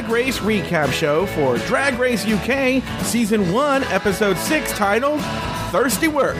[0.00, 5.20] Drag Race recap show for Drag Race UK Season 1, Episode 6, titled
[5.70, 6.38] Thirsty Work.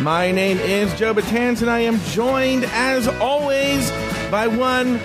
[0.00, 3.90] My name is Joe Betance, and I am joined, as always,
[4.30, 5.00] by one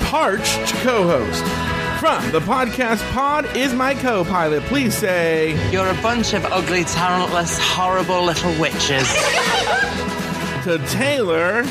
[0.00, 1.44] parched co host.
[2.00, 4.64] From the podcast pod is my co pilot.
[4.64, 5.52] Please say.
[5.70, 9.08] You're a bunch of ugly, talentless, horrible little witches.
[10.64, 11.62] to Taylor,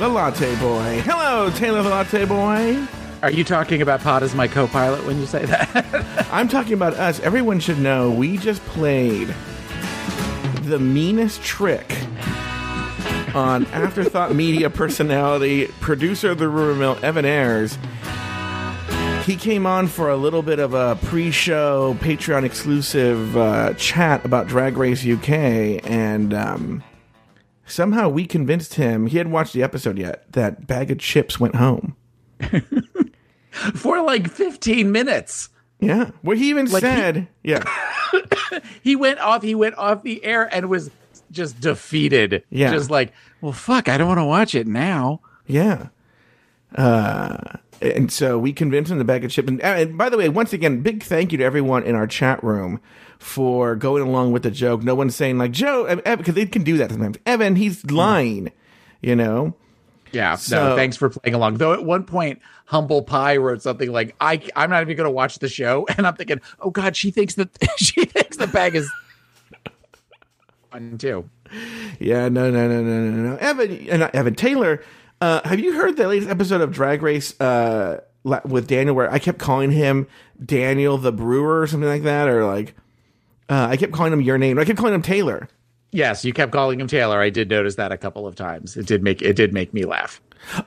[0.00, 1.02] the Latte Boy.
[1.04, 2.84] Hello, Taylor, the Latte Boy.
[3.22, 6.26] Are you talking about Pod as my co-pilot when you say that?
[6.32, 7.20] I'm talking about us.
[7.20, 9.32] Everyone should know we just played
[10.62, 11.96] the meanest trick
[13.32, 17.78] on Afterthought Media personality, producer of the Rumor Mill, Evan Ayres.
[19.24, 24.48] He came on for a little bit of a pre-show Patreon exclusive uh, chat about
[24.48, 25.30] Drag Race UK,
[25.88, 26.82] and um,
[27.66, 31.94] somehow we convinced him he hadn't watched the episode yet that Baga Chipz went home.
[33.74, 35.50] for like 15 minutes.
[35.80, 36.10] Yeah.
[36.22, 37.64] Well, he even Like, said, yeah.
[38.82, 39.42] He went off.
[39.42, 40.90] He went off the air and was
[41.30, 42.44] just defeated.
[42.50, 42.70] Yeah.
[42.70, 45.20] just like, well, fuck, I don't want to watch it now.
[45.46, 45.88] Yeah.
[46.74, 47.38] Uh,
[47.80, 49.48] and so we convinced him to bag of chips.
[49.48, 52.06] And, uh, and by the way, once again, big thank you to everyone in our
[52.06, 52.80] chat room
[53.18, 54.82] for going along with the joke.
[54.82, 57.16] No one's saying like Joe, uh, uh, because they can do that sometimes.
[57.26, 57.92] Evan, he's mm.
[57.92, 58.52] lying.
[59.00, 59.54] You know.
[60.12, 60.36] Yeah.
[60.36, 61.56] So- no, thanks for playing along.
[61.58, 65.10] Though at one point, Humble Pie wrote something like, "I I'm not even going to
[65.10, 68.74] watch the show," and I'm thinking, oh god, she thinks that she thinks the bag
[68.74, 68.90] is
[70.70, 71.28] fun too.
[71.98, 72.28] Yeah.
[72.28, 72.50] No.
[72.50, 72.68] No.
[72.68, 72.82] No.
[72.82, 73.10] No.
[73.10, 73.30] No.
[73.30, 73.36] No.
[73.36, 74.02] Evan.
[74.02, 74.82] Uh, Evan Taylor.
[75.20, 78.00] Uh, have you heard the latest episode of Drag Race uh,
[78.44, 80.08] with Daniel, where I kept calling him
[80.44, 82.74] Daniel the Brewer or something like that, or like
[83.48, 84.58] uh, I kept calling him your name.
[84.58, 85.48] I kept calling him Taylor.
[85.92, 87.20] Yes, you kept calling him Taylor.
[87.20, 88.76] I did notice that a couple of times.
[88.76, 90.20] It did make it did make me laugh.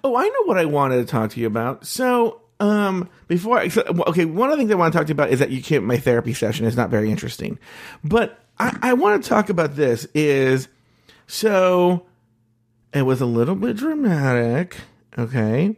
[0.04, 1.86] Oh, I know what I wanted to talk to you about.
[1.86, 3.70] So, um, before I,
[4.08, 5.62] okay, one of the things I want to talk to you about is that you
[5.62, 7.60] can't, my therapy session is not very interesting,
[8.04, 10.70] but I, I want to talk about this is,
[11.28, 12.06] so
[12.94, 14.78] it was a little bit dramatic.
[15.18, 15.76] Okay.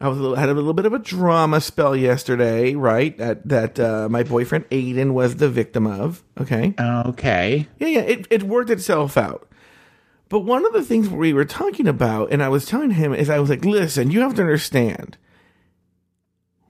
[0.00, 3.16] I was a little, had a little bit of a drama spell yesterday, right?
[3.18, 6.24] That, that, uh, my boyfriend Aiden was the victim of.
[6.40, 6.74] Okay.
[6.80, 7.66] Okay.
[7.78, 9.46] Yeah, yeah, it, it worked itself out.
[10.30, 13.28] But one of the things we were talking about, and I was telling him, is
[13.28, 15.18] I was like, listen, you have to understand,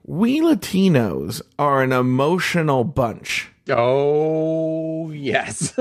[0.03, 3.49] we Latinos are an emotional bunch.
[3.69, 5.77] Oh yes.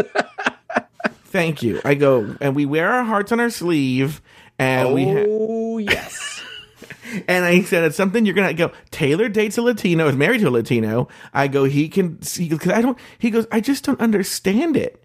[1.25, 1.81] Thank you.
[1.84, 4.21] I go, and we wear our hearts on our sleeve,
[4.59, 6.40] and we ha- oh yes.
[7.28, 8.72] And I said it's something you're gonna go.
[8.91, 11.09] Taylor dates a Latino, is married to a Latino.
[11.32, 12.98] I go, he can see because I don't.
[13.19, 15.03] He goes, I just don't understand it.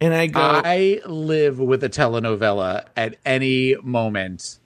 [0.00, 4.59] And I go, I live with a telenovela at any moment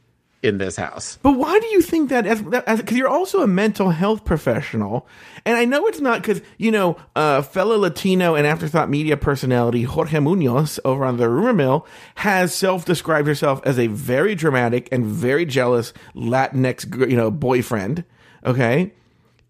[0.44, 1.18] in this house.
[1.22, 2.26] But why do you think that?
[2.26, 2.42] As
[2.80, 5.08] because you're also a mental health professional,
[5.44, 9.82] and I know it's not because you know, uh, fellow Latino and afterthought media personality
[9.84, 15.06] Jorge Munoz over on the Rumor Mill has self-described herself as a very dramatic and
[15.06, 18.04] very jealous Latinx, you know, boyfriend.
[18.44, 18.92] Okay.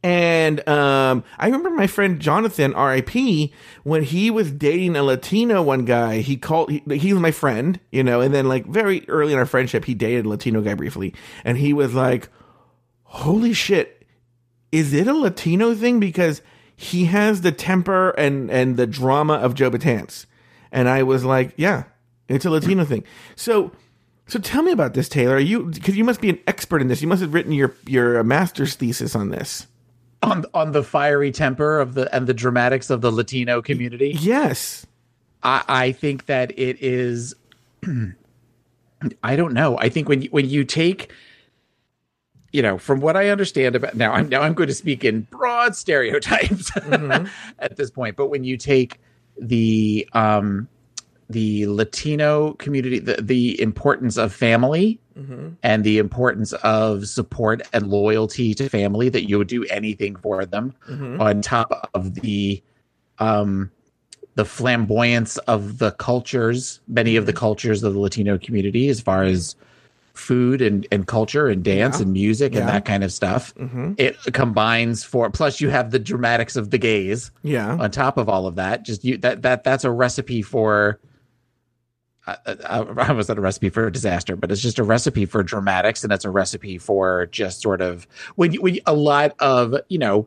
[0.05, 3.55] And um, I remember my friend Jonathan, R.I.P.,
[3.85, 7.81] when he was dating a Latino one guy, he called, he, he was my friend,
[7.91, 10.75] you know, and then like very early in our friendship, he dated a Latino guy
[10.75, 11.15] briefly.
[11.43, 12.29] And he was like,
[13.05, 14.07] holy shit,
[14.71, 16.01] is it a Latino thing?
[16.01, 16.43] Because
[16.77, 20.27] he has the temper and, and the drama of Joe Betance.
[20.71, 21.85] And I was like, yeah,
[22.29, 23.05] it's a Latino thing.
[23.37, 23.73] So,
[24.27, 25.39] so tell me about this, Taylor.
[25.39, 27.01] You, because you must be an expert in this.
[27.01, 29.67] You must have written your, your master's thesis on this.
[30.25, 34.17] On on the fiery temper of the and the dramatics of the Latino community.
[34.19, 34.87] Yes.
[35.43, 37.35] I, I think that it is
[39.23, 39.79] I don't know.
[39.79, 41.13] I think when you, when you take
[42.53, 45.23] you know, from what I understand about now, I'm now I'm going to speak in
[45.23, 46.71] broad stereotypes
[47.59, 48.15] at this point.
[48.15, 49.01] But when you take
[49.37, 50.69] the um,
[51.31, 55.51] the Latino community, the, the importance of family mm-hmm.
[55.63, 60.45] and the importance of support and loyalty to family, that you would do anything for
[60.45, 61.21] them, mm-hmm.
[61.21, 62.63] on top of the
[63.19, 63.71] um,
[64.35, 67.39] the flamboyance of the cultures, many of the mm-hmm.
[67.39, 69.55] cultures of the Latino community, as far as
[70.15, 73.53] food and, and culture and dance and music and that kind of stuff.
[73.99, 77.77] It combines for plus you have the dramatics of the gays Yeah.
[77.77, 78.85] on top of all of that.
[78.85, 81.01] Just you that that that's a recipe for.
[82.27, 85.27] I, I, I was not a recipe for a disaster, but it's just a recipe
[85.27, 88.07] for dramatics, and it's a recipe for just sort of
[88.37, 90.27] when you, when a lot of you know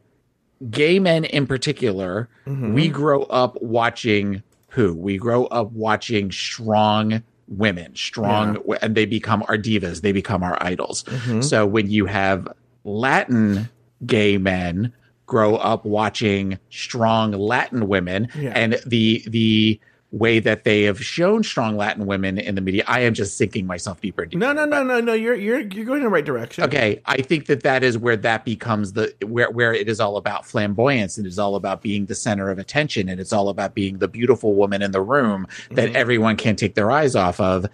[0.70, 2.30] gay men in particular.
[2.46, 2.74] Mm-hmm.
[2.74, 9.44] We grow up watching who we grow up watching strong women, strong, and they become
[9.48, 10.02] our divas.
[10.02, 11.04] They become our idols.
[11.04, 11.42] Mm-hmm.
[11.42, 12.48] So when you have
[12.84, 13.70] Latin
[14.06, 14.94] gay men
[15.26, 18.52] grow up watching strong Latin women Yeah.
[18.56, 19.80] and the the
[20.12, 22.84] way that they have shown strong Latin women in the media.
[22.88, 24.40] I am just sinking myself deeper deeper.
[24.40, 25.14] No, no, no, no, no.
[25.14, 26.64] You're you're you're going in the right direction.
[26.64, 30.16] Okay, I think that that is where that becomes the where where it is all
[30.18, 33.74] about flamboyance and it's all about being the center of attention and it's all about
[33.74, 35.98] being the beautiful woman in the room that mm-hmm.
[35.98, 37.66] everyone can take their eyes off of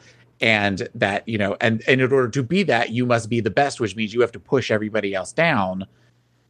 [0.41, 3.51] and that you know and, and in order to be that you must be the
[3.51, 5.85] best which means you have to push everybody else down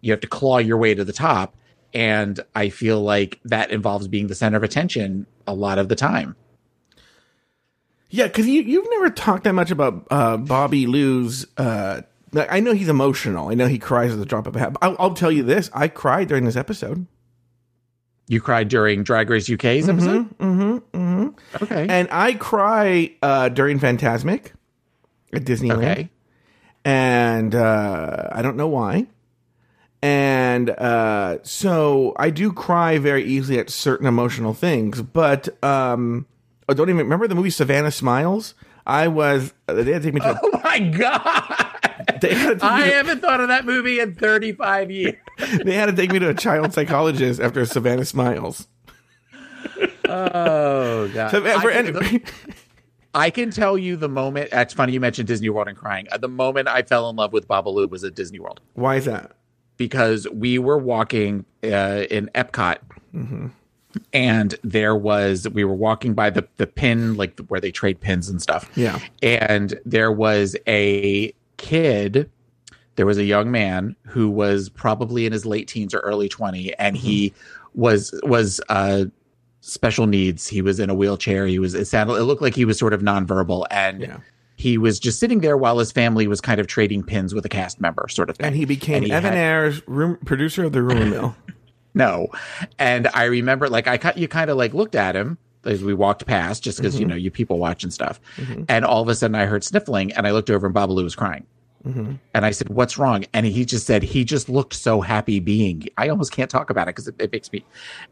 [0.02, 1.56] you have to claw your way to the top
[1.94, 5.96] and i feel like that involves being the center of attention a lot of the
[5.96, 6.36] time
[8.10, 11.48] Yeah, because you you've never talked that much about uh, Babalu's.
[11.58, 12.02] Uh,
[12.36, 13.50] I know he's emotional.
[13.50, 14.76] I know he cries at the drop of a hat.
[14.84, 17.08] I'll, I'll tell you this: I cried during this episode,
[18.28, 21.64] you cried during drag race uk's episode mm-hmm, mm-hmm.
[21.64, 24.52] okay and I cry uh, during Fantasmic
[25.34, 26.10] at Disneyland, okay
[26.86, 29.08] and uh, I don't know why.
[30.04, 36.26] And uh, so I do cry very easily at certain emotional things, but um,
[36.68, 38.54] I don't even remember the movie Savannah Smiles.
[38.86, 40.38] I was they had to take me to.
[40.44, 44.92] oh my god They had to I to- haven't thought of that movie in 35
[44.92, 45.16] years.
[45.64, 48.68] they had to take me to a child psychologist after Savannah Smiles.
[50.10, 51.32] Oh god!
[51.32, 52.22] So, uh, for I, can, any-
[53.14, 54.52] I can tell you the moment.
[54.52, 56.08] That's funny you mentioned Disney World and crying.
[56.12, 59.06] Uh, The moment I fell in love with Babalu was at Disney World Why is
[59.06, 59.32] that?
[59.78, 62.78] Because we were walking uh, in Epcot.
[63.14, 63.48] Mm-hmm.
[64.12, 68.28] And there was, we were walking by the the pin, like where they trade pins
[68.28, 68.70] and stuff.
[68.76, 69.00] Yeah.
[69.22, 72.30] and there was a kid
[72.96, 76.74] there was a young man who was probably in his late teens or early 20
[76.76, 77.82] and he Mm-hmm.
[77.82, 79.06] was was uh
[79.62, 82.66] special needs he was in a wheelchair he was it sounded it looked like he
[82.66, 84.18] was sort of nonverbal and Yeah.
[84.56, 87.50] He was just sitting there while his family was kind of trading pins with a
[87.50, 90.64] cast member sort of thing And he became And he Evan had- Ayres, room, producer
[90.64, 91.36] of the Rumor Mill.
[91.94, 92.30] no.
[92.80, 95.94] And i remember like i cut you kind of like looked at him as we
[95.94, 97.12] walked past just because you mm-hmm.
[97.12, 98.20] know you people watch and stuff.
[98.38, 98.64] Mm-hmm.
[98.68, 101.16] And all of a sudden i heard sniffling and i looked over and babalu was
[101.16, 101.46] crying.
[101.86, 102.14] Mm-hmm.
[102.34, 103.26] And i said what's wrong?
[103.34, 106.88] And he just said he just looked so happy being i almost can't talk about
[106.88, 107.66] it because it, it makes me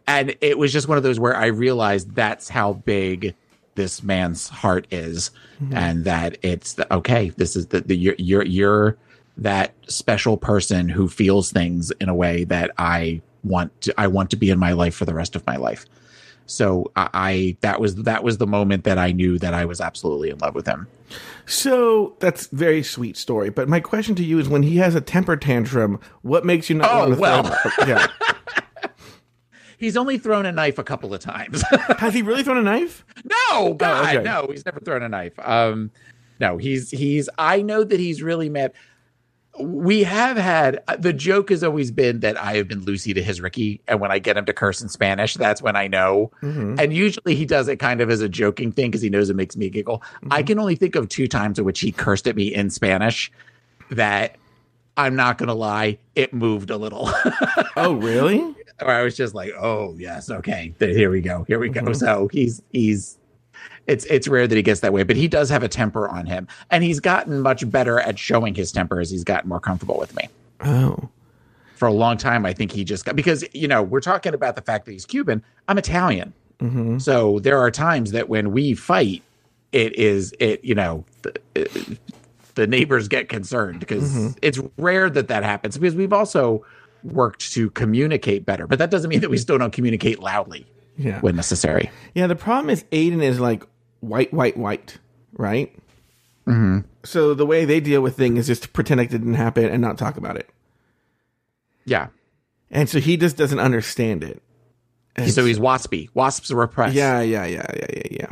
[0.07, 3.35] and it was just one of those where i realized that's how big
[3.75, 5.31] this man's heart is
[5.61, 5.75] mm-hmm.
[5.75, 8.97] and that it's the, okay this is the, the you're, you're you're
[9.37, 14.29] that special person who feels things in a way that i want to i want
[14.29, 15.85] to be in my life for the rest of my life
[16.45, 19.79] so I, I that was that was the moment that i knew that i was
[19.79, 20.87] absolutely in love with him
[21.45, 23.49] So that's very sweet story.
[23.49, 26.77] But my question to you is: When he has a temper tantrum, what makes you
[26.77, 27.43] not Oh, want to well.
[27.43, 27.85] throw?
[27.87, 28.07] Yeah.
[29.81, 31.61] he's only thrown a knife a couple of times
[31.97, 33.03] Has he really thrown a knife?
[33.25, 34.23] No, God, Oh, okay.
[34.23, 35.33] no, he's never thrown a knife.
[35.39, 35.91] Um,
[36.39, 37.27] no, he's he's.
[37.37, 38.71] I know that he's really mad.
[39.59, 43.41] We have had the joke has always been that I have been Lucy to his
[43.41, 46.31] Ricky, and when I get him to curse in Spanish, that's when I know.
[46.41, 46.75] Mm-hmm.
[46.79, 49.35] And usually he does it kind of as a joking thing because he knows it
[49.35, 49.99] makes me giggle.
[49.99, 50.31] Mm-hmm.
[50.31, 53.29] I can only think of two times in which he cursed at me in Spanish.
[53.89, 54.37] That
[54.97, 57.09] I'm not gonna lie, it moved a little.
[57.77, 58.39] Oh, really?
[58.81, 61.81] or I was just like, oh yes, okay, here we go, here we go.
[61.81, 61.95] Mhm.
[61.95, 63.17] So he's he's
[63.87, 66.25] it's it's rare that he gets that way, but he does have a temper on
[66.25, 69.97] him, and he's gotten much better at showing his temper as he's gotten more comfortable
[69.99, 70.27] with me.
[70.61, 70.97] Oh,
[71.75, 74.55] For a long time, I think he just got because you know we're talking about
[74.55, 75.43] the fact that he's Cuban.
[75.67, 79.23] I'm Italian, hmm so there are times that when we fight,
[79.71, 81.05] it is it you know.
[81.21, 81.97] The,
[82.55, 86.65] the neighbors get concerned because it's rare that that happens because we've also
[87.03, 90.65] worked to communicate better but that doesn't mean that we still don't communicate loudly
[90.97, 91.19] yeah.
[91.21, 92.27] when necessary Yeah.
[92.27, 93.63] The problem is Aiden is like
[94.01, 94.97] white, white, white,
[95.33, 95.73] right?
[96.47, 96.79] Mm-hmm.
[97.03, 99.65] So the way they deal with things is just to pretend like it didn't happen
[99.65, 100.49] and not talk about it.
[101.85, 102.07] yeah
[102.69, 104.41] And so he just doesn't understand it.
[105.15, 108.31] And so he's waspy wasps are repressed Yeah, yeah, yeah, yeah, yeah, yeah.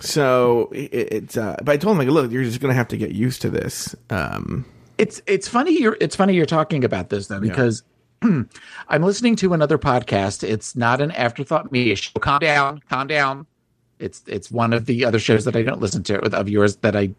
[0.00, 1.36] So it, it's.
[1.36, 3.50] Uh, but I told him like, look, you're just gonna have to get used to
[3.50, 3.94] this.
[4.10, 4.64] Um,
[4.98, 7.84] it's it's funny you're it's funny you're talking about this though because
[8.22, 10.46] i'm listening to another podcast.
[10.46, 13.46] It's not an afterthought media show calm down calm down.
[14.00, 16.96] It's it's one of the other shows that i don't listen to of yours that
[16.96, 17.10] i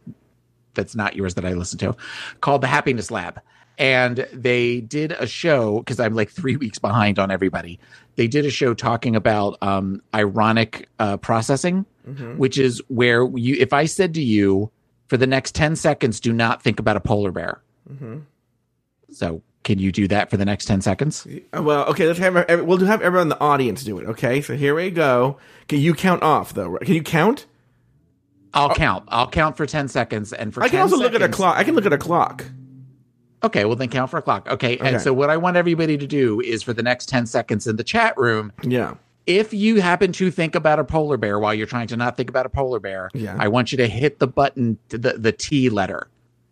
[0.75, 1.95] that's not yours that i listen to
[2.41, 3.41] called the happiness lab.
[3.77, 7.79] And they did a show because i'm like three weeks behind on everybody.
[8.17, 11.85] They did a show talking about um ironic uh processing
[12.37, 14.69] which is where you if i said to you
[15.07, 17.61] for the next 10 seconds do not think about a polar bear
[19.11, 22.33] so can you do that for the next 10 seconds Uh, Well, okay, let's have
[22.65, 24.05] we'll have everyone in the audience do it.
[24.07, 25.37] Okay, so here we go.
[25.67, 26.77] Can you count off though?
[26.77, 27.45] Can you count?
[28.51, 31.21] i'll count i'll count for 10 seconds and for I can 10 also look at
[31.21, 31.55] a clock.
[31.57, 32.45] I can look at a clock.
[33.43, 34.47] Okay, well then count for a clock.
[34.49, 34.89] Okay, Okay.
[34.89, 37.75] and so what I want everybody to do is for the next 10 seconds in
[37.75, 38.95] the chat room, Yeah.
[39.29, 42.29] If you happen to think about a polar bear while you're trying to not think
[42.29, 43.35] about a polar bear, Yeah.
[43.39, 46.07] I want you to hit the button, the, the T letter,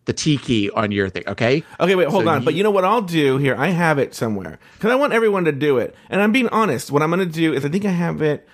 [0.06, 1.64] the T key on your thing, okay?
[1.80, 2.46] Okay, wait, hold So on.
[2.46, 3.56] But you- you know what I'll do here?
[3.58, 5.96] I have it somewhere because I want everyone to do it.
[6.10, 6.92] And I'm being honest.
[6.92, 8.48] What I'm going to do is I think I have it.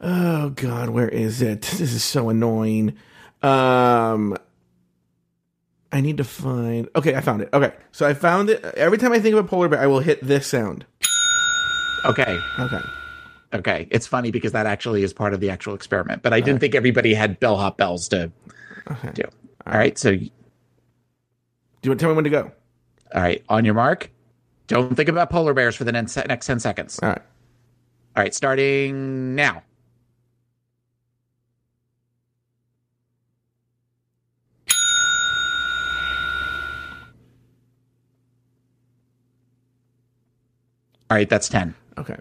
[0.00, 1.60] Oh God, where is it?
[1.78, 2.94] This is so annoying.
[3.42, 4.36] Um,
[5.92, 6.88] I need to find.
[6.96, 7.48] Okay, I found it.
[7.52, 8.64] Okay, so I found it.
[8.64, 10.86] Every time I think of a polar bear, I will hit this sound.
[12.06, 12.80] Okay, Okay.
[13.54, 13.86] Okay.
[13.90, 16.74] It's funny because that actually is part of the actual experiment, but I didn't think
[16.74, 18.30] everybody had bellhop bells to
[18.90, 19.10] Okay.
[19.14, 19.22] do.
[19.66, 20.24] All right, so, Do
[21.82, 22.50] you want to tell me when to go?
[23.14, 24.10] all right, on your mark,
[24.66, 26.98] don't think about polar bears for the next next 10 seconds.
[27.02, 27.22] All right.
[28.16, 29.62] All right, starting now.
[41.10, 41.74] All right, that's 10.
[41.96, 42.16] Okay.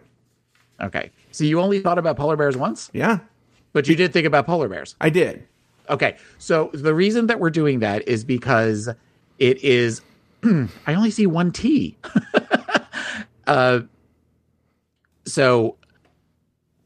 [0.81, 1.11] Okay.
[1.31, 3.19] So you only thought about polar bears once, Yeah,
[3.73, 4.95] but you did think about polar bears.
[5.01, 5.45] I did.
[5.89, 6.17] Okay.
[6.37, 8.89] So the reason that we're doing that is because
[9.39, 10.01] it is
[10.43, 11.97] I only see one T.
[13.47, 13.81] uh
[15.25, 15.77] so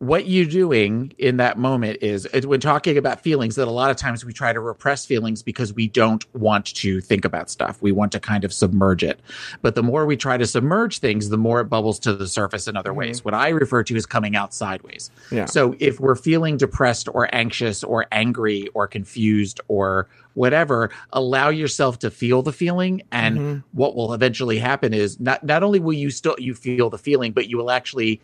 [0.02, 3.98] what you're doing in that moment is when talking about feelings that a lot of
[3.98, 7.80] times we try to repress feelings because we don't want to think about stuff.
[7.84, 9.20] We want to kind of submerge it.
[9.62, 12.68] But the more we try to submerge things, the more it bubbles to the surface
[12.68, 13.20] in other ways.
[13.20, 13.26] Mm-hmm.
[13.26, 15.12] What I refer to as coming out sideways.
[15.30, 15.46] Yeah.
[15.46, 22.00] So if we're feeling depressed or anxious or angry or confused or whatever, allow yourself
[22.00, 23.04] to feel the feeling.
[23.12, 23.60] And mm-hmm.
[23.74, 27.34] what will eventually happen is not not only will you still you feel the feeling,
[27.34, 28.20] but you will actually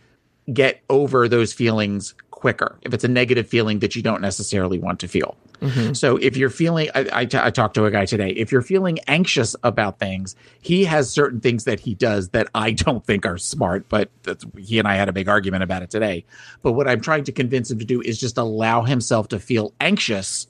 [0.53, 4.99] get over those feelings quicker if it's a negative feeling that you don't necessarily want
[4.99, 5.35] to feel.
[5.61, 5.93] Mm-hmm.
[5.93, 8.29] So if you're feeling, I, I, t- I talked to a guy today.
[8.29, 12.71] If you're feeling anxious about things, he has certain things that he does that I
[12.71, 13.89] don't think are smart.
[13.89, 16.25] But that's, he and I had a big argument about it today.
[16.61, 19.73] But what I'm trying to convince him to do is just allow himself to feel
[19.81, 20.45] anxious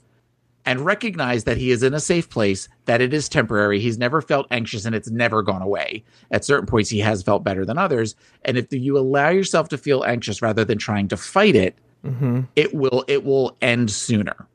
[0.68, 3.80] and recognize that he is in a safe place, that it is temporary.
[3.80, 6.04] He's never felt anxious and it's never gone away.
[6.30, 8.14] At certain points, he has felt better than others.
[8.44, 11.74] And if you allow yourself to feel anxious rather than trying to fight it,
[12.54, 14.46] it will it will end sooner.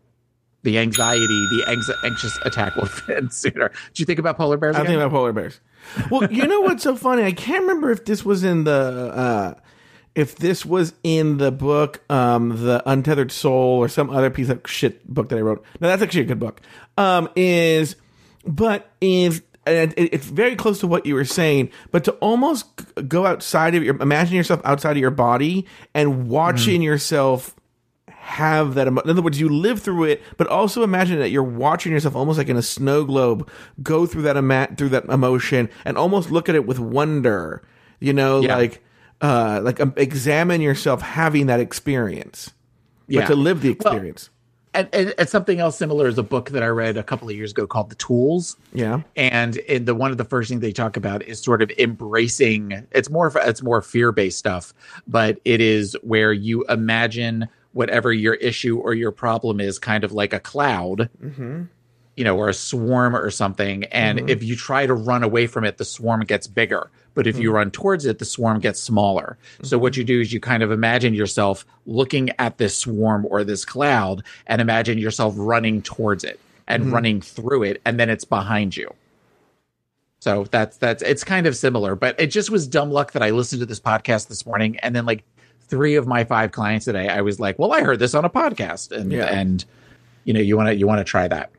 [0.62, 3.70] The anxiety, the anx- anxious attack will end sooner.
[3.70, 4.76] Do you think about polar bears?
[4.76, 4.92] I again?
[4.92, 5.60] think about polar bears.
[6.12, 7.24] Well, you know what's so funny?
[7.24, 9.54] I can't remember if this was in the uh,
[10.16, 14.62] if this was in the book, um, the Untethered Soul, or some other piece of
[14.66, 15.64] shit book that I wrote.
[15.80, 16.62] Now that's actually a good book.
[16.98, 17.96] Um, is
[18.46, 22.66] but is and it's very close to what you were saying, but to almost
[23.08, 27.56] go outside of your imagine yourself outside of your body and watching yourself
[28.10, 31.44] have that emo- in other words you live through it but also imagine that you're
[31.44, 33.50] watching yourself almost like in a snow globe
[33.82, 37.62] go through that ema- through that emotion and almost look at it with wonder
[38.00, 38.56] you know Yeah.
[38.56, 38.82] like
[39.24, 42.52] uh like um, examine yourself having that experience
[43.08, 43.22] Yeah.
[43.22, 44.30] but to live the Well, experience
[44.76, 47.36] and, and, and something else similar is a book that I read a couple of
[47.36, 48.58] years ago called The Tools.
[48.74, 51.72] yeah and in the one of the first things they talk about is sort of
[51.80, 54.74] embracing it's more it's more fear-based stuff
[55.08, 60.12] but it is where you imagine whatever your issue or your problem is kind of
[60.12, 61.10] like a cloud
[62.16, 64.30] you know or a swarm or something and mm-hmm.
[64.30, 66.90] if you try to run away from it the swarm gets bigger.
[67.16, 67.58] But if you mm-hmm.
[67.58, 69.38] run towards it the swarm gets smaller.
[69.62, 70.00] So what mm-hmm.
[70.02, 74.24] you do is you kind of imagine yourself looking at this swarm or this cloud
[74.48, 78.94] and imagine yourself running towards it and running through it and then it's behind you.
[80.24, 83.32] So that's that's it's kind of similar, but it just was dumb luck that I
[83.32, 85.26] listened to this podcast this morning, and then like
[85.68, 88.30] three of my five clients today, I was like, "Well, I heard this on a
[88.30, 89.26] podcast," and Yeah.
[89.26, 89.66] and
[90.24, 91.52] you know, you want to you want to try that.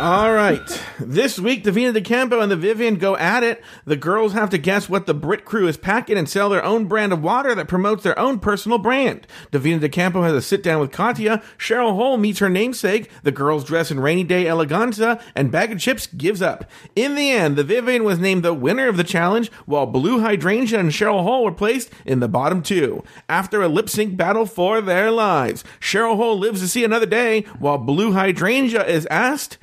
[0.00, 0.82] All right.
[0.98, 3.62] This week, Divina de Campo and the Vivian go at it.
[3.84, 6.86] The girls have to guess what the Brit crew is packing and sell their own
[6.86, 9.26] brand of water that promotes their own personal brand.
[9.50, 11.42] Divina de Campo has a sit down with Katya.
[11.58, 13.10] Cheryl Hole meets her namesake.
[13.24, 16.64] The girls dress in rainy day eleganza, and Baga Chipz gives up.
[16.96, 20.80] In the end, the Vivian was named the winner of the challenge, while Blue Hydrangea
[20.80, 23.04] and Cheryl Hole were placed in the bottom two.
[23.28, 27.42] After a lip sync battle for their lives, Cheryl Hole lives to see another day,
[27.58, 29.58] while Blue Hydrangea is asked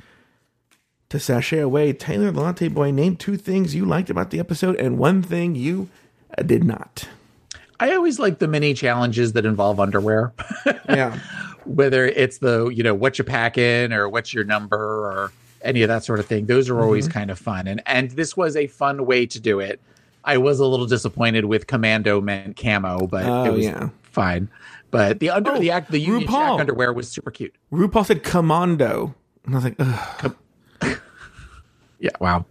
[1.10, 4.76] to sashay away, Taylor the Latte Boy, name two things you liked about the episode
[4.76, 5.88] and one thing you
[6.36, 7.08] uh, did not.
[7.80, 10.32] I always like the mini challenges that involve underwear,
[10.88, 11.18] Yeah.
[11.64, 15.82] whether it's the you know what you pack in or what's your number or any
[15.82, 16.46] of that sort of thing.
[16.46, 19.60] Those are always kind of fun, and and this was a fun way to do
[19.60, 19.80] it.
[20.24, 23.88] I was a little disappointed with Commando meant camo, but Oh, it was yeah.
[24.02, 24.50] fine.
[24.90, 26.32] But the under Oh, the act the Union RuPaul.
[26.56, 27.54] Jack underwear was super cute.
[27.72, 29.14] RuPaul said commando.
[29.46, 30.36] And I was like, Ugh.
[31.98, 32.44] Yeah, wow.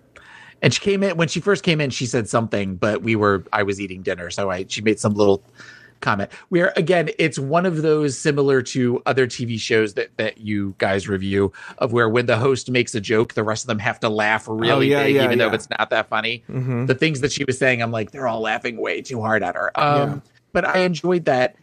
[0.62, 1.90] And she came in when she first came in.
[1.92, 5.14] She said something, but we were I was eating dinner, so I she made some
[5.14, 5.44] little
[6.02, 6.32] comment.
[6.50, 11.08] Where again, it's one of those similar to other TV shows that that you guys
[11.08, 14.10] review of where when the host makes a joke, the rest of them have to
[14.10, 15.48] laugh really Oh, yeah, big, yeah, even yeah.
[15.48, 16.44] though it's not that funny.
[16.50, 16.88] Mm-hmm.
[16.88, 19.56] The things that she was saying, I'm like, they're all laughing way too hard at
[19.56, 19.72] her.
[19.80, 20.22] Um.
[20.54, 21.56] But I enjoyed that.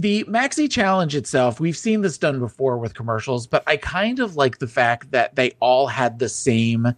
[0.00, 4.34] The Maxi Challenge itself, we've seen this done before with commercials, but I kind of
[4.34, 6.94] like the fact that they all had the same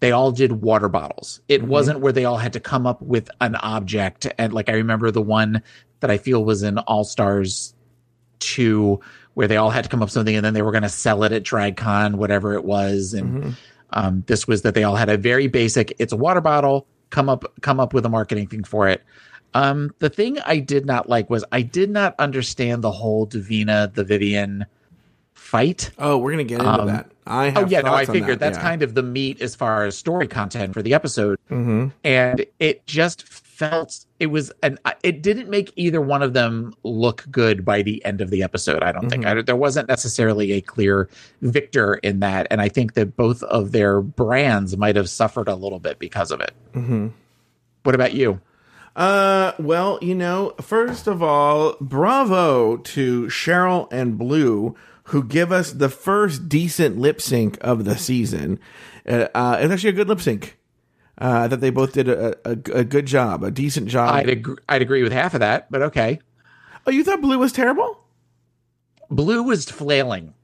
[0.00, 1.40] they all did water bottles.
[1.48, 4.26] It wasn't where they all had to come up with an object.
[4.36, 5.62] And like I remember the one
[6.00, 7.74] that I feel was in All Stars
[8.40, 9.00] 2,
[9.32, 10.90] where they all had to come up with something and then they were going to
[10.90, 13.14] sell it at DragCon, whatever it was.
[13.14, 13.56] And
[13.90, 17.30] um, this was that they all had a very basic, it's a water bottle, come
[17.30, 19.02] up, come up with a marketing thing for it.
[19.54, 23.90] Um, the thing I did not like was I did not understand the whole Divina,
[23.94, 24.66] the Vivian
[25.34, 25.90] fight.
[25.98, 27.10] Oh, we're gonna get into Um, that.
[27.26, 28.62] I have Oh yeah, no, I figured that, that's yeah.
[28.62, 31.92] kind of the meat as far as story content for the episode, Mhm.
[32.04, 37.24] and it just felt it was an it didn't make either one of them look
[37.30, 38.82] good by the end of the episode.
[38.82, 39.38] I don't think Mm-hmm.
[39.38, 41.08] I, there wasn't necessarily a clear
[41.42, 45.54] victor in that, and I think that both of their brands might have suffered a
[45.54, 46.52] little bit because of it.
[46.74, 47.12] Mhm.
[47.84, 48.40] What about you?
[48.96, 54.74] Uh, well, you know, first of all, bravo to Cheryl and Blue
[55.10, 58.58] who give us the first decent lip sync of the season.
[59.08, 60.58] Uh, uh, it's actually a good lip sync.
[61.18, 64.14] Uh, that they both did a, a, a good job, a decent job.
[64.14, 66.18] I'd I'd agree with half of that, but okay.
[66.86, 68.04] oh, you thought Blue was terrible?
[69.08, 70.34] Blue was flailing.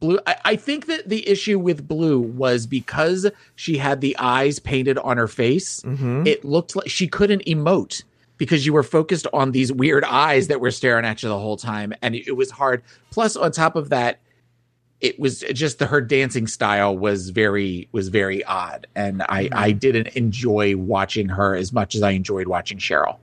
[0.00, 4.58] Blue, I, I think that the issue with Blue was because she had the eyes
[4.58, 5.82] painted on her face.
[5.82, 6.26] Mm-hmm.
[6.26, 8.02] It looked like she couldn't emote
[8.38, 11.58] because you were focused on these weird eyes that were staring at you the whole
[11.58, 12.82] time, and it, it was hard.
[13.10, 14.18] Plus, on top of that,
[15.02, 19.58] it was just the, her dancing style was very was very odd, and I mm-hmm.
[19.58, 23.18] I didn't enjoy watching her as much as I enjoyed watching Cheryl.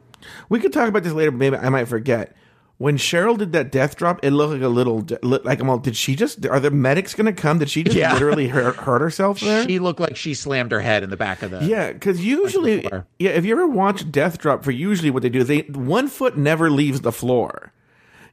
[0.50, 2.36] We could talk about this later, but maybe I might forget.
[2.80, 5.80] When Cheryl did that death drop, it looked like a little like I'm all.
[5.80, 6.46] Did she just?
[6.46, 7.58] Are the medics going to come?
[7.58, 8.14] Did she just Yeah.
[8.14, 9.66] literally hurt, hurt herself there?
[9.68, 12.88] She looked like she slammed her head in the back of the Yeah, because usually,
[13.18, 16.08] yeah, if you ever watch Death Drop, for usually what they do is they one
[16.08, 17.74] foot never leaves the floor.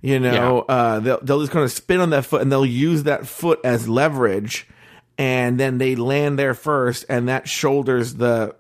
[0.03, 3.05] You know, uh, they'll they'll just kind of spin on that foot and they'll use
[3.05, 4.69] that foot as leverage,
[5.17, 8.55] and then they land there first, and that shoulders the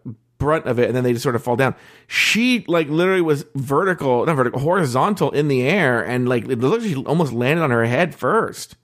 [0.44, 1.74] brunt of it, and then they just sort of fall down.
[2.06, 6.82] She like literally was vertical, not vertical, horizontal in the air, and like it looked
[6.82, 8.76] like she almost landed on her head first.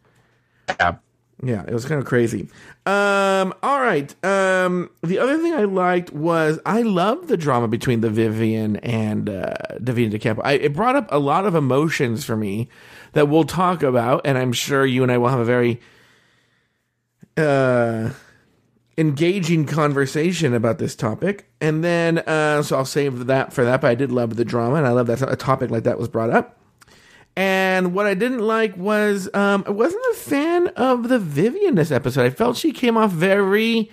[0.69, 0.97] Yeah.
[1.43, 2.51] Yeah, it was kind of crazy.
[2.85, 4.15] Um, all right.
[4.23, 9.31] Um, the other thing I liked was I loved the drama between the Vivian and
[9.31, 10.43] uh, Divina de Campo.
[10.43, 12.69] I, it brought up a lot of emotions for me
[13.13, 15.81] that we'll talk about, and I'm sure you and I will have a very
[17.39, 18.11] uh,
[18.99, 21.51] engaging conversation about this topic.
[21.61, 23.81] And then, uh, so I'll save that for that.
[23.81, 26.09] But I did love the drama, and I love that a topic like that was
[26.09, 26.59] brought up.
[27.37, 31.91] And what I didn't like was um, I wasn't a fan of the Vivian this
[31.91, 32.27] episode.
[32.27, 33.91] I felt she came off very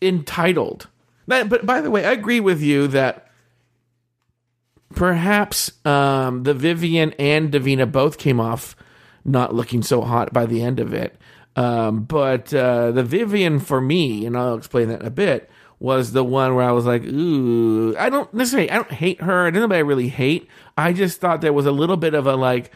[0.00, 0.88] entitled.
[1.26, 3.28] But, but by the way, I agree with you that
[4.94, 8.76] perhaps um, the Vivian and Divina both came off
[9.24, 11.16] not looking so hot by the end of it.
[11.56, 16.12] Um, but uh, the Vivian for me, and I'll explain that in a bit, was
[16.12, 19.50] the one where I was like, ooh, I don't necessarily, I don't hate her.
[19.50, 20.48] There's nobody I really hate.
[20.76, 22.70] I just thought there was a little bit of a like,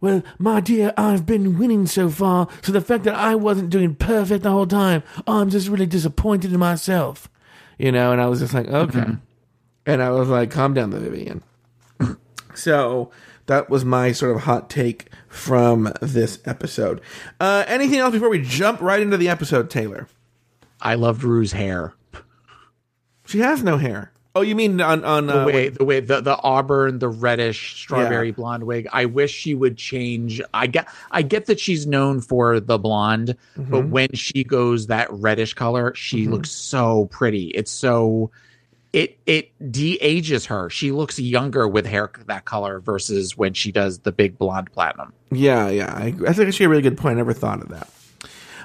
[0.00, 3.94] well, my dear, I've been winning so far, so the fact that I wasn't doing
[3.94, 7.28] perfect the whole time, I'm just really disappointed in myself.
[7.78, 9.04] You know, and I was just like, okay.
[9.86, 11.42] And I was like, calm down, the Vivian.
[12.54, 13.10] so
[13.46, 17.00] that was my sort of hot take from this episode.
[17.40, 20.08] Uh, anything else before we jump right into the episode, Taylor?
[20.80, 21.94] I loved Rue's hair.
[23.26, 24.10] She has no hair.
[24.36, 27.76] Oh, you mean on on The uh, way the way the, the auburn, the reddish
[27.80, 28.32] strawberry Yeah.
[28.34, 28.88] blonde wig.
[28.92, 30.42] I wish she would change.
[30.52, 33.70] I get I get that she's known for the blonde, Mm-hmm.
[33.70, 37.46] but when she goes that reddish color, she looks so pretty.
[37.48, 38.32] It's so
[38.94, 40.70] it it de-ages her.
[40.70, 45.12] She looks younger with hair that color versus when she does the big blonde platinum.
[45.30, 45.92] Yeah, yeah.
[45.94, 47.14] I, that's actually a really good point.
[47.14, 47.88] I never thought of that.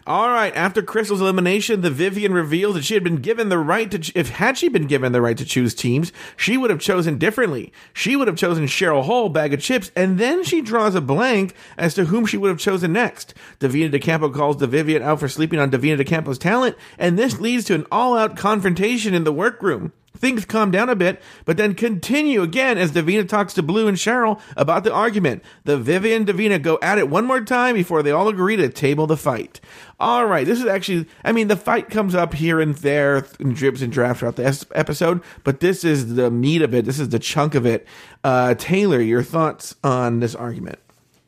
[0.07, 0.55] All right.
[0.55, 3.99] After Crystal's elimination, the Vivian reveals that she had been given the right to.
[3.99, 7.19] ch- If had she been given the right to choose teams, she would have chosen
[7.19, 7.71] differently.
[7.93, 11.93] She would have chosen Cheryl Hole, Baga Chipz, and then she draws a blank as
[11.93, 13.35] to whom she would have chosen next.
[13.59, 17.19] Divina de Campo calls the Vivian out for sleeping on Divina de Campo's talent, and
[17.19, 19.91] this leads to an all-out confrontation in the workroom.
[20.19, 23.97] Things calm down a bit, but then continue again as Divina talks to Blue and
[23.97, 25.43] Cheryl about the argument.
[25.63, 29.07] The Vivian Divina go at it one more time before they all agree to table
[29.07, 29.61] the fight.
[29.99, 33.53] All right, this is actually, I mean, the fight comes up here and there in
[33.53, 36.85] drips and drafts throughout the episode, but this is the meat of it.
[36.85, 37.87] This is the chunk of it.
[38.23, 40.79] Uh, Taylor, your thoughts on this argument?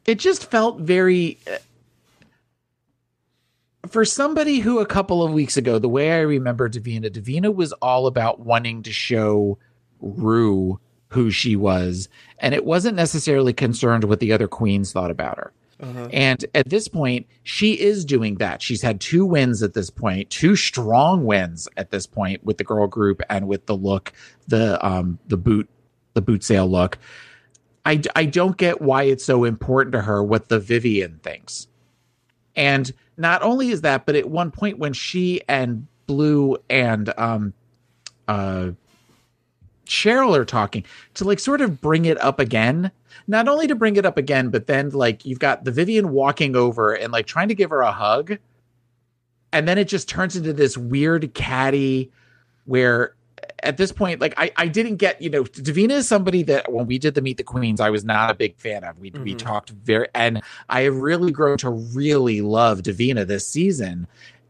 [0.06, 1.58] It just felt very uh,
[3.88, 7.74] for somebody who a couple of weeks ago, the way I remember Divina, Divina was
[7.74, 9.58] all about wanting to show
[10.00, 12.08] Rue who she was,
[12.40, 15.54] and it wasn't necessarily concerned what the other queens thought about her.
[15.82, 16.08] Uh-huh.
[16.14, 18.62] And at this point, she is doing that.
[18.62, 22.64] She's had two wins at this point, two strong wins at this point with the
[22.64, 24.14] girl group and with the look,
[24.48, 25.68] the um the boot,
[26.14, 27.00] the boot sale look.
[27.84, 31.68] I I don't get why it's so important to her what the Vivian thinks.
[32.56, 32.92] And
[33.22, 37.54] not only is that, but at one point when she and Blue and um
[38.28, 38.72] uh
[39.86, 42.92] Cheryl are talking to like sort of bring it up again.
[43.28, 46.56] Not only to bring it up again, but then like you've got the Vivian walking
[46.56, 48.38] over and like trying to give her a hug.
[49.54, 52.10] And then it just turns into this weird caddy
[52.66, 53.16] where
[53.64, 56.88] at this point, like I, I didn't get, you know, Divina is somebody that when
[56.88, 58.98] we did the Meet the Queens, I was not a big fan of.
[59.00, 59.24] We mm-hmm.
[59.24, 64.08] we talked very, and I have really grown to really love Divina this season.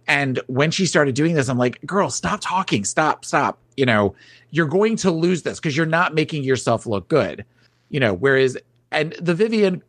[0.07, 3.59] And when she started doing this, I'm like, girl, stop talking, stop, stop.
[3.77, 4.15] You know,
[4.49, 7.45] you're going to lose this because you're not making yourself look good.
[7.89, 8.57] You know, whereas
[8.91, 9.83] and the Vivian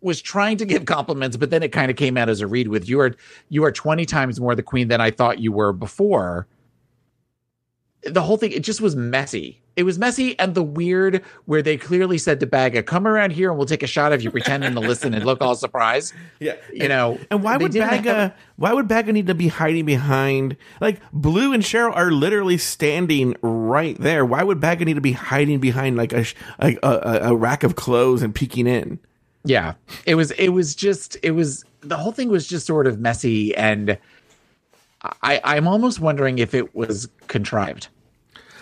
[0.00, 2.68] was trying to give compliments, but then it kind of came out as a read
[2.68, 3.14] with you are
[3.48, 6.46] you are 20 times more the queen than I thought you were before
[8.06, 11.76] the whole thing it just was messy it was messy and the weird where they
[11.76, 14.72] clearly said to Baga, "Come around here and we'll take a shot of you pretending
[14.74, 17.18] to listen and look all surprised." Yeah, you know.
[17.30, 18.14] And why would Baga?
[18.14, 18.34] Have...
[18.56, 20.56] Why would Baga need to be hiding behind?
[20.80, 24.26] Like Blue and Cheryl are literally standing right there.
[24.26, 26.26] Why would Baga need to be hiding behind like a
[26.58, 28.98] a, a, a rack of clothes and peeking in?
[29.44, 29.74] Yeah,
[30.06, 30.32] it was.
[30.32, 31.16] It was just.
[31.22, 31.64] It was.
[31.80, 33.98] The whole thing was just sort of messy and.
[35.22, 37.88] I, I'm almost wondering if it was contrived.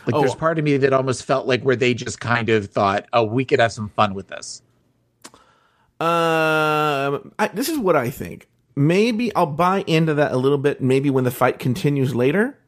[0.06, 0.20] Like, oh.
[0.20, 3.24] there's part of me that almost felt like where they just kind of thought, "Oh,
[3.24, 4.62] we could have some fun with this."
[6.00, 8.48] Um, I, this is what I think.
[8.74, 10.80] Maybe I'll buy into that a little bit.
[10.80, 12.58] Maybe when the fight continues later,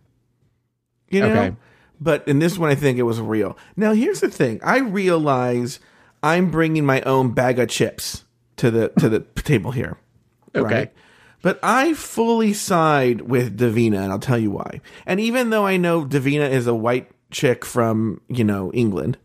[1.08, 1.32] you know.
[1.32, 1.56] Okay.
[2.00, 3.56] But in this one, I think it was real.
[3.76, 5.80] Now, here's the thing: I realize
[6.22, 8.24] I'm bringing my own bag of chips
[8.56, 9.98] to the to the table here.
[10.54, 10.74] Okay.
[10.74, 10.92] Right?
[11.44, 14.80] But I fully side with Divina, and I'll tell you why.
[15.04, 19.18] And even though I know Divina is a white chick from, you know, England.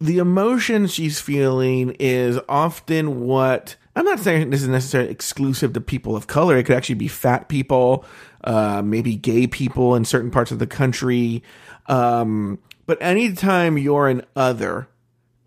[0.00, 5.80] The emotion she's feeling is often what I'm not saying this is necessarily exclusive to
[5.82, 6.56] people of color.
[6.56, 8.06] It could actually be fat people,
[8.44, 11.42] uh, maybe gay people in certain parts of the country.
[11.86, 14.88] Um, but anytime you're an other,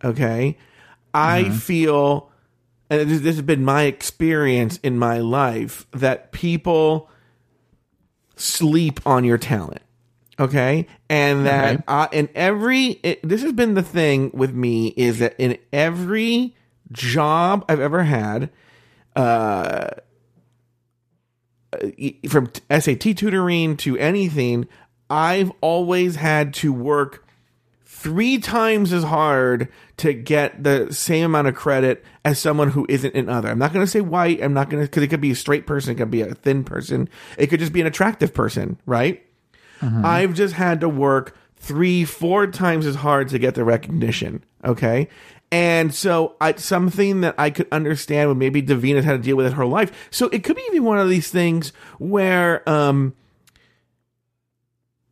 [0.04, 0.56] okay,
[1.16, 1.56] I mm-hmm.
[1.56, 2.29] feel,
[2.90, 7.10] and this, this has been my experience in my life, that people
[8.36, 9.82] sleep on your talent.
[10.40, 10.88] Okay.
[11.10, 11.84] And that okay.
[11.88, 16.56] Uh, in every, it, this has been the thing with me is that in every
[16.92, 18.50] job I've ever had,
[19.16, 19.90] uh,
[22.30, 24.68] from SAT tutoring to anything,
[25.10, 27.26] I've always had to work
[28.00, 33.14] three times as hard to get the same amount of credit as someone who isn't
[33.14, 33.50] an other.
[33.50, 34.42] I'm not going to say white.
[34.42, 36.34] I'm not going to, because it could be a straight person, it could be a
[36.34, 39.22] thin person, it could just be an attractive person, right?
[39.82, 40.06] Mm-hmm.
[40.06, 44.46] I've just had to work three, four times as hard to get the recognition.
[44.64, 45.10] Okay.
[45.52, 49.48] And so I, something that I could understand when maybe Divina had to deal with
[49.48, 50.08] in her life.
[50.10, 53.14] So it could be even one of these things where, um,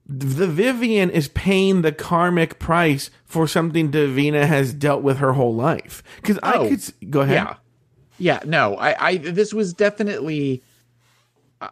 [0.07, 5.53] the Vivian is paying the karmic price for something Divina has dealt with her whole
[5.53, 6.01] life.
[6.17, 7.35] Because oh, I could go ahead.
[7.35, 7.55] Yeah,
[8.17, 8.39] yeah.
[8.45, 10.63] No, I, I this was definitely.
[11.59, 11.69] Uh,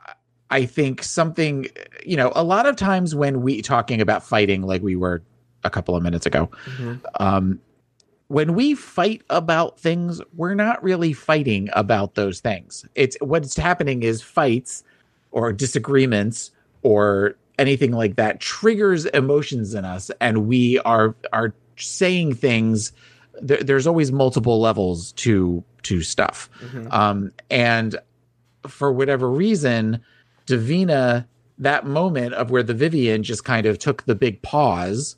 [0.51, 1.67] I think something,
[2.05, 5.23] you know, a lot of times when we talking about fighting, like we were
[5.63, 6.97] a couple of minutes ago, mm-hmm.
[7.19, 7.59] um,
[8.27, 12.85] when we fight about things, we're not really fighting about those things.
[12.93, 14.83] It's what's happening is fights
[15.31, 16.51] or disagreements
[16.83, 22.91] or anything like that triggers emotions in us, and we are are saying things.
[23.41, 26.91] There, there's always multiple levels to to stuff, mm-hmm.
[26.91, 27.97] um, and
[28.67, 30.01] for whatever reason
[30.45, 35.15] Divina, that moment of where the Vivian just kind of took the big pause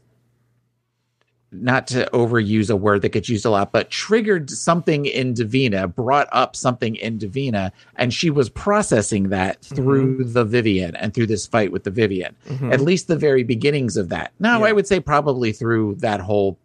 [1.51, 5.88] not to overuse a word that gets used a lot, but triggered something in Divina,
[5.88, 11.27] brought up something in Divina, and she was processing that through the Vivian and through
[11.27, 12.36] this fight with the Vivian.
[12.63, 14.33] At least the very beginnings of that.
[14.39, 16.57] Now, I would say probably through that whole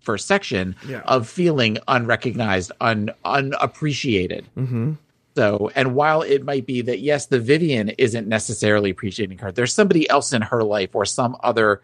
[0.00, 1.00] first section Yeah.
[1.06, 4.46] of feeling unrecognized, un unappreciated.
[4.56, 4.92] Mm-hmm.
[5.36, 9.74] So, and while it might be that yes, the Vivian isn't necessarily appreciating her, there's
[9.74, 11.82] somebody else in her life or some other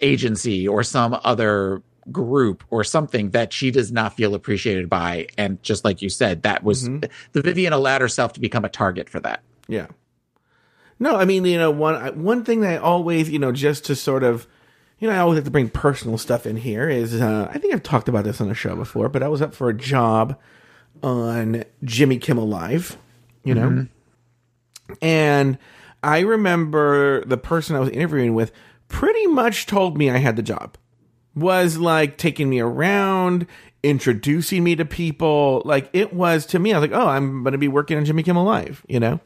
[0.00, 1.82] agency or some other
[2.12, 5.26] group or something that she does not feel appreciated by.
[5.36, 7.10] And just like you said, that was the
[7.42, 9.42] Vivian allowed herself to become a target for that.
[9.68, 9.86] Yeah.
[10.98, 13.96] No, I mean, you know, one one thing that I always, you know, just to
[13.96, 14.46] sort of,
[14.98, 17.74] you know, I always have to bring personal stuff in here is uh, I think
[17.74, 20.38] I've talked about this on the show before, but I was up for a job
[21.02, 22.96] on Jimmy Kimmel Live,
[23.44, 23.86] you know,
[25.02, 25.58] and
[26.02, 28.52] I remember the person I was interviewing with
[28.88, 30.76] pretty much told me I had the job.
[31.34, 33.46] Was like taking me around,
[33.82, 35.62] introducing me to people.
[35.64, 38.04] Like it was to me, I was like, oh, I'm going to be working on
[38.04, 39.20] Jimmy Kimmel Live, you know?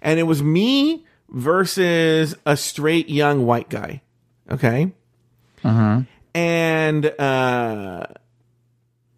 [0.00, 4.02] And it was me versus a straight young white guy.
[4.50, 4.92] Okay.
[5.64, 6.02] Uh-huh.
[6.34, 8.06] And uh,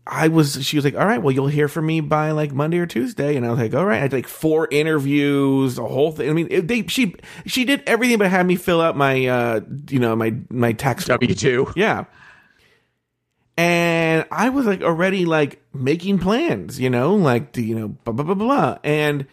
[0.06, 2.78] I was, she was like, all right, well, you'll hear from me by like Monday
[2.78, 3.36] or Tuesday.
[3.36, 3.98] And I was like, all right.
[3.98, 6.30] I had like four interviews, a whole thing.
[6.30, 7.14] I mean, it, they, she,
[7.46, 11.04] she did everything but had me fill out my, uh, you know, my, my tax
[11.04, 11.72] W two.
[11.76, 12.04] yeah.
[13.56, 18.14] And I was like already like making plans, you know, like the, you know, blah
[18.14, 18.78] blah blah blah.
[18.82, 19.26] And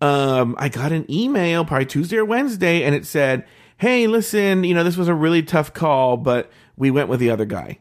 [0.00, 3.44] um I got an email probably Tuesday or Wednesday and it said,
[3.76, 7.30] Hey, listen, you know, this was a really tough call, but we went with the
[7.30, 7.80] other guy.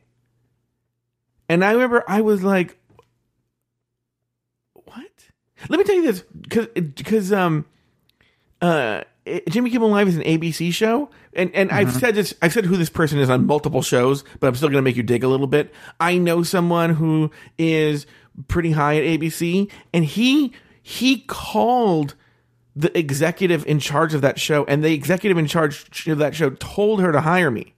[1.49, 2.77] And I remember I was like,
[4.73, 5.11] What?
[5.69, 7.65] Let me tell you this, because because um
[8.61, 9.03] uh
[9.49, 12.75] Jimmy Kimmel Live is an ABC show, and and I've said this, I've said who
[12.75, 15.29] this person is on multiple shows, but I'm still going to make you dig a
[15.29, 15.73] little bit.
[15.99, 18.05] I know someone who is
[18.49, 20.51] pretty high at ABC, and he
[20.81, 22.15] he called
[22.75, 26.49] the executive in charge of that show, and the executive in charge of that show
[26.49, 27.75] told her to hire me,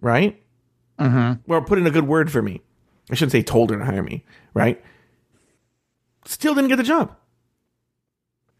[0.00, 0.40] right?
[1.00, 1.40] Mm-hmm.
[1.50, 2.62] Well, put in a good word for me.
[3.10, 4.82] I shouldn't say told her to hire me, right?
[6.24, 7.16] Still didn't get the job.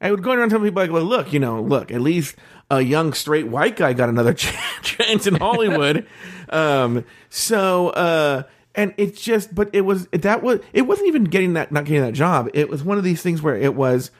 [0.00, 2.36] I would go around telling people like, well, look, you know, look, at least
[2.70, 4.34] a young straight white guy got another
[4.82, 6.06] chance in Hollywood.
[6.50, 8.42] um, so, uh,
[8.74, 12.02] and it's just, but it was that was it wasn't even getting that not getting
[12.02, 12.50] that job.
[12.52, 14.10] It was one of these things where it was.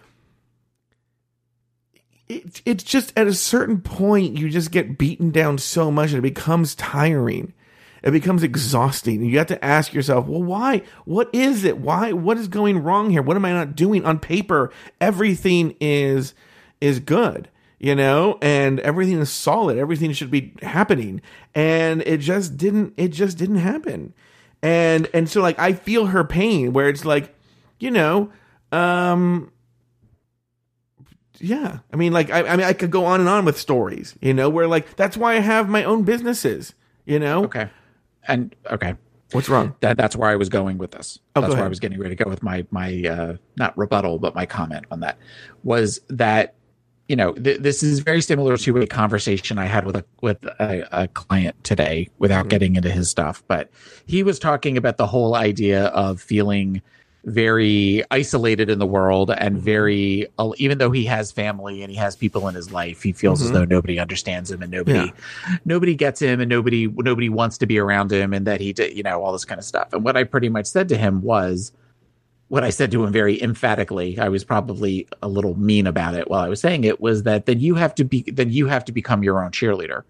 [2.29, 6.19] It, it's just at a certain point you just get beaten down so much and
[6.19, 7.53] it becomes tiring
[8.07, 9.25] it becomes exhausting.
[9.25, 10.83] You have to ask yourself well why?
[11.05, 11.79] What is it?
[11.79, 12.13] Why?
[12.13, 13.21] What is going wrong here?
[13.21, 14.05] What am i not doing?
[14.05, 16.33] On paper everything is
[16.81, 19.77] is good you know and everything is solid.
[19.77, 21.21] Everything should be happening.
[21.53, 24.15] And it just didn't it just didn't happen.
[24.63, 27.35] And and so like i feel her pain where it's like
[27.81, 28.31] you know
[28.71, 29.51] um
[31.39, 31.81] yeah.
[31.93, 34.33] I mean like I, I mean i could go on and on with stories you
[34.33, 36.73] know where like that's why i have my own businesses
[37.07, 37.45] you know?
[37.45, 37.71] Okay.
[38.29, 38.95] And okay.
[39.33, 41.19] what's wrong That that's where I was going with this.
[41.35, 44.19] Oh, that's where I was getting ready to go with my my uh not rebuttal,
[44.19, 45.19] but my comment on that
[45.65, 46.55] was that
[47.09, 50.45] you know th- this is very similar to a conversation I had with a with
[50.45, 52.49] a, a client today without Mm-hmm.
[52.49, 53.71] getting into his stuff, but
[54.07, 56.83] he was talking about the whole idea of feeling
[57.25, 59.43] very isolated in the world Mm-hmm.
[59.45, 63.03] and very uh, even though he has family and he has people in his life
[63.03, 65.53] he feels as though nobody understands him and nobody Mm-hmm.
[65.53, 65.59] Yeah.
[65.65, 68.97] nobody gets him and nobody nobody wants to be around him and that he did
[68.97, 71.21] you know all this kind of stuff and what i pretty much said to him
[71.23, 71.73] was
[72.49, 74.19] what i said to him very emphatically.
[74.19, 77.47] I was probably a little mean about it while i was saying it was that
[77.47, 80.03] then you have to be then you have to become your own cheerleader.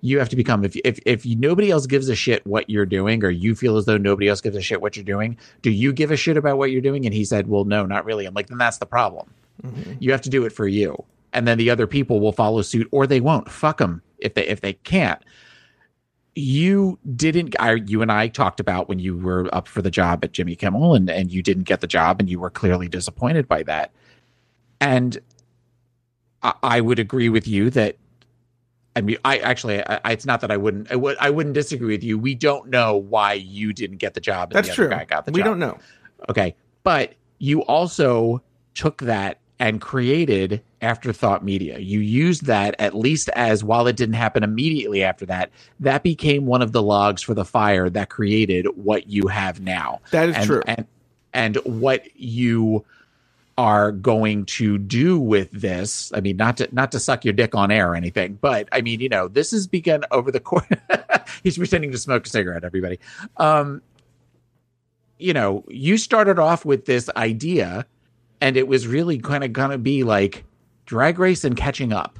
[0.00, 3.24] You have to become if if if nobody else gives a shit what you're doing
[3.24, 5.92] or you feel as though nobody else gives a shit what you're doing do you
[5.92, 7.04] give a shit about what you're doing?
[7.04, 8.26] And he said well no not really.
[8.26, 9.30] I'm like then that's the problem.
[9.62, 9.94] Mm-hmm.
[10.00, 11.04] You have to do it for you.
[11.32, 13.50] And then the other people will follow suit or they won't.
[13.50, 15.22] Fuck them if they if they can't
[16.34, 20.24] you didn't I, you and i talked about when you were up for the job
[20.24, 23.46] at jimmy kimmel and and you didn't get the job and you were clearly disappointed
[23.46, 23.90] by that
[24.80, 25.18] and
[26.42, 27.96] i, I would agree with you that
[28.94, 31.54] I mean, I actually, I, I- it's not that I wouldn't, I, would, I wouldn't
[31.54, 32.18] disagree with you.
[32.18, 34.50] We don't know why you didn't get the job.
[34.50, 34.88] And That's the true.
[34.90, 35.46] Guy got the we job.
[35.46, 35.78] don't know.
[36.28, 36.54] Okay.
[36.82, 38.42] But you also
[38.74, 41.78] took that and created afterthought media.
[41.78, 46.46] You used that at least as while it didn't happen immediately after that, that became
[46.46, 50.00] one of the logs for the fire that created what you have now.
[50.10, 50.62] That is and, true.
[50.66, 50.86] And
[51.32, 52.84] and what you
[53.56, 56.10] are going to do with this.
[56.12, 58.80] I mean, not to not to suck your dick on air or anything, but I
[58.80, 60.66] mean, you know, this has begun over the course.
[61.44, 62.64] he's pretending to smoke a cigarette.
[62.64, 62.98] Everybody,
[63.36, 63.80] um,
[65.20, 67.86] you know, you started off with this idea,
[68.42, 70.44] and it was really kind of gonna be like
[70.84, 72.18] drag race and catching up,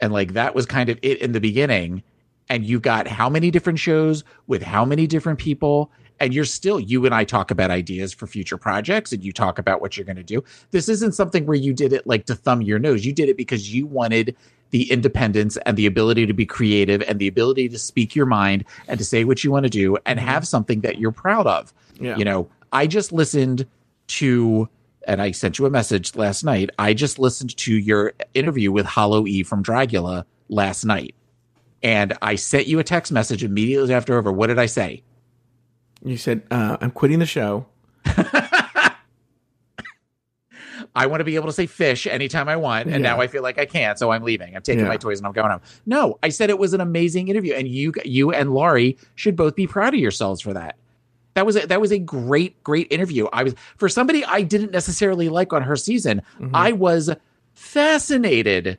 [0.00, 2.04] and like that was kind of it in the beginning.
[2.50, 5.90] And you got how many different shows with how many different people,
[6.20, 9.58] and you're still you and I talk about ideas for future projects and you talk
[9.58, 10.42] about what you're going to do.
[10.70, 13.04] This isn't something where you did it like to thumb your nose.
[13.04, 14.34] You did it because you wanted
[14.70, 18.64] the independence and the ability to be creative and the ability to speak your mind
[18.88, 20.28] and to say what you want to do and mm-hmm.
[20.28, 21.72] have something that you're proud of.
[22.00, 22.16] Yeah.
[22.16, 23.66] You know, I just listened
[24.08, 24.68] to
[25.08, 26.70] and I sent you a message last night.
[26.78, 31.14] I just listened to your interview with Hollow E from Dragula last night.
[31.82, 34.30] And I sent you a text message immediately after over.
[34.30, 35.02] What did I say?
[36.04, 37.66] You said, uh, I'm quitting the show.
[40.94, 43.10] I want to be able to say fish anytime I want, and Yeah.
[43.14, 44.54] now I feel like I can't, so I'm leaving.
[44.56, 44.88] I'm taking Yeah.
[44.88, 45.60] my toys and I'm going home.
[45.86, 49.54] No, I said it was an amazing interview, and you, you and Laurie should both
[49.54, 50.76] be proud of yourselves for that.
[51.34, 53.26] That was a, that was a great, great interview.
[53.32, 56.22] I was for somebody I didn't necessarily like on her season.
[56.40, 56.54] Mm-hmm.
[56.54, 57.10] I was
[57.54, 58.78] fascinated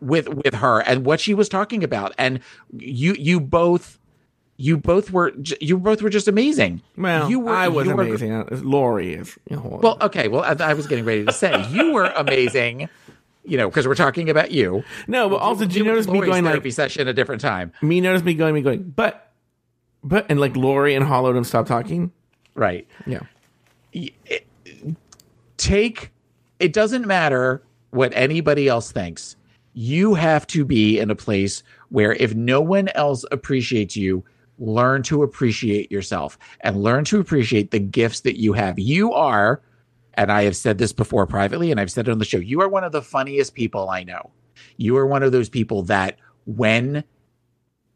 [0.00, 2.40] with with her and what she was talking about, and
[2.76, 3.98] you you both.
[4.60, 6.82] You both were you both were just amazing.
[6.96, 8.32] Well, you were, I was you were- amazing.
[8.32, 9.38] Uh, Lori is.
[9.48, 10.26] You know, well, okay.
[10.26, 12.88] Well, I, I was getting ready to say you were amazing.
[13.44, 14.82] You know, because we're talking about you.
[15.06, 17.72] no, but also, did you Do notice me going like therapy session a different time,
[17.80, 18.00] me?
[18.00, 19.27] Notice me going, me going, but,
[20.02, 22.12] but, and like Lori and Hollow don't stop talking.
[22.54, 22.86] right?
[23.06, 23.20] Yeah,
[25.56, 26.12] Take.
[26.60, 29.36] It doesn't matter what anybody else thinks.
[29.74, 34.24] You have to be in a place where if no one else appreciates you,
[34.58, 38.78] learn to appreciate yourself and learn to appreciate the gifts that you have.
[38.78, 39.62] You are,
[40.14, 42.60] and I have said this before privately, and I've said it on the show, you
[42.60, 44.30] are one of the funniest people I know.
[44.76, 47.04] You are one of those people that when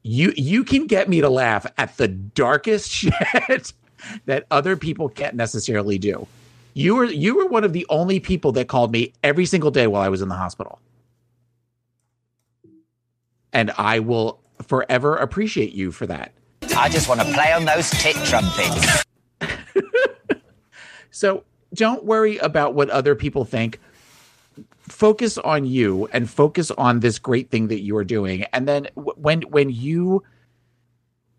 [0.02, 3.72] you you can get me to laugh at the darkest shit
[4.26, 6.26] that other people can't necessarily do.
[6.74, 9.86] You were you were one of the only people that called me every single day
[9.86, 10.80] while I was in the hospital.
[13.52, 16.32] And I will forever appreciate you for that.
[16.76, 19.04] I just want to play on those tit trumpets.
[21.12, 23.78] So don't worry about what other people think.
[24.82, 28.42] Focus on you and focus on this great thing that you are doing.
[28.52, 30.22] And then w- when when you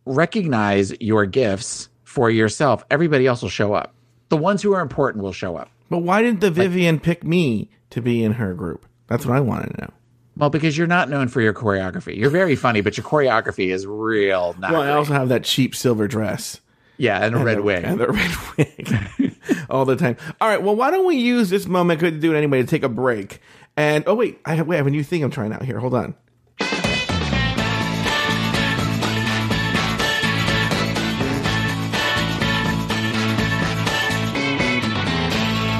[0.05, 3.93] recognize your gifts for yourself, everybody else will show up.
[4.29, 5.69] The ones who are important will show up.
[5.89, 8.85] but why didn't the Vivienne pick me to be in her group?
[9.07, 9.89] That's what I want to know.
[10.35, 12.17] Well, because you're not known for your choreography.
[12.17, 14.55] You're very funny, but your choreography is real.
[14.59, 16.59] Well, I also have that cheap silver dress.
[16.97, 17.83] Yeah, and a red the, wig.
[17.83, 19.35] And the red wig.
[19.69, 20.17] All the time.
[20.39, 20.61] All right.
[20.61, 21.99] Well, why don't we use this moment?
[21.99, 23.41] Could do it anyway to take a break.
[23.75, 25.79] And oh wait, I have wait, I have a new thing I'm trying out here.
[25.79, 26.15] Hold on.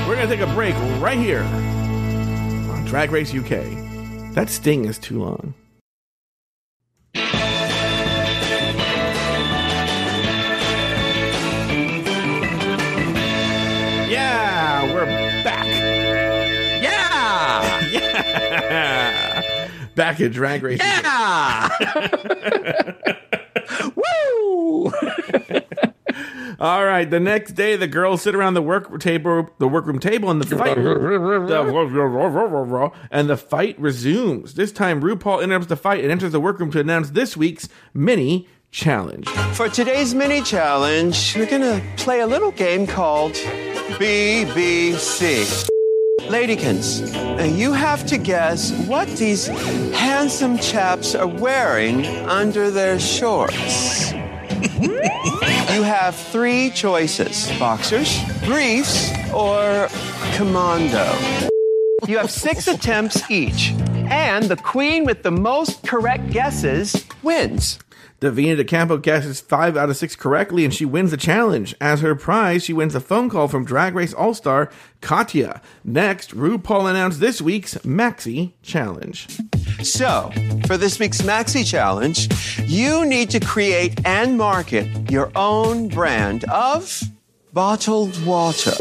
[0.08, 4.34] We're gonna take a break right here on Drag Race UK.
[4.34, 5.54] That sting is too long.
[15.44, 15.66] Back.
[16.84, 19.68] yeah, Yeah.
[19.96, 20.80] Back at Drag Race.
[20.80, 21.70] yeah.
[23.96, 24.92] Woo!
[26.60, 27.10] All right.
[27.10, 30.56] The next day, the girls sit around the work table, the workroom table, and the
[30.56, 30.82] fight, the,
[33.12, 34.54] and the fight resumes.
[34.54, 38.48] This time, RuPaul interrupts the fight and enters the workroom to announce this week's mini
[38.72, 39.28] challenge.
[39.54, 43.36] For today's mini challenge, we're gonna play a little game called
[44.00, 45.70] BBC.
[46.22, 47.04] Ladykins,
[47.40, 49.48] uh, you have to guess what these
[49.94, 54.12] handsome chaps are wearing under their shorts.
[54.82, 59.88] you have three choices boxers, briefs, or
[60.34, 61.06] commando.
[62.08, 63.72] You have six attempts each,
[64.10, 67.80] and the queen with the most correct guesses wins.
[68.24, 71.76] Divina de Campo guesses five out of six correctly, and she wins the challenge.
[71.82, 75.62] As her prize, she wins a phone call from Drag Race All Star Katya.
[75.84, 79.28] Next, RuPaul announced this week's Maxi Challenge.
[79.84, 80.32] So,
[80.68, 82.30] for this week's Maxi Challenge,
[82.62, 87.04] you need to create and market your own brand of
[87.52, 88.72] bottled water.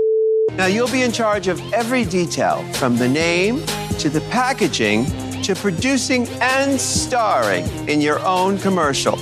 [0.52, 3.60] Now, you'll be in charge of every detail from the name
[3.98, 5.06] to the packaging
[5.42, 9.18] to producing and starring in your own commercial.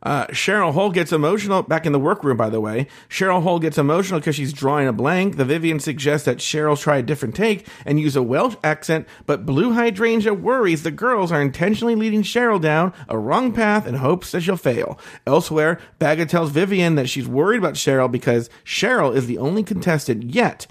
[0.00, 2.86] Uh, Cheryl Hole gets emotional back in the workroom, by the way.
[3.08, 5.36] Cheryl Hole gets emotional because she's drawing a blank.
[5.36, 9.44] The Vivienne suggests that Cheryl try a different take and use a Welsh accent, but
[9.44, 14.30] Blue Hydrangea worries the girls are intentionally leading Cheryl down a wrong path and hopes
[14.30, 15.00] that she'll fail.
[15.26, 20.32] Elsewhere, Baga tells Vivienne that she's worried about Cheryl because Cheryl is the only contestant
[20.32, 20.68] yet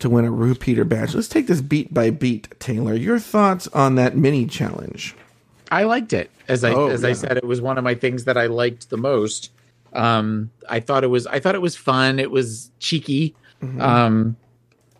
[0.00, 1.14] to win a Ru Peter badge.
[1.14, 2.94] Let's take this beat by beat, Taylor.
[2.94, 5.14] Your thoughts on that mini challenge?
[5.70, 6.30] I liked it.
[6.48, 8.90] As I Oh, as I said, it was one of my things that I liked
[8.90, 9.50] the most.
[9.92, 12.18] Um, I thought it was I thought it was fun.
[12.18, 13.34] It was cheeky.
[13.62, 13.80] Mm-hmm.
[13.80, 14.36] Um,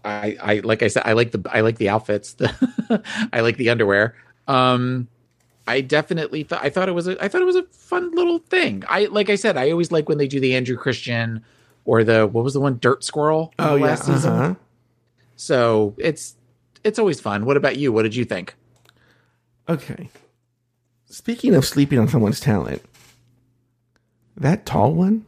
[0.04, 2.34] I I like I said I like the I like the outfits.
[2.34, 4.14] The I like the underwear.
[4.46, 5.08] Um,
[5.66, 8.38] I definitely thought I thought it was a I thought it was a fun little
[8.38, 8.82] thing.
[8.88, 11.44] I like I said I always like when they do the Andrew Christian
[11.84, 13.84] or the what was the one Dirt Squirrel Oh, yeah.
[13.86, 14.56] last season.
[15.38, 16.34] So it's
[16.82, 17.44] it's always fun.
[17.46, 17.92] What about you?
[17.92, 18.54] What did you think?
[19.68, 20.10] Okay.
[21.06, 22.82] Speaking of sleeping on someone's talent,
[24.36, 25.24] that tall one,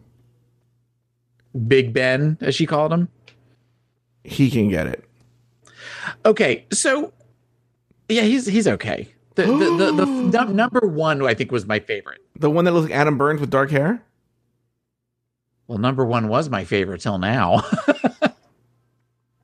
[1.68, 3.08] Big Ben, as she called him.
[4.24, 5.04] he can get it.
[6.26, 7.12] Okay, so
[8.08, 9.08] yeah, he's he's okay.
[9.36, 12.20] The the the, the num- number one I think was my favorite.
[12.36, 14.02] The one that looks like Adam Burns with dark hair?
[15.68, 17.62] Well, number one was my favorite till now.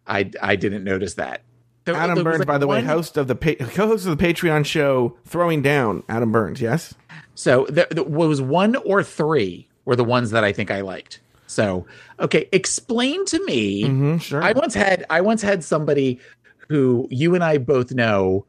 [0.07, 1.42] I I didn't notice that.
[1.84, 4.64] There- Adam Burns, like, by the way, host of the pa- co-host of the Patreon
[4.66, 6.02] show Throwing Down.
[6.09, 6.94] Adam Burns, yes?
[7.36, 11.20] So there, there was one or three were the ones that I think I liked.
[11.46, 11.86] So
[12.18, 13.84] okay, explain to me.
[13.84, 14.42] Mm-hmm, sure.
[14.42, 16.18] I once had I once had somebody
[16.68, 18.46] who you and I both know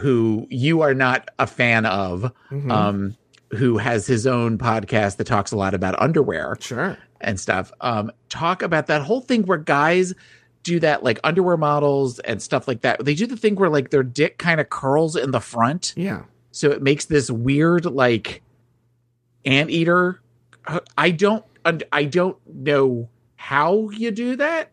[0.00, 2.70] who you are not a fan of Mm-hmm.
[2.70, 3.16] um
[3.52, 6.98] who has his own podcast that talks a lot about underwear sure.
[7.22, 10.12] and stuff um talk about that whole thing where guys
[10.68, 13.90] do that like underwear models and stuff like that they do the thing where like
[13.90, 16.22] their dick kind of curls in the front Yeah.
[16.50, 18.42] so it makes this weird like
[19.44, 20.20] anteater
[20.96, 21.44] i don't
[21.92, 24.70] i don't know how you do that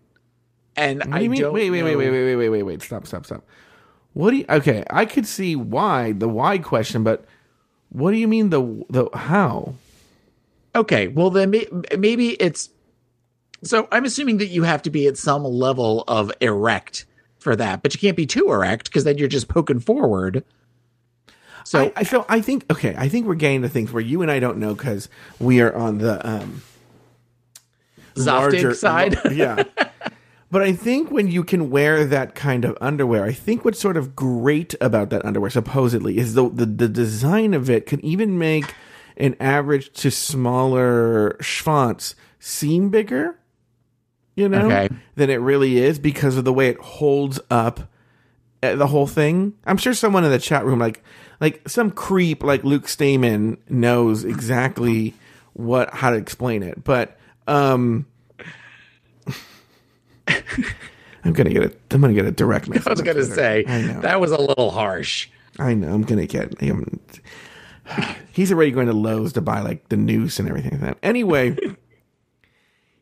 [0.75, 1.41] and What do i mean?
[1.41, 2.81] don't Wait, wait, wait, wait, wait, wait, wait, wait, wait.
[2.81, 3.45] Stop, stop, stop.
[4.13, 7.23] What do you Okay, I could see why, the why question, but
[7.89, 9.75] what do you mean the the how?
[10.75, 11.67] Okay, well then may-
[11.97, 12.69] maybe it's
[13.65, 17.05] so I'm assuming that you have to be at some level of erect
[17.39, 20.43] for that, but you can't be too erect because then you're just poking forward.
[21.63, 24.21] So I, I so I think okay, I think we're getting to things where you
[24.21, 25.09] and I don't know because
[25.39, 26.61] we are on the um
[28.15, 29.17] Zoftig side.
[29.31, 29.63] yeah.
[30.51, 33.97] But I think when you can wear that kind of underwear, I think what's sort
[33.97, 38.37] of great about that underwear, supposedly, is the the, the design of it can even
[38.37, 38.73] make
[39.17, 43.37] an average to smaller schwanz seem bigger,
[44.35, 44.89] you know, Okay.
[45.15, 47.81] than it really is because of the way it holds up
[48.63, 49.53] uh, the whole thing.
[49.65, 51.03] I'm sure someone in the chat room, like
[51.41, 55.13] like some creep like Luke Stamen, knows exactly
[55.53, 56.83] what how to explain it.
[56.83, 57.17] But
[57.47, 58.05] um,
[61.23, 62.87] I'm gonna get a I'm gonna get a direct message.
[62.87, 63.63] I was going to say
[64.01, 65.29] that was a little harsh.
[65.59, 65.93] I know.
[65.93, 66.99] I'm gonna get him.
[68.31, 70.97] He's already going to Lowe's to buy like the noose and everything like that.
[71.03, 71.55] Anyway,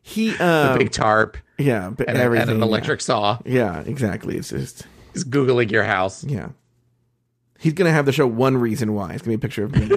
[0.06, 2.64] he um, Big tarp yeah, but and, everything and an yeah.
[2.64, 3.38] electric saw.
[3.46, 4.36] Yeah, exactly.
[4.36, 6.22] It's just He's googling your house.
[6.22, 6.50] yeah.
[7.58, 9.14] He's gonna have the show one reason why.
[9.14, 9.96] It's gonna be a picture of me.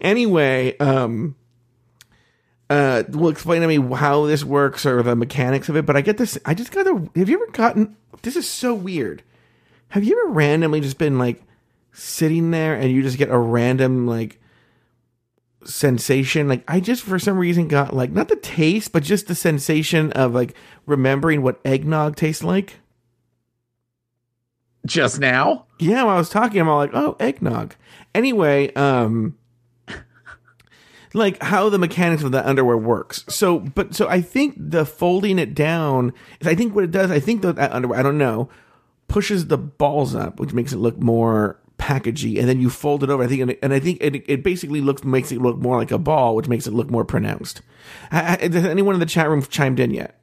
[0.00, 1.34] anyway, um,
[2.70, 5.84] uh, will explain to me how this works or the mechanics of it.
[5.84, 6.38] But I get this.
[6.44, 7.10] I just got a.
[7.16, 7.96] Have you ever gotten?
[8.22, 9.24] This is so weird.
[9.88, 11.42] Have you ever randomly just been like
[11.92, 14.37] sitting there and you just get a random like
[15.64, 16.48] sensation?
[16.48, 20.12] Like I just for some reason got like not the taste, but just the sensation
[20.12, 20.54] of like
[20.86, 22.80] remembering what eggnog tastes like.
[24.86, 25.66] Just now?
[25.78, 27.74] Yeah, when I was talking, I'm all like, oh, eggnog.
[28.14, 29.36] Anyway, um,
[31.14, 33.24] like how the mechanics of the underwear works.
[33.28, 37.10] So, but so I think the folding it down, is I think what it does,
[37.10, 38.48] I think that that underwear, I don't know,
[39.08, 43.10] pushes the balls up, which makes it look more packagey, and then you fold it
[43.10, 43.22] over.
[43.22, 45.90] I think, and, and I think it, it basically looks makes it look more like
[45.90, 47.62] a ball, which makes it look more pronounced.
[48.10, 50.14] Ha- ha- Has anyone in the chat room chimed in yet?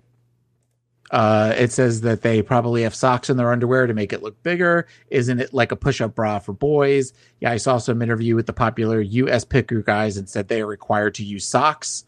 [1.12, 4.42] Uh, it says that they probably have socks in their underwear to make it look
[4.42, 4.88] bigger.
[5.10, 7.14] Isn't it like a push-up bra for boys?
[7.40, 9.46] Yeah, I saw some interview with the popular U.S.
[9.46, 12.06] picker guys and said they are required to use socks.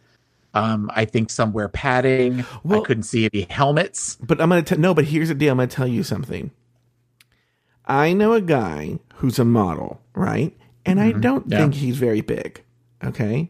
[0.55, 2.43] Um, I think some wear padding.
[2.63, 4.17] Well- I couldn't see any helmets.
[4.19, 4.95] But I'm gonna tell no.
[4.95, 5.51] But here's the deal.
[5.51, 6.49] I'm gonna tell you something.
[7.87, 10.55] I know a guy who's a model, right?
[10.85, 11.51] And I don't Mm-hmm.
[11.53, 11.57] Yeah.
[11.59, 12.61] think he's very big.
[13.03, 13.49] Okay.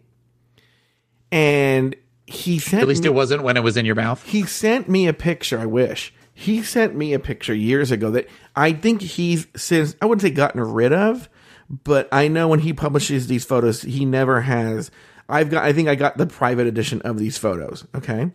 [1.32, 4.24] And he sent At least me, it wasn't when it was in your mouth.
[4.26, 5.60] he sent me a picture.
[5.60, 10.06] I wish he sent me a picture years ago that I think he's since I
[10.06, 11.30] wouldn't say gotten rid of,
[11.70, 14.92] but I know when he publishes these photos, he never has.
[15.30, 15.64] I've got.
[15.66, 17.86] I think I got the private edition of these photos.
[17.96, 18.32] Okay.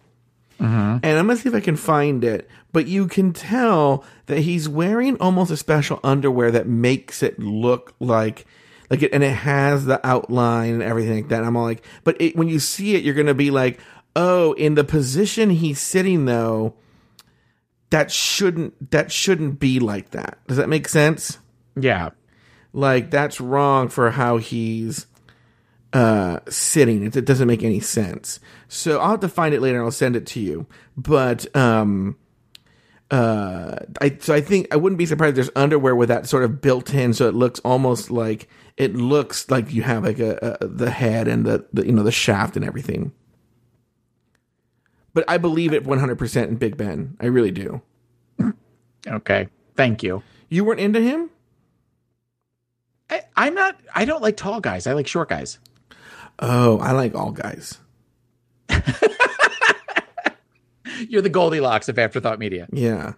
[0.61, 0.98] Mm-hmm.
[1.03, 2.48] And I'm gonna see if I can find it.
[2.72, 7.94] But you can tell that he's wearing almost a special underwear that makes it look
[8.00, 8.46] like,
[8.88, 11.38] like it, and it has the outline and everything like that.
[11.38, 13.78] And I'm all like, but it, when you see it, you're gonna be like,
[14.16, 16.74] oh, in the position he's sitting though,
[17.90, 20.38] that shouldn't that shouldn't be like that.
[20.46, 21.38] Does that make sense?
[21.76, 22.11] Yeah.
[22.72, 25.07] like that's wrong for how he's
[25.93, 29.76] uh sitting it, it doesn't make any sense so i'll have to find it later
[29.78, 30.66] and i'll send it to you
[30.97, 32.16] but um
[33.11, 36.45] uh i so i think i wouldn't be surprised if there's underwear with that sort
[36.45, 40.59] of built in so it looks almost like it looks like you have like a,
[40.61, 43.12] a the head and the, the you know the shaft and everything
[45.14, 47.82] but i believe it 100% in big ben i really do
[49.09, 49.49] Okay.
[49.76, 50.22] Thank you.
[50.49, 51.30] you weren't into him
[53.11, 53.78] I, I'm not.
[53.95, 54.86] I don't like tall guys.
[54.86, 55.59] I like short guys.
[56.43, 57.78] Oh i like all guys
[61.09, 62.68] You're the Goldilocks of Afterthought Media.
[62.72, 63.14] Yeah.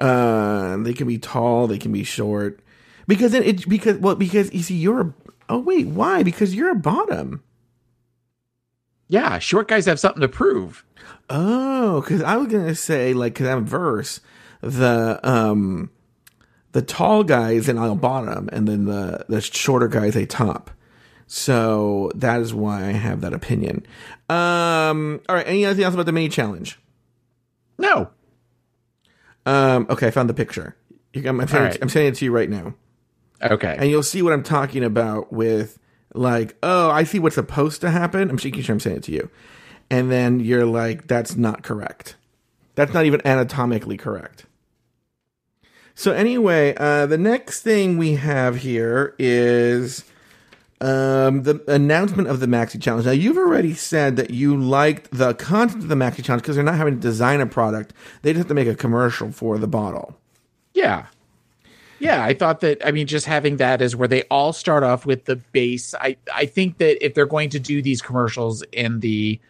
[0.00, 2.60] Uh, they can be tall, they can be short.
[3.06, 5.14] Because then it because well because you see you're a
[5.48, 7.42] oh wait why because you're a bottom
[9.08, 10.84] Yeah, short guys have something to prove.
[11.30, 14.20] oh because I was gonna say like because I'm verse
[14.60, 15.90] the um
[16.72, 20.70] the tall guys and I'll bottom and then the the shorter guys a top
[21.36, 23.84] so that is why I have that opinion
[24.28, 26.78] um all right anything else about the mini challenge
[27.76, 28.10] No.
[29.44, 30.76] um okay I found the picture
[31.12, 31.78] got- I'm sending, right.
[31.82, 32.74] I'm sending it to you right now
[33.42, 33.74] Okay.
[33.78, 35.78] and you'll see what I'm talking about with
[36.14, 38.30] like, oh, I see what's supposed to happen.
[38.30, 39.28] I'm making sure I'm saying it to you,
[39.90, 42.14] and then you're like, that's not correct.
[42.76, 44.46] That's not even anatomically correct.
[45.96, 50.04] So anyway, uh, the next thing we have here is
[50.84, 53.06] um, the announcement of the Maxi Challenge.
[53.06, 56.64] Now, you've already said that you liked the content of the Maxi Challenge because they're
[56.64, 59.66] not having to design a product; they just have to make a commercial for the
[59.66, 60.14] bottle.
[60.74, 61.06] Yeah.
[62.00, 65.06] Yeah, I thought that I mean just having that is where they all start off
[65.06, 65.94] with the base.
[65.94, 69.40] I I think that if they're going to do these commercials in the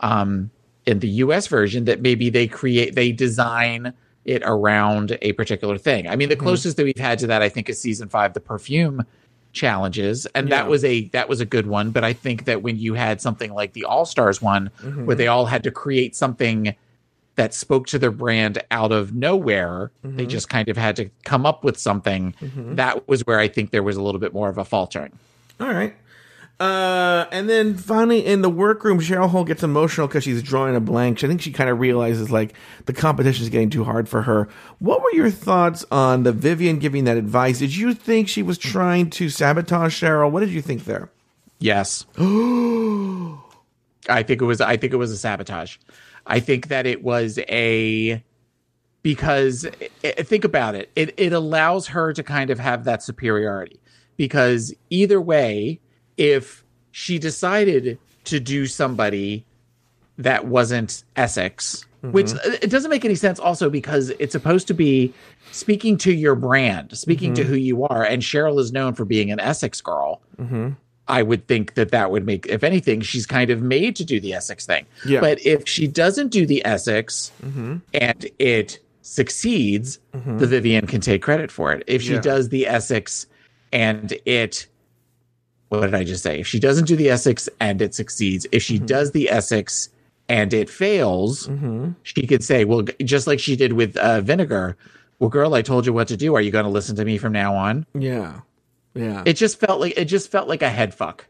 [0.00, 0.50] um
[0.84, 3.92] in the US version that maybe they create they design
[4.24, 6.08] it around a particular thing.
[6.08, 8.40] I mean the closest that we've had to that I think is season 5 the
[8.40, 9.04] perfume
[9.52, 10.56] challenges and Yeah.
[10.56, 13.20] that was a that was a good one but I think that when you had
[13.20, 15.06] something like the All-Stars one mm-hmm.
[15.06, 16.74] where they all had to create something
[17.36, 19.90] that spoke to their brand out of nowhere.
[20.04, 20.16] Mm-hmm.
[20.16, 22.34] They just kind of had to come up with something.
[22.40, 22.74] Mm-hmm.
[22.74, 25.18] That was where I think there was a little bit more of a faltering.
[25.58, 25.94] All right.
[26.62, 30.80] Uh, and then finally in the workroom, Cheryl Hole gets emotional because she's drawing a
[30.80, 31.24] blank.
[31.24, 32.54] I think she kind of realizes like
[32.86, 34.48] the competition is getting too hard for her.
[34.78, 37.58] What were your thoughts on the Vivienne giving that advice?
[37.58, 40.30] Did you think she was trying to sabotage Cheryl?
[40.30, 41.10] What did you think there?
[41.58, 42.06] Yes.
[44.08, 45.78] I think it was I think it was a sabotage.
[46.26, 48.22] I think that it was a
[49.02, 49.66] because
[50.04, 50.90] i- i- think about it.
[50.94, 53.80] It it allows her to kind of have that superiority
[54.16, 55.80] because either way
[56.22, 56.62] if
[56.92, 59.44] she decided to do somebody
[60.18, 62.12] that wasn't Essex, mm-hmm.
[62.12, 65.12] which uh, it doesn't make any sense also because it's supposed to be
[65.50, 67.50] speaking to your brand, speaking to mm-hmm.
[67.50, 68.04] who you are.
[68.04, 70.20] And Cheryl is known for being an Essex girl.
[70.38, 70.70] Mm-hmm.
[71.08, 74.20] I would think that that would make, if anything, she's kind of made to do
[74.20, 74.86] the Essex thing.
[75.04, 75.20] Yeah.
[75.20, 77.32] But if she doesn't do the Essex
[77.92, 81.82] and it succeeds, the Vivienne can take credit for it.
[81.88, 82.20] If she Yeah.
[82.20, 83.26] does the Essex
[83.72, 84.68] and it
[85.72, 86.40] what did I just say?
[86.40, 88.86] If she doesn't do the Essex and it succeeds, if she mm-hmm.
[88.86, 89.88] does the Essex
[90.28, 91.92] and it fails, mm-hmm.
[92.02, 94.76] she could say, well, just like she did with uh, Vinegar,
[95.18, 96.34] well, girl, I told you what to do.
[96.34, 97.86] Are you going to listen to me from now on?
[97.94, 98.40] Yeah.
[98.94, 99.22] Yeah.
[99.24, 101.26] It just felt like it just felt like a head fuck.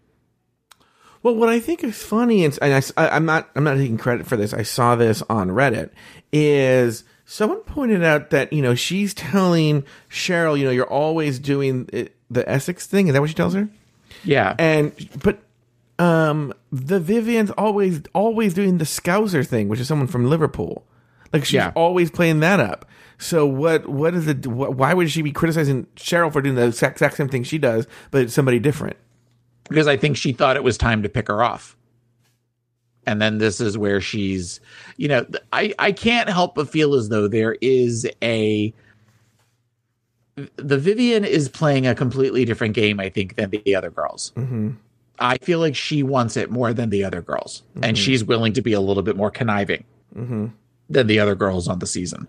[1.22, 4.36] Well, what I think is funny, and, I, am not, I'm not taking credit for
[4.36, 4.52] this.
[4.52, 5.90] I saw this on Reddit.
[6.32, 11.88] Is someone pointed out that you know she's telling Cheryl, you know, you're always doing
[11.92, 13.06] it, the Essex thing.
[13.06, 13.68] Is that what she tells her?
[14.24, 14.54] Yeah.
[14.58, 14.92] And
[15.22, 15.40] but
[15.98, 20.84] um, the Vivienne's always always doing the Scouser thing, which is someone from Liverpool.
[21.32, 21.72] Like she's Yeah.
[21.74, 22.84] always playing that up.
[23.18, 23.88] So what?
[23.88, 24.44] What is it?
[24.44, 27.58] wh- Why would she be criticizing Cheryl for doing the exact, exact same thing she
[27.58, 28.96] does, but it's somebody different?
[29.68, 31.76] because I think she thought it was time to pick her off.
[33.06, 34.60] And then this is where she's,
[34.98, 38.74] you know, I, I can't help but feel as though there is a.
[40.56, 44.32] The Vivienne is playing a completely different game, I think, than the other girls.
[44.36, 44.70] Mm-hmm.
[45.18, 47.94] I feel like she wants it more than the other girls, and mm-hmm.
[47.94, 49.84] she's willing to be a little bit more conniving
[50.16, 50.46] mm-hmm.
[50.88, 52.26] than the other girls on the season.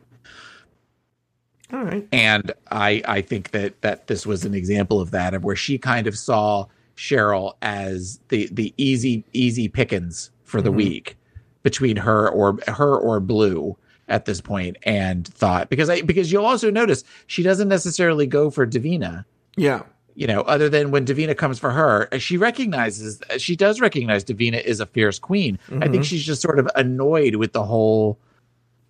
[1.72, 2.08] All right.
[2.12, 5.78] And I I think that that this was an example of that of where she
[5.78, 11.18] kind of saw Cheryl as the the easy easy pickings for the week
[11.64, 13.76] between her or her or Blue
[14.08, 18.49] at this point and thought because I because you'll also notice she doesn't necessarily go
[18.49, 19.26] for Divina
[19.56, 19.84] Yeah.
[20.16, 24.58] you know, other than when Divina comes for her, she recognizes she does recognize Divina
[24.58, 25.58] is a fierce queen.
[25.70, 26.01] I think mm-hmm.
[26.04, 28.20] she's just sort of annoyed with the whole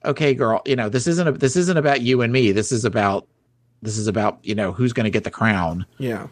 [0.06, 2.52] okay, girl, you know, this isn't a, this isn't about you and me.
[2.52, 3.28] This is about
[3.82, 5.86] this is about, you know, who's going to get the crown.
[5.98, 6.28] Yeah.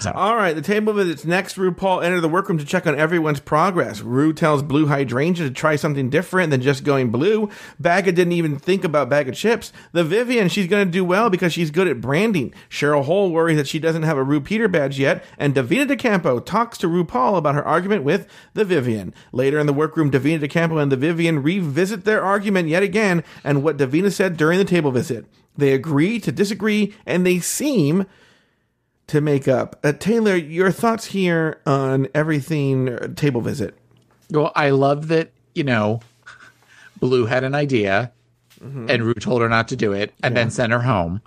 [0.00, 1.56] So All right, the table visits next.
[1.56, 4.00] RuPaul entered the workroom to check on everyone's progress.
[4.00, 7.50] Ru tells Blue Hydrangea to try something different than just going blue.
[7.80, 9.72] Baga didn't even think about bag of chips.
[9.92, 12.54] The Vivienne, she's going to do well because she's good at branding.
[12.70, 15.96] Cheryl Hole worries that she doesn't have a Ru Peter badge yet, and Divina de
[15.96, 19.12] Campo talks to RuPaul about her argument with the Vivienne.
[19.32, 23.24] Later in the workroom, Divina de Campo and the Vivienne revisit their argument yet again
[23.42, 25.26] and what Divina said during the table visit.
[25.56, 28.06] They agree to disagree, and they seem
[29.08, 29.78] to make up.
[29.82, 33.74] Uh, Taylor, your thoughts here on everything uh, table visit?
[34.30, 36.00] well, I love that, you know,
[37.00, 38.12] Blue had an idea
[38.60, 41.22] and Ru told her not to do it and then sent her home.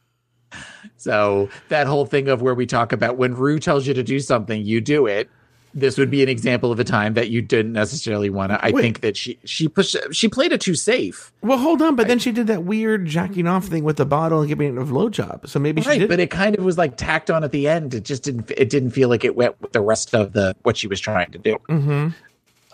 [0.96, 4.20] so that whole thing of where we talk about when Ru tells you to do
[4.20, 5.28] something, you do it.
[5.72, 8.64] This would be an example of a time that you didn't necessarily want to.
[8.64, 8.82] I Wait.
[8.82, 12.18] think that she she pushed she played it too safe, Well, hold on, but then
[12.18, 15.48] she did that weird jacking off thing with the bottle and giving it a blowjob.
[15.48, 16.08] So maybe she did.
[16.08, 17.94] But it kind of was like tacked on at the end.
[17.94, 18.50] It just didn't.
[18.56, 21.30] It didn't feel like it went with the rest of the what she was trying
[21.30, 21.56] to do.
[21.68, 22.08] Mm-hmm.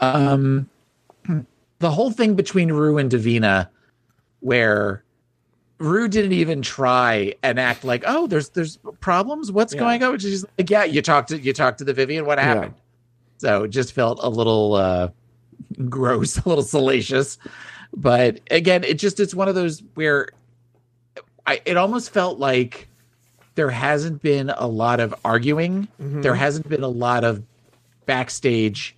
[0.00, 0.68] Um,
[1.78, 3.68] the whole thing between Ru and Divina,
[4.40, 5.02] where
[5.78, 9.52] Ru didn't even try and act like, oh, there's there's problems.
[9.52, 9.80] What's Yeah.
[9.80, 10.18] going on?
[10.18, 12.24] She's like, yeah, you talked to you talked to the Vivienne.
[12.24, 12.74] What happened?
[13.38, 15.08] So it just felt a little uh,
[15.88, 17.38] gross, a little salacious.
[17.94, 20.28] But again, it just it's one of those where
[21.46, 22.88] I it almost felt like
[23.54, 25.88] there hasn't been a lot of arguing.
[25.98, 27.42] There hasn't been a lot of
[28.04, 28.94] backstage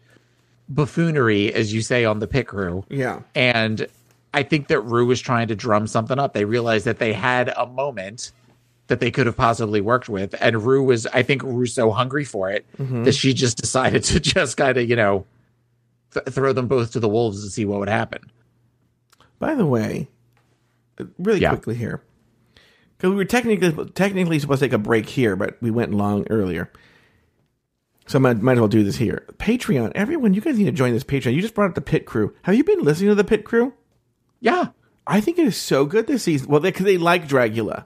[0.68, 2.84] buffoonery, as you say on the Pit Crew.
[2.88, 3.20] yeah.
[3.34, 3.86] And
[4.34, 6.34] I think that Ru was trying to drum something up.
[6.34, 8.32] They realized that they had a moment
[8.88, 10.34] that they could have possibly worked with.
[10.40, 13.04] And Ru was, I think Ru so hungry for it mm-hmm.
[13.04, 15.26] that she just decided to just kind of, you know,
[16.12, 18.22] th- throw them both to the wolves to see what would happen.
[19.38, 20.08] By the way,
[21.18, 21.50] really Yeah.
[21.50, 22.02] quickly here,
[22.96, 26.26] because we were technically technically supposed to take a break here, but we went long
[26.28, 26.72] earlier.
[28.06, 29.26] So I might, might as well do this here.
[29.34, 31.34] Patreon, everyone, you guys need to join this Patreon.
[31.34, 32.34] You just brought up the Pit Crew.
[32.42, 33.74] Have you been listening to the Pit Crew?
[34.40, 34.68] Yeah.
[35.06, 36.48] I think it is so good this season.
[36.48, 37.84] Well, because they, like Dragula.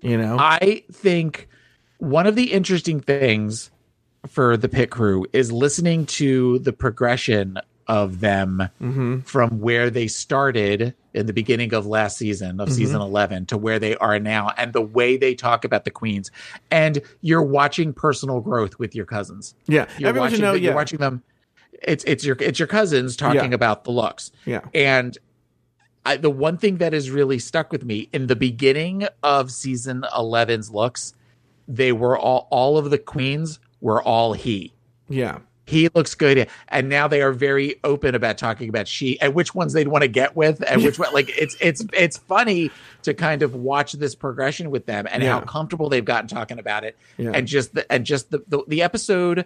[0.00, 1.48] You know, I think
[1.98, 3.70] one of the interesting things
[4.26, 9.20] for the pit crew is listening to the progression of them mm-hmm.
[9.20, 12.76] from where they started in the beginning of last season of mm-hmm.
[12.76, 16.30] season 11 to where they are now and the way they talk about the queens.
[16.70, 19.54] And you're watching personal growth with your cousins.
[19.66, 20.54] Yeah, you're everyone watching, should know.
[20.54, 21.22] you're watching them.
[21.82, 23.54] It's it's your it's your cousins talking Yeah.
[23.54, 24.32] about the looks.
[24.46, 25.16] Yeah, and
[26.06, 30.04] I, the one thing that has really stuck with me in the beginning of season
[30.14, 31.14] 11's looks,
[31.68, 34.72] they were all all of the queens were all he.
[35.08, 35.38] yeah.
[35.68, 39.52] He looks good, and now they are very open about talking about she and which
[39.52, 41.12] ones they'd want to get with, and which one.
[41.12, 42.70] Like it's it's it's funny
[43.02, 46.84] to kind of watch this progression with them and how comfortable they've gotten talking about
[46.84, 47.32] it, Yeah.
[47.34, 49.44] and just the and just the the, the episode.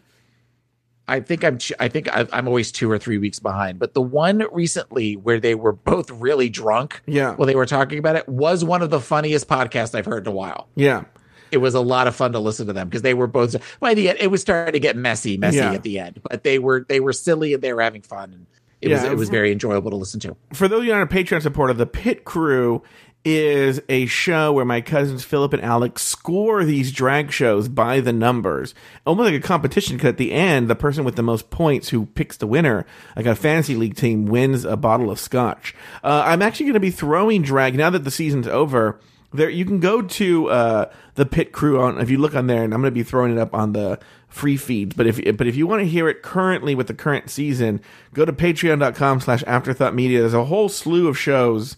[1.11, 4.44] I think I'm I think I'm always two or three weeks behind, but the one
[4.52, 7.34] recently where they were both really drunk, Yeah.
[7.34, 10.32] while they were talking about it, was one of the funniest podcasts I've heard in
[10.32, 10.68] a while.
[10.76, 11.04] Yeah.
[11.50, 13.92] It was a lot of fun to listen to them because they were both by
[13.94, 15.72] the end it was starting to get messy, messy Yeah.
[15.72, 18.46] at the end, but they were they were silly and they were having fun, and
[18.80, 20.36] it was Yeah, it was very enjoyable to listen to.
[20.54, 22.82] for those of you not a Patreon supporter, the Pit Crew
[23.24, 28.12] is a show where my cousins Philip and Alex score these drag shows by the
[28.12, 28.74] numbers,
[29.06, 29.96] almost like a competition.
[29.96, 33.26] Because at the end, the person with the most points who picks the winner, like
[33.26, 35.74] a fantasy league team, wins a bottle of scotch.
[36.02, 38.98] Uh, I'm actually going to be throwing drag now that the season's over.
[39.32, 42.64] There, you can go to uh, the Pit Crew on if you look on there,
[42.64, 44.96] and I'm going to be throwing it up on the free feeds.
[44.96, 47.80] But if but if you want to hear it currently with the current season,
[48.12, 50.20] go to patreon.com slash afterthought media.
[50.20, 51.76] There's a whole slew of shows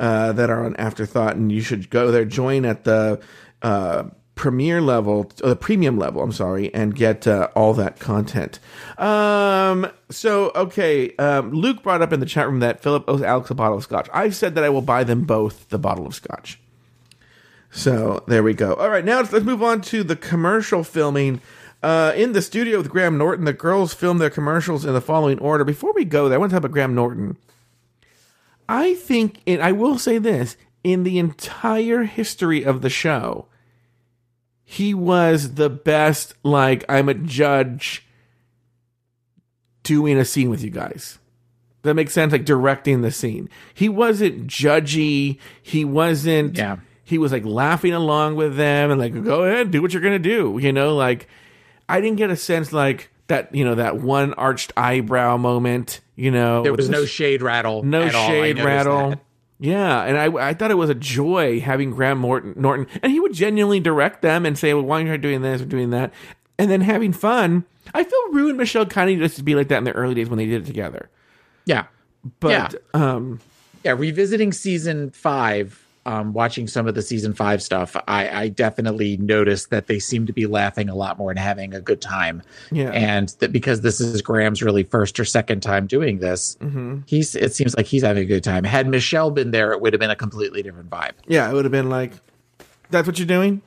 [0.00, 3.20] uh, that are on Afterthought, and you should go there, join at the
[3.62, 6.22] uh, premiere level, uh, the premium level.
[6.22, 8.58] I'm sorry, and get uh, all that content.
[8.96, 13.50] Um, so okay, um, Luke brought up in the chat room that Philip owes Alex
[13.50, 14.08] a bottle of scotch.
[14.12, 16.58] I've said that I will buy them both the bottle of scotch.
[17.70, 18.74] So there we go.
[18.74, 21.40] All right, now let's, let's move on to the commercial filming.
[21.82, 25.38] Uh, in the studio with Graham Norton, the girls filmed their commercials in the following
[25.38, 25.64] order.
[25.64, 27.36] Before we go there, I want to talk about Graham Norton.
[28.70, 33.46] I think, and I will say this in the entire history of the show,
[34.62, 36.34] he was the best.
[36.44, 38.06] Like, I'm a judge
[39.82, 41.18] doing a scene with you guys.
[41.82, 42.30] That makes sense.
[42.30, 43.50] Like directing the scene.
[43.74, 45.38] He wasn't judgy.
[45.60, 46.56] He wasn't.
[46.56, 46.76] Yeah.
[47.02, 50.20] He was like laughing along with them and like, go ahead, do what you're gonna
[50.20, 50.60] do.
[50.62, 51.26] You know, like
[51.88, 53.52] I didn't get a sense like that.
[53.54, 56.00] You know, that one arched eyebrow moment.
[56.14, 57.82] You know, There was no shade rattle.
[57.82, 58.26] no at all.
[58.26, 59.10] I shade rattle.
[59.10, 59.20] that.
[59.58, 63.20] Yeah, and I I thought it was a joy having Graham Morton, Norton, and he
[63.20, 66.12] would genuinely direct them and say, "Well, why aren't you doing this or doing that?"
[66.58, 67.64] And then having fun.
[67.94, 70.14] I feel Ru and Michelle kind of used to be like that in the early
[70.14, 71.08] days when they did it together.
[71.66, 71.86] Yeah.
[72.38, 72.68] But Yeah.
[72.94, 73.40] um,
[73.84, 79.16] yeah, revisiting season five, um, watching some of the season five stuff, I, I definitely
[79.18, 82.42] noticed that they seem to be laughing a lot more and having a good time.
[82.72, 82.90] Yeah.
[82.90, 87.00] and that because this is Graham's really first or second time doing this, Mm-hmm.
[87.06, 88.64] he's it seems like he's having a good time.
[88.64, 91.12] Had Michelle been there, it would have been a completely different vibe.
[91.28, 92.12] yeah, it would have been like,
[92.90, 93.62] "That's what you're doing."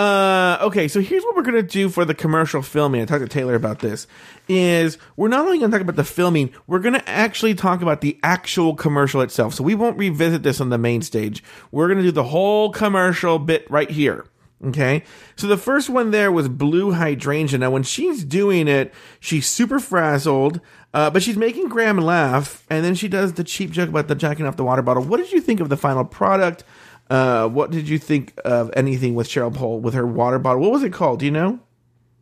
[0.00, 3.02] Uh, okay, so here's what we're gonna do for the commercial filming.
[3.02, 4.06] I talked to Taylor about this.
[4.48, 8.18] Is we're not only gonna talk about the filming, we're gonna actually talk about the
[8.22, 9.52] actual commercial itself.
[9.52, 11.44] So we won't revisit this on the main stage.
[11.70, 14.24] We're gonna do the whole commercial bit right here.
[14.68, 15.04] Okay,
[15.36, 17.58] so the first one there was blue hydrangea.
[17.58, 20.62] Now, when she's doing it, she's super frazzled,
[20.94, 24.14] uh, but she's making Graham laugh, and then she does the cheap joke about the
[24.14, 25.02] jacking off the water bottle.
[25.02, 26.64] What did you think of the final product?
[27.10, 30.62] Uh, what did you think of anything with Cheryl Cole with her water bottle?
[30.62, 31.18] What was it called?
[31.18, 31.58] Do you know?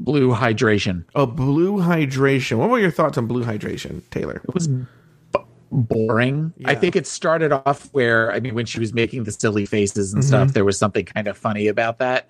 [0.00, 2.56] Blue hydration Oh, blue hydration.
[2.58, 4.40] What were your thoughts on blue hydration, Taylor?
[4.46, 4.86] it was b-
[5.72, 6.52] boring.
[6.64, 10.14] I think it started off where I mean, when she was making the silly faces
[10.14, 10.28] and Mm-hmm.
[10.28, 12.28] stuff, there was something kind of funny about that.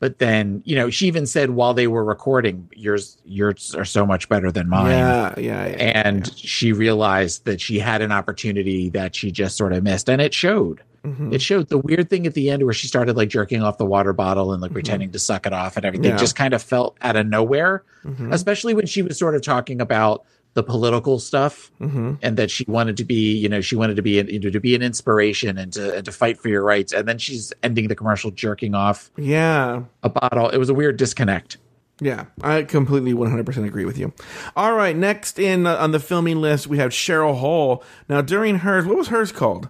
[0.00, 4.06] But then, you know, she even said while they were recording, yours yours are so
[4.06, 4.92] much better than mine.
[4.92, 6.02] Yeah, yeah, yeah.
[6.06, 10.22] and she realized that she had an opportunity that she just sort of missed and
[10.22, 11.32] it showed Mm-hmm.
[11.32, 13.86] it showed the weird thing at the end where she started like jerking off the
[13.86, 16.08] water bottle and like pretending to suck it off and everything Mm-hmm.
[16.10, 16.14] Yeah.
[16.16, 16.20] Mm-hmm.
[16.20, 17.82] just kind of felt out of nowhere
[18.30, 20.24] especially when she was sort of talking about
[20.54, 22.14] the political stuff Mm-hmm.
[22.22, 24.50] and that she wanted to be you know she wanted to be an, you know,
[24.50, 27.52] to be an inspiration and to, and to fight for your rights and then she's
[27.62, 29.82] ending the commercial jerking off yeah.
[30.02, 31.56] a bottle it was a weird disconnect
[32.02, 34.12] Yeah, I completely 100% agree with you.
[34.56, 37.84] All right, next in uh, on the filming list, we have Cheryl Hall.
[38.08, 39.68] Now, during hers, what was hers called?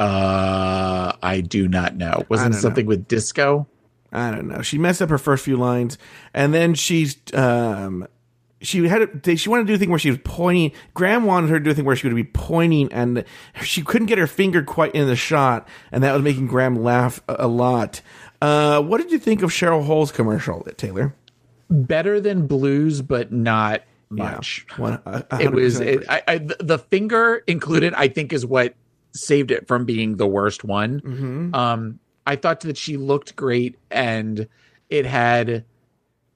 [0.00, 2.60] Uh i do not know wasn't don't know.
[2.60, 3.66] something with disco
[4.16, 4.62] I don't know.
[4.62, 5.98] She messed up her first few lines,
[6.32, 8.06] and then she's um,
[8.60, 10.70] she had a, she wanted to do a thing where she was pointing.
[10.94, 13.24] Graham wanted her to do a thing where she would be pointing, and
[13.60, 17.20] she couldn't get her finger quite in the shot, and that was making Graham laugh
[17.28, 18.02] a, a lot.
[18.40, 21.12] Uh, what did you think of Cheryl Hall's commercial, Taylor?
[21.68, 23.82] better than blues, but not
[24.12, 24.64] Yeah, much.
[24.76, 26.04] one- a- a It was it.
[26.08, 27.94] I, I, the finger included.
[27.94, 28.76] I think is what
[29.14, 31.00] saved it from being the worst one.
[31.00, 31.54] Mm-hmm.
[31.54, 34.48] Um, I thought that she looked great, and
[34.90, 35.64] it had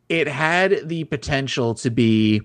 [0.08, 2.42] it had the potential to be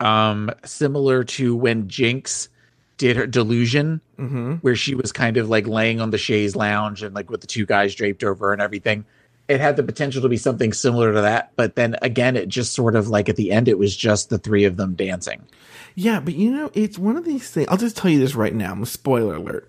[0.00, 2.48] um similar to when Jinkx
[2.96, 4.52] did her delusion Mm-hmm.
[4.56, 7.48] where she was kind of like laying on the chaise lounge and like with the
[7.48, 9.04] two guys draped over and everything.
[9.48, 12.72] It had the potential to be something similar to that, but then again, it just
[12.74, 15.46] sort of like at the end, it was just the three of them dancing.
[15.94, 17.68] Yeah, but you know, it's one of these things.
[17.68, 18.72] I'll just tell you this right now.
[18.72, 19.68] I'm a spoiler alert.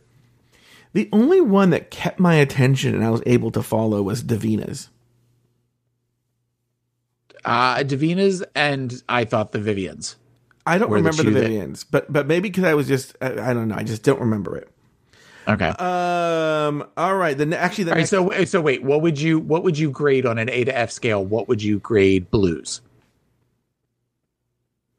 [0.94, 4.90] The only one that kept my attention and I was able to follow was Divina's.
[7.44, 10.16] Uh, Divina's and I thought the Vivians.
[10.66, 12.88] I don't Were the remember the two that- Vivians, but but maybe because I was
[12.88, 13.76] just I, I don't know.
[13.76, 14.70] I just don't remember it.
[15.48, 15.68] Okay.
[15.68, 16.88] Um.
[16.96, 17.38] All right.
[17.38, 18.08] Then actually the All right.
[18.08, 20.92] So, so wait, what would you, what would you grade on an A to F
[20.92, 21.24] scale?
[21.24, 22.82] What would you grade blues?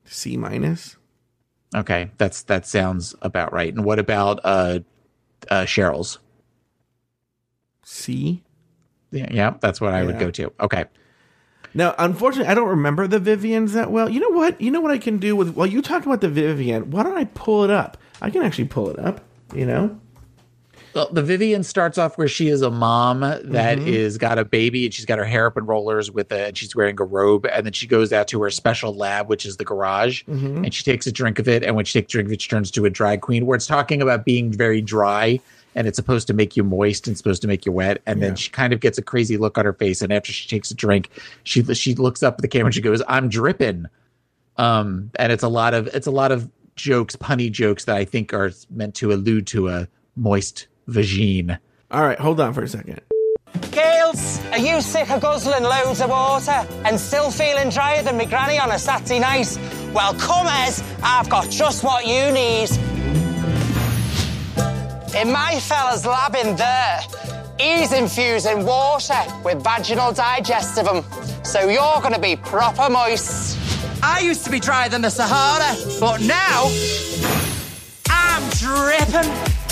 [0.04, 0.96] C minus.
[1.74, 2.10] Okay.
[2.18, 3.72] That's, that sounds about right.
[3.72, 4.80] And what about, uh,
[5.50, 6.18] uh, Cheryl's?
[7.82, 8.42] C.
[9.10, 9.28] Yeah.
[9.30, 9.54] Yeah.
[9.60, 10.52] That's what I would go to.
[10.60, 10.84] Okay.
[11.76, 14.08] Now, unfortunately, I don't remember the Vivians that well.
[14.08, 14.60] You know what?
[14.60, 16.92] You know what I can do with while you talk about the Vivienne.
[16.92, 17.96] Why don't I pull it up?
[18.22, 19.22] I can actually pull it up.
[19.52, 20.00] You know.
[20.94, 24.44] Well, the Vivienne starts off where she is a mom that that is got a
[24.44, 27.04] baby and she's got her hair up in rollers with a and she's wearing a
[27.04, 27.46] robe.
[27.46, 30.84] And then she goes out to her special lab which is the garage and she
[30.84, 31.64] takes a drink of it.
[31.64, 33.56] And when she takes a drink of it she turns to a drag queen where
[33.56, 35.40] it's talking about being very dry
[35.74, 38.00] and it's supposed to make you moist and supposed to make you wet.
[38.06, 38.28] And Yeah.
[38.28, 40.00] then she kind of gets a crazy look on her face.
[40.00, 41.10] And after she takes a drink
[41.42, 43.86] she she looks up at the camera and she goes I'm dripping.
[44.58, 48.04] Um and it's a lot of it's a lot of jokes punny jokes that I
[48.04, 51.58] think are meant to allude to a moist vagine.
[51.90, 52.18] All right.
[52.18, 53.00] Hold on for a second.
[53.70, 58.26] Girls, are you sick of guzzling loads of water and still feeling drier than me
[58.26, 59.58] granny on a Saturday night?
[59.92, 62.70] Well, come as I've got just what you need.
[65.16, 67.00] In my fella's lab in there,
[67.58, 71.04] he's infusing water with vaginal digestivum.
[71.46, 73.58] So you're gonna be proper moist.
[74.02, 76.68] I used to be drier than the Sahara, but now
[78.08, 79.63] I'm dripping.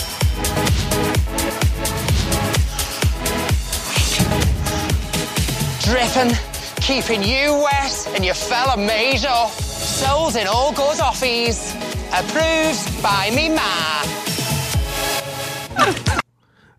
[5.85, 6.35] Dripping,
[6.77, 9.51] keeping you wet and your fella made up.
[9.51, 11.75] Sold in all good offies.
[12.13, 14.03] Approved by me ma.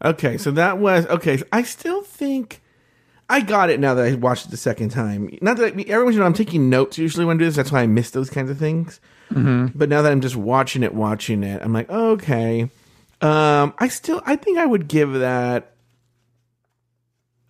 [0.03, 1.38] Okay, so that was okay.
[1.38, 2.61] So I still think
[3.30, 5.38] I got it now that I watched it the second time.
[5.41, 7.55] Not that I, everyone should know I'm taking notes usually when I do this.
[7.55, 8.99] That's why I miss those kinds of things.
[9.32, 9.78] Mm-hmm.
[9.78, 12.70] But now that I'm just watching it, watching it, I'm like, okay.
[13.24, 15.71] Um, I still, I think I would give that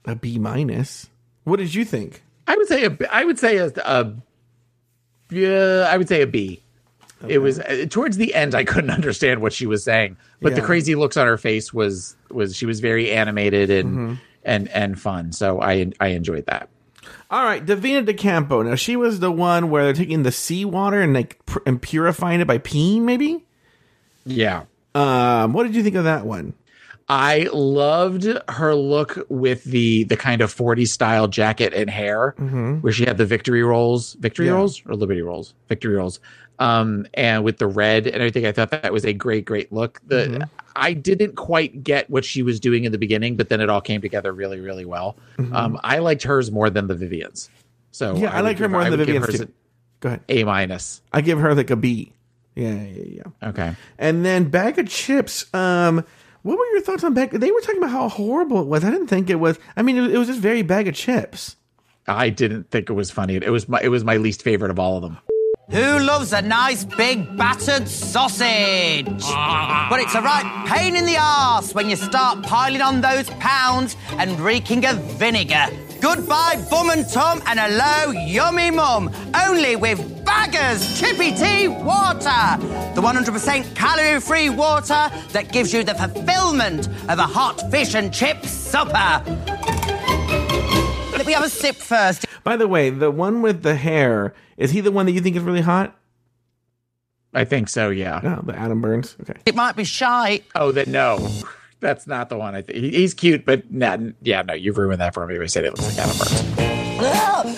[0.05, 1.09] a B minus.
[1.45, 2.24] What did you think?
[2.47, 4.13] I would say a B- I would say a, a
[5.32, 6.61] yeah, I would say a B.
[7.28, 8.53] It was uh, towards the end.
[8.53, 12.15] I couldn't understand what she was saying, but the crazy looks on her face was
[12.30, 14.13] was she was very animated and Mm-hmm.
[14.43, 15.32] and and fun.
[15.32, 16.69] So I I enjoyed that.
[17.32, 18.61] All right, Divina de Campo.
[18.61, 22.41] Now she was the one where they're taking the seawater and like pr- and purifying
[22.41, 23.43] it by peeing, maybe.
[24.26, 24.63] Yeah.
[24.96, 26.54] Um, what did you think of that one?
[27.10, 32.32] I loved her look with the the kind of 40s style jacket and hair,
[32.82, 34.54] where she had the victory rolls, victory Yeah.
[34.54, 36.22] rolls or liberty rolls, victory rolls,
[36.60, 38.46] um, and with the red and everything.
[38.46, 40.00] I thought that was a great, great look.
[40.08, 43.70] The I didn't quite get what she was doing in the beginning, but then it
[43.70, 45.18] all came together really, really well.
[45.52, 47.50] Um, I liked hers more than the Vivienne's.
[47.91, 49.52] So Yeah, I, would like her more I than the Vivienne's too.
[50.00, 50.22] Go ahead.
[50.30, 51.02] A minus.
[51.12, 52.14] I give her like a B.
[52.56, 53.49] Yeah, yeah, yeah.
[53.49, 53.76] Okay.
[53.97, 55.51] And then bag of chips.
[55.54, 56.06] Um,
[56.43, 57.32] what were your thoughts on bag?
[57.32, 58.84] They were talking about how horrible it was.
[58.84, 59.58] I didn't think it was.
[59.76, 61.56] I mean, it, it was just very bag of chips.
[62.08, 63.36] I didn't think it was funny.
[63.36, 65.18] It was my it was my least favorite of all of them.
[65.72, 69.06] Who loves a nice big battered sausage?
[69.08, 73.95] But it's a right pain in the ass when you start piling on those pounds
[74.12, 75.68] and reeking of vinegar.
[76.04, 79.10] Goodbye, bum and Tom, and hello, yummy mum.
[79.34, 82.60] Only with Baga's Chippy Tea Water.
[82.93, 88.14] The 100% calorie free water that gives you the fulfillment of a hot fish and
[88.14, 89.24] chip supper.
[91.14, 92.26] Let me have a sip first.
[92.43, 95.38] By the way, the one with the hair is he the one that you think
[95.38, 95.97] is really hot?
[97.34, 97.91] I think so.
[97.91, 98.20] Yeah.
[98.22, 99.16] No, the Adam Burns.
[99.22, 99.39] Okay.
[99.45, 100.41] It might be shy.
[100.54, 101.30] Oh, that no,
[101.84, 102.56] that's not the one.
[102.56, 105.38] I think he's cute, but nah, yeah, no, you've ruined that for me.
[105.38, 106.44] by said it looks like Adam Burns.
[107.06, 107.54] Oh,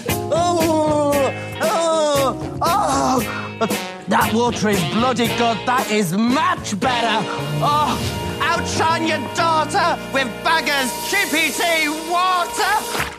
[1.61, 3.95] oh, oh.
[4.07, 5.57] That water is bloody good.
[5.65, 7.25] That is much better.
[7.61, 13.13] Oh, outshine your daughter with Baga's Chippy Tea water.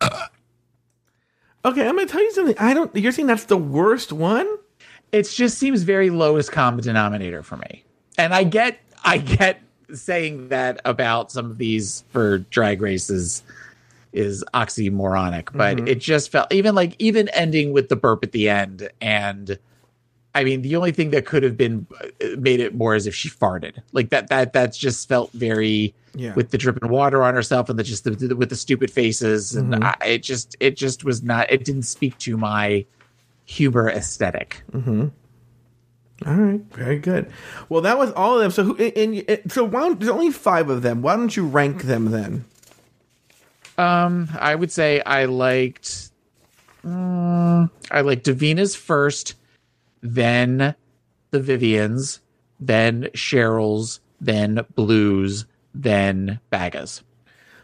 [1.62, 2.56] Okay, I'm gonna tell you something.
[2.58, 2.96] I don't.
[2.96, 4.48] You're saying that's the worst one?
[5.12, 7.84] It just seems very lowest common denominator for me,
[8.16, 9.60] and I get, I get
[9.94, 13.42] saying that about some of these for drag races
[14.12, 15.88] is oxymoronic, but mm-hmm.
[15.88, 19.58] it just felt even like even ending with the burp at the end and.
[20.32, 23.16] I mean, the only thing that could have been uh, made it more is if
[23.16, 24.28] she farted, like that.
[24.28, 26.34] That that's just felt very Yeah.
[26.34, 29.56] with the dripping water on herself and the just the, the- with the stupid faces,
[29.56, 29.82] and mm-hmm.
[29.82, 31.50] I, it just it just was not.
[31.50, 32.86] It didn't speak to my
[33.44, 34.62] humor aesthetic.
[34.72, 35.08] Mm-hmm.
[36.26, 37.30] All right, very good.
[37.68, 38.50] Well, that was all of them.
[38.50, 38.76] So, who?
[38.76, 41.00] And, and so, why don't, there's only five of them.
[41.00, 42.44] Why don't you rank them then?
[43.78, 46.10] Um, I would say I liked.
[46.84, 49.34] mm, I liked Divina's first,
[50.02, 50.74] then
[51.30, 52.20] the Vivienne's,
[52.58, 57.02] then Cheryl's, then Blue's, then Baga's.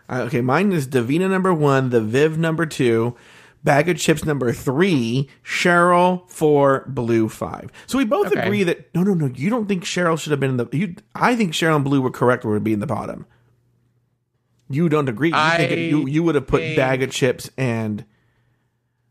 [0.08, 3.16] Uh, okay, mine is Divina number one, the Viv number two,
[3.66, 7.70] Baga Chipz number three, Cheryl four, Blue five.
[7.86, 8.40] So we both Okay.
[8.40, 9.26] agree that no, no, no.
[9.26, 10.68] You don't think Cheryl should have been in the.
[10.72, 12.44] You, I think Cheryl and Blue were correct.
[12.44, 13.26] Would be in the bottom.
[14.70, 15.28] You don't agree.
[15.30, 18.04] You think it- you, you would have put think- Baga Chipz and.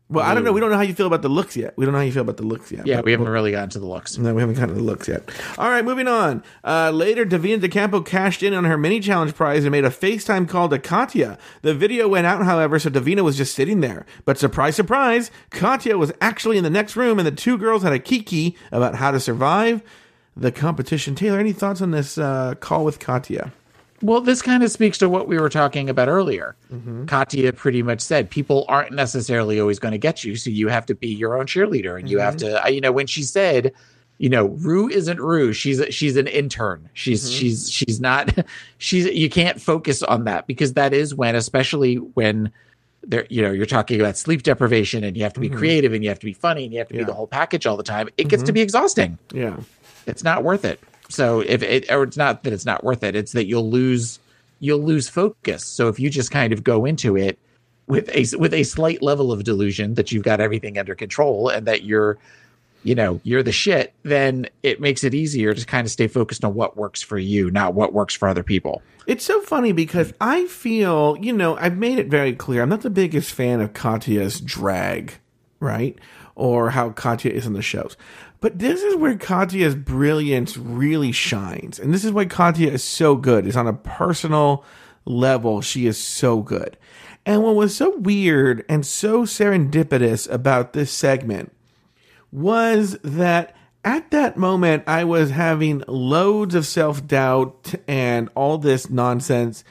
[0.08, 0.52] Well, I don't know.
[0.52, 1.74] We don't know how you feel about the looks yet.
[1.76, 2.86] We don't know how you feel about the looks yet.
[2.86, 4.16] Yeah, we haven't really gotten to the looks.
[4.16, 5.28] no, we haven't gotten to the looks yet.
[5.58, 6.44] All right, moving on.
[6.62, 9.90] Uh, later, Divina de Campo cashed in on her mini challenge prize and made a
[9.90, 11.38] FaceTime call to Katya.
[11.62, 14.06] The video went out, however, so Divina was just sitting there.
[14.24, 17.92] But surprise, surprise, Katya was actually in the next room, and the two girls had
[17.92, 19.82] a kiki about how to survive
[20.36, 21.16] the competition.
[21.16, 23.52] Taylor, any thoughts on this uh, call with Katya?
[24.02, 26.54] Well, this kind of speaks to what we were talking about earlier.
[26.72, 27.06] Mm-hmm.
[27.06, 30.84] Katya pretty much said people aren't necessarily always going to get you, so you have
[30.86, 32.48] to be your own cheerleader, and you have Mm-hmm.
[32.48, 33.72] to, uh, you know, when she said,
[34.18, 35.52] you know, Ru isn't Ru.
[35.52, 36.88] She's a, she's an intern.
[36.94, 37.38] She's Mm-hmm.
[37.38, 38.34] she's she's not.
[38.78, 42.50] She's you can't focus on that because that is when, especially when
[43.02, 46.02] there you know you're talking about sleep deprivation and you have to be creative and
[46.02, 47.00] you have to be funny and you have to Mm-hmm.
[47.00, 47.04] Yeah.
[47.04, 49.56] be the whole package all the time it gets to be exhausting Yeah.
[50.06, 53.14] it's not worth it so if it or it's not that it's not worth it
[53.14, 54.18] it's that you'll lose
[54.60, 57.38] you'll lose focus so if you just kind of go into it
[57.86, 61.66] with a with a slight level of delusion that you've got everything under control and
[61.66, 62.18] that you're
[62.82, 66.44] you know you're the shit then it makes it easier to kind of stay focused
[66.44, 70.12] on what works for you not what works for other people It's so funny because
[70.20, 73.72] I feel, you know, I've made it very clear I'm not the biggest fan of
[73.72, 75.14] Katya's drag,
[75.60, 75.96] right?
[76.34, 77.96] Or how Katya is in the shows.
[78.40, 81.78] But this is where Katya's brilliance really shines.
[81.78, 83.46] And this is why Katya is so good.
[83.46, 84.64] Is on a personal
[85.04, 86.76] level, she is so good.
[87.24, 91.52] And what was so weird and so serendipitous about this segment
[92.30, 98.90] was that at that moment I was having loads of self doubt and all this
[98.90, 99.64] nonsense.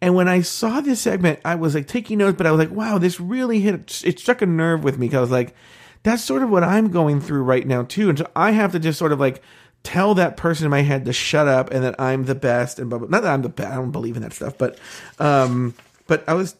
[0.00, 2.76] And when I saw this segment, I was like taking notes, but I was like,
[2.76, 5.08] wow, this really hit, it struck a nerve with me.
[5.08, 5.54] Cause I was like,
[6.02, 8.08] that's sort of what I'm going through right now too.
[8.08, 9.42] And so I have to just sort of like
[9.82, 12.88] tell that person in my head to shut up and that I'm the best and
[12.88, 13.08] blah, blah.
[13.08, 13.72] Not that I'm the best.
[13.72, 14.78] I don't believe in that stuff, but,
[15.18, 15.74] um,
[16.06, 16.56] but I was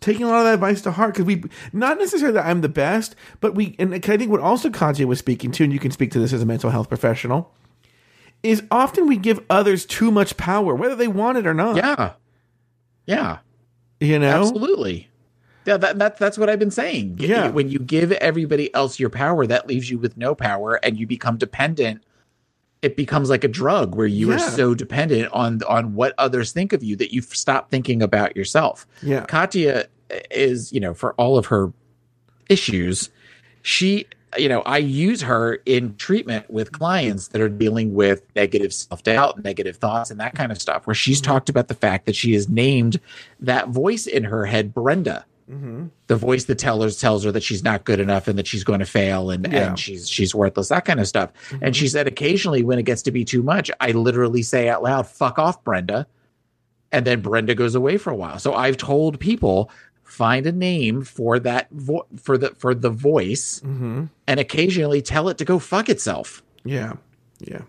[0.00, 2.68] taking a lot of that advice to heart because we not necessarily that I'm the
[2.68, 5.90] best, but we and I think what also Katya was speaking to, and you can
[5.90, 7.52] speak to this as a mental health professional,
[8.42, 11.76] is often we give others too much power, whether they want it or not.
[11.76, 12.12] yeah
[13.06, 13.38] yeah
[14.00, 15.08] you know, Absolutely.
[15.66, 17.16] Yeah, that, that that's what I've been saying.
[17.18, 17.48] Yeah.
[17.48, 21.06] When you give everybody else your power, that leaves you with no power and you
[21.06, 22.02] become dependent.
[22.82, 26.74] It becomes like a drug where you are so dependent on on what others think
[26.74, 28.86] of you that you stop thinking about yourself.
[29.02, 29.24] Yeah.
[29.24, 31.72] Katya uh, is, you know, for all of her
[32.50, 33.08] issues,
[33.62, 34.06] she
[34.38, 39.02] you know, I use her in treatment with clients that are dealing with negative self
[39.02, 42.16] doubt, negative thoughts, and that kind of stuff, where she's talked about the fact that
[42.16, 43.00] she has named
[43.40, 45.24] that voice in her head Brenda.
[45.50, 45.86] Mm-hmm.
[46.06, 48.80] The voice that tells tells her that she's not good enough and that she's going
[48.80, 49.68] to fail and, Yeah.
[49.68, 51.32] and she's she's worthless, that kind of stuff.
[51.50, 51.72] And mm-hmm.
[51.72, 55.06] she said occasionally when it gets to be too much, I literally say out loud,
[55.06, 56.06] fuck off, Brenda.
[56.92, 58.38] And then Brenda goes away for a while.
[58.38, 59.70] So I've told people
[60.04, 64.04] find a name for that vo- for the for the voice mm-hmm.
[64.26, 66.42] and occasionally tell it to go fuck itself.
[66.64, 66.94] Yeah,
[67.40, 67.62] yeah.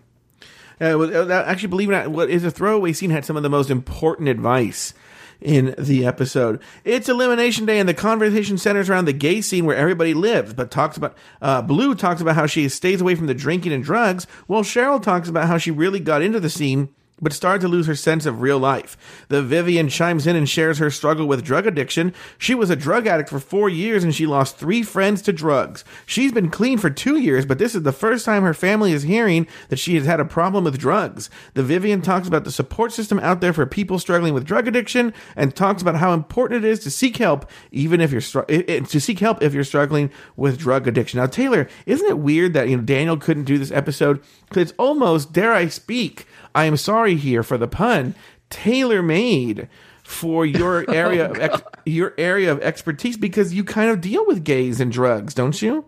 [0.80, 3.42] Uh, that- actually, believe it or not, what is a throwaway scene had some of
[3.42, 4.94] the most important advice
[5.40, 6.60] in the episode.
[6.84, 10.54] It's Elimination Day, and the conversation centers around the gay scene where everybody lives.
[10.54, 13.84] But talks about uh, Blue talks about how she stays away from the drinking and
[13.84, 16.88] drugs, while Cheryl talks about how she really got into the scene
[17.20, 19.24] but started to lose her sense of real life.
[19.28, 22.14] The Vivienne chimes in and shares her struggle with drug addiction.
[22.38, 25.84] She was a drug addict for four years and she lost three friends to drugs.
[26.04, 29.02] She's been clean for two years, but this is the first time her family is
[29.02, 31.30] hearing that she has had a problem with drugs.
[31.54, 35.14] The Vivienne talks about the support system out there for people struggling with drug addiction
[35.34, 39.00] and talks about how important it is to seek help, even if you're str- to
[39.00, 41.18] seek help if you're struggling with drug addiction.
[41.18, 44.78] Now, Taylor, isn't it weird that you know Daniel couldn't do this episode because it's
[44.78, 46.26] almost, dare I speak,
[46.56, 48.14] I am sorry here for the pun,
[48.48, 49.68] tailor made
[50.02, 54.42] for your area of ex- your area of expertise because you kind of deal with
[54.42, 55.84] gays and drugs, don't you?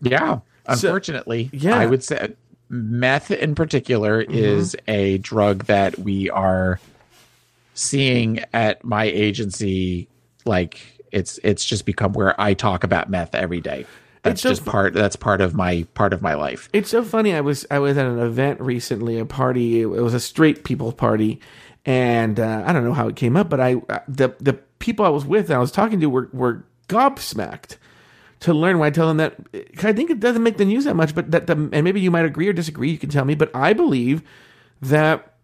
[0.00, 0.40] Yeah.
[0.66, 1.72] Unfortunately, yeah.
[1.72, 1.80] Mm-hmm.
[1.80, 2.34] I would say
[2.68, 6.80] meth in particular is a drug that we are
[7.74, 10.08] seeing at my agency
[10.44, 10.80] like
[11.12, 13.86] it's it's just become where I talk about meth every day.
[14.26, 16.68] That's It's so just part that's part of my part of my life.
[16.72, 17.34] It's so funny.
[17.34, 19.80] I was I was at an event recently, a party.
[19.80, 21.40] It was a straight people party,
[21.84, 23.74] and uh, I don't know how it came up, but I
[24.08, 27.76] the the people I was with, and I was talking to, were were gobsmacked
[28.40, 28.78] to learn.
[28.78, 29.36] When I tell them that
[29.82, 32.10] I think it doesn't make the news that much, but that the and maybe you
[32.10, 32.90] might agree or disagree.
[32.90, 34.22] You can tell me, but I believe
[34.80, 35.34] that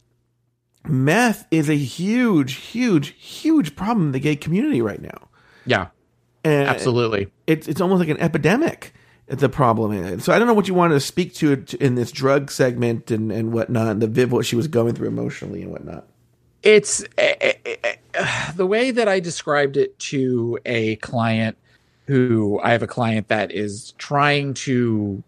[0.85, 5.29] meth is a huge, huge, huge problem in the gay community right now.
[5.65, 5.89] Yeah.
[6.45, 7.29] And Absolutely.
[7.47, 8.93] it's it's almost like an epidemic.
[9.29, 12.11] The problem is, so I don't know what you wanted to speak to in this
[12.11, 15.71] drug segment and and whatnot, and the Viv what she was going through emotionally and
[15.71, 16.07] whatnot.
[16.63, 17.97] it's eh, eh, eh,
[18.57, 21.57] the way that I described it to a client
[22.07, 25.23] who I have a client that is trying to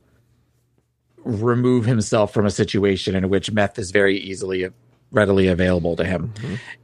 [1.19, 4.69] remove himself from a situation in which meth is very easily
[5.13, 6.35] readily available to him.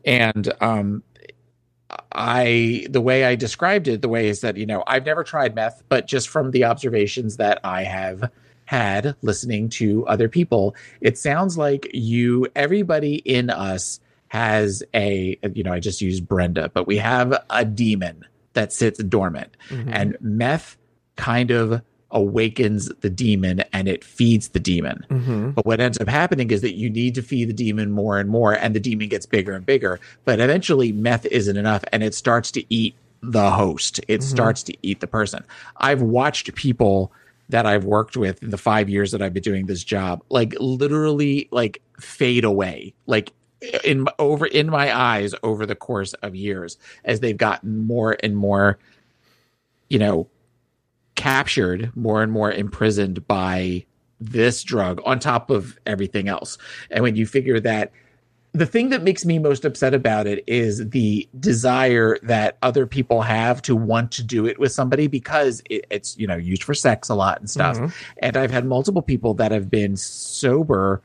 [0.05, 1.03] And um
[2.21, 5.55] I the way I described it the way is that you know I've never tried
[5.55, 8.31] meth but just from the observations that I have
[8.67, 15.63] had listening to other people it sounds like you everybody in us has a you
[15.63, 19.57] know I just used Brenda but we have a demon that sits dormant.
[19.69, 19.91] Mm-hmm.
[19.93, 20.77] And meth
[21.17, 21.83] kind of
[22.13, 25.51] awakens the demon and it feeds the demon mm-hmm.
[25.51, 28.29] but what ends up happening is that you need to feed the demon more and
[28.29, 30.01] more, and the demon gets bigger and bigger.
[30.25, 33.99] But eventually, meth isn't enough, and it starts to eat the host.
[34.09, 34.29] It mm-hmm.
[34.29, 35.45] starts to eat the person.
[35.77, 37.13] I've watched people
[37.49, 40.55] that I've worked with in the five years that I've been doing this job, like
[40.61, 43.33] literally like fade away, like
[43.85, 48.37] in over in my eyes over the course of years as they've gotten more and
[48.37, 48.79] more,
[49.89, 50.29] you know,
[51.15, 53.85] captured, more and more imprisoned by
[54.21, 56.59] this drug on top of everything else.
[56.91, 57.93] And when you figure that
[58.53, 63.23] the thing that makes me most upset about it is the desire that other people
[63.23, 66.75] have to want to do it with somebody because it, it's you know used for
[66.75, 67.87] sex a lot and stuff mm-hmm.
[68.19, 71.01] and i've had multiple people that have been sober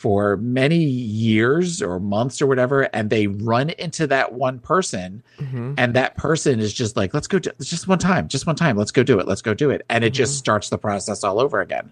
[0.00, 5.74] for many years or months or whatever and they run into that one person mm-hmm.
[5.76, 8.78] and that person is just like let's go do, just one time just one time
[8.78, 10.38] let's go do it let's go do it and it just mm-hmm.
[10.38, 11.90] starts the process all over again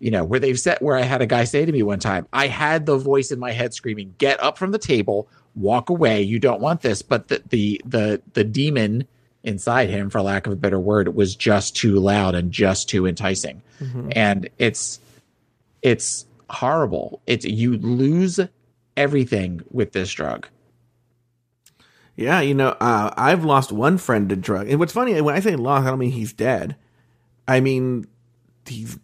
[0.00, 2.26] you know, where they've said where I had a guy say to me one time,
[2.32, 6.22] I had the voice in my head screaming, "Get up from the table, walk away.
[6.22, 9.06] You don't want this." But the the the the demon
[9.44, 13.06] inside him, for lack of a better word, was just too loud and just too
[13.06, 14.08] enticing, mm-hmm.
[14.16, 15.00] and it's
[15.82, 17.22] it's horrible.
[17.26, 18.40] It's you lose
[18.96, 20.46] everything with this drug.
[22.16, 24.68] Yeah, you know, uh, I've lost one friend to drug.
[24.68, 26.76] And what's funny, when I say lost, I don't mean he's dead.
[27.48, 28.06] I mean,
[28.66, 28.98] he's,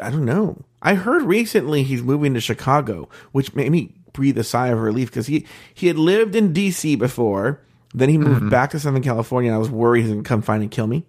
[0.00, 0.62] I don't know.
[0.80, 5.10] I heard recently he's moving to Chicago, which made me breathe a sigh of relief
[5.10, 6.94] because he, he had lived in D.C.
[6.96, 7.60] before.
[7.92, 10.42] Then he moved back to Southern California, and I was worried he's going to come
[10.42, 11.04] find and kill me.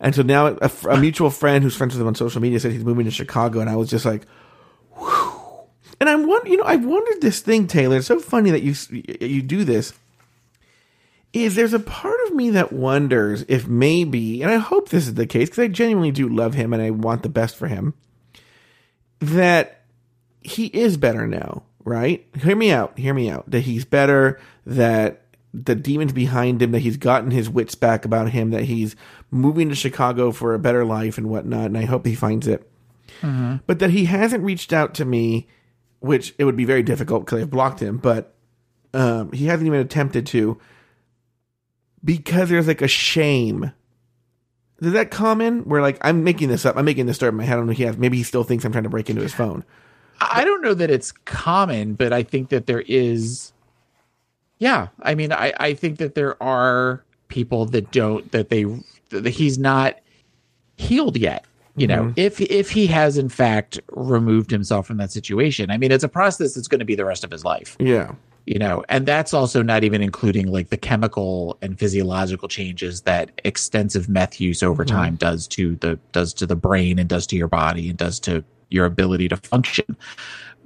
[0.00, 2.72] And so now a, a mutual friend who's friends with him on social media said
[2.72, 4.26] he's moving to Chicago, and I was just like.
[6.00, 7.98] And I'm wondering, you know, I've wondered this thing, Taylor.
[7.98, 9.92] It's so funny that you you do this
[11.32, 15.14] is there's a part of me that wonders if maybe, and I hope this is
[15.14, 17.94] the case because I genuinely do love him and I want the best for him,
[19.20, 19.82] that
[20.40, 22.26] he is better now, right?
[22.34, 23.48] Hear me out, hear me out.
[23.50, 25.22] That he's better, that
[25.52, 28.96] the demons behind him, that he's gotten his wits back about him, that he's
[29.30, 32.68] moving to Chicago for a better life and whatnot, and I hope he finds it.
[33.20, 33.56] Mm-hmm.
[33.66, 35.46] But that he hasn't reached out to me,
[36.00, 38.34] which it would be very difficult because I've blocked him, but
[38.92, 40.58] um, he hasn't even attempted to
[42.04, 43.72] because there's like a shame.
[44.80, 45.60] Is that common?
[45.64, 46.76] Where like I'm making this up.
[46.76, 47.54] I'm making this story in my head.
[47.54, 47.72] I don't know.
[47.72, 49.64] He has maybe he still thinks I'm trying to break into his phone.
[50.20, 53.52] I don't know that it's common, but I think that there is.
[54.58, 58.64] Yeah, I mean, I I think that there are people that don't that they
[59.10, 59.98] that he's not
[60.76, 61.44] healed yet.
[61.76, 62.12] You know, mm-hmm.
[62.16, 66.08] if if he has in fact removed himself from that situation, I mean, it's a
[66.08, 67.76] process that's going to be the rest of his life.
[67.78, 68.12] Yeah.
[68.46, 73.40] You know, and that's also not even including like the chemical and physiological changes that
[73.44, 74.96] extensive meth use over mm-hmm.
[74.96, 78.18] time does to the does to the brain and does to your body and does
[78.20, 79.96] to your ability to function.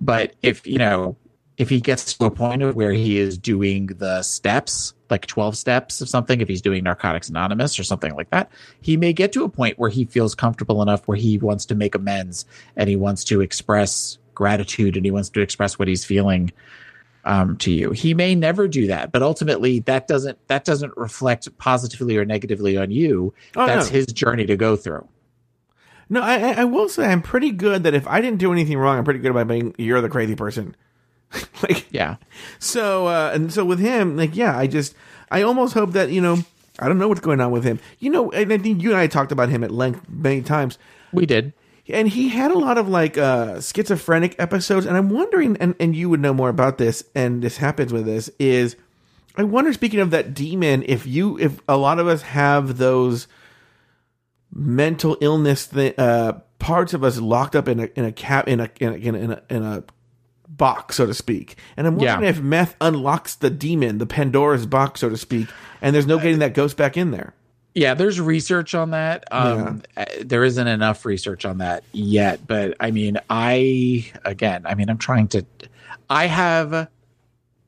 [0.00, 1.16] But if you know,
[1.59, 5.57] if he gets to a point of where he is doing the steps, like 12
[5.57, 8.50] steps of something, if he's doing Narcotics Anonymous or something like that,
[8.80, 11.74] he may get to a point where he feels comfortable enough where he wants to
[11.74, 12.46] make amends
[12.76, 16.50] and he wants to express gratitude and he wants to express what he's feeling
[17.26, 17.90] um, to you.
[17.92, 22.76] He may never do that, but ultimately that doesn't that doesn't reflect positively or negatively
[22.76, 23.32] on you.
[23.57, 23.92] Oh, That's no.
[23.92, 25.09] his journey to go through.
[26.11, 28.76] No, I, I- I will say I'm pretty good that if I didn't do anything
[28.76, 30.76] wrong, I'm pretty good about being you're the crazy person.
[31.62, 32.16] like Yeah.
[32.59, 34.95] so, uh, and so with him, like yeah, I just
[35.30, 36.39] I almost hope that you know
[36.78, 37.78] I don't know what's going on with him.
[37.99, 40.78] You know, and I think you and I talked about him at length many times.
[41.12, 41.53] We did.
[41.89, 45.95] and he had a lot of like uh schizophrenic episodes and i'm wondering and, and
[45.95, 48.74] you would know more about this and this happens with this is
[49.37, 53.28] i wonder speaking of that demon if you if a lot of us have those
[54.53, 58.61] mental illness th- uh parts of us locked up in a in a cap in
[58.61, 59.85] a in a, in a, in a, in a
[60.57, 62.28] box so to speak and i'm wondering Yeah.
[62.30, 65.48] if meth unlocks the demon the pandora's box so to speak
[65.82, 67.35] and there's no getting that ghost back in there
[67.76, 69.24] Yeah, there's research on that.
[69.32, 74.76] Um, uh, There isn't enough research on that yet, but I mean, I again, I
[74.76, 75.44] mean, I'm trying to.
[76.09, 76.86] I have.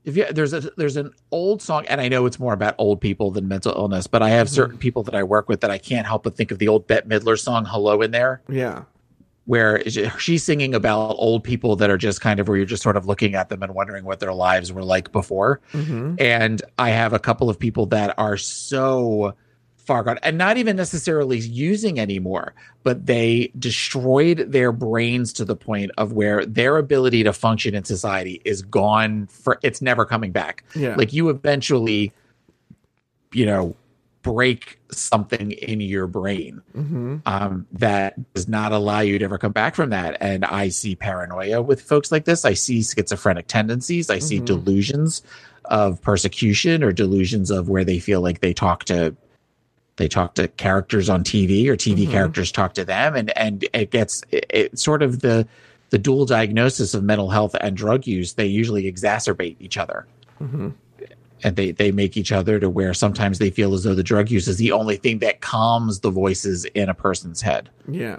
[0.05, 3.01] If you, there's a there's an old song, and I know it's more about old
[3.01, 5.79] people than mental illness, but I have certain people that I work with that I
[5.79, 8.85] can't help but think of the old Bette Midler song "Hello" in there, yeah
[9.47, 9.83] where
[10.19, 13.07] she's singing about old people that are just kind of where you're just sort of
[13.07, 15.61] looking at them and wondering what their lives were like before.
[15.73, 16.17] Mm-hmm.
[16.19, 19.35] And I have a couple of people that are so
[19.77, 25.55] far gone and not even necessarily using anymore, but they destroyed their brains to the
[25.55, 30.33] point of where their ability to function in society is gone for it's never coming
[30.33, 30.65] back.
[30.75, 30.97] Yeah.
[30.97, 32.13] Like you eventually,
[33.33, 33.77] you know,
[34.27, 37.19] break something in your brain mm-hmm.
[37.27, 40.17] um, that does not allow you to ever come back from that.
[40.21, 42.45] And I see paranoia with folks like this.
[42.45, 44.11] I see schizophrenic tendencies.
[44.11, 44.47] I see mm-hmm.
[44.47, 45.23] delusions
[45.67, 49.15] of persecution or delusions of where they feel like they talk to
[49.95, 52.13] they talk to characters on TV or TV mm-hmm.
[52.13, 55.47] characters talk to them and and it gets it, it's sort of the
[55.91, 60.07] the dual diagnosis of mental health and drug use they usually exacerbate each other
[61.43, 64.31] and they they make each other to where sometimes they feel as though the drug
[64.31, 68.19] use is the only thing that calms the voices in a person's head Yeah.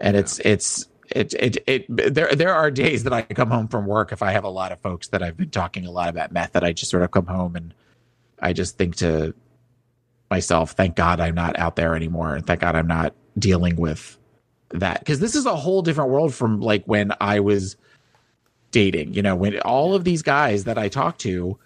[0.00, 3.86] and it's it's it, it it there there are days that I come home from
[3.86, 6.32] work if I have a lot of folks that I've been talking a lot about
[6.32, 7.74] meth that I just sort of come home and
[8.40, 9.34] I just think to
[10.30, 14.18] myself, thank God I'm not out there anymore, and thank God I'm not dealing with
[14.70, 17.76] that because this is a whole different world from like when I was
[18.70, 19.12] dating.
[19.12, 21.58] You know, when all of these guys that I talk to,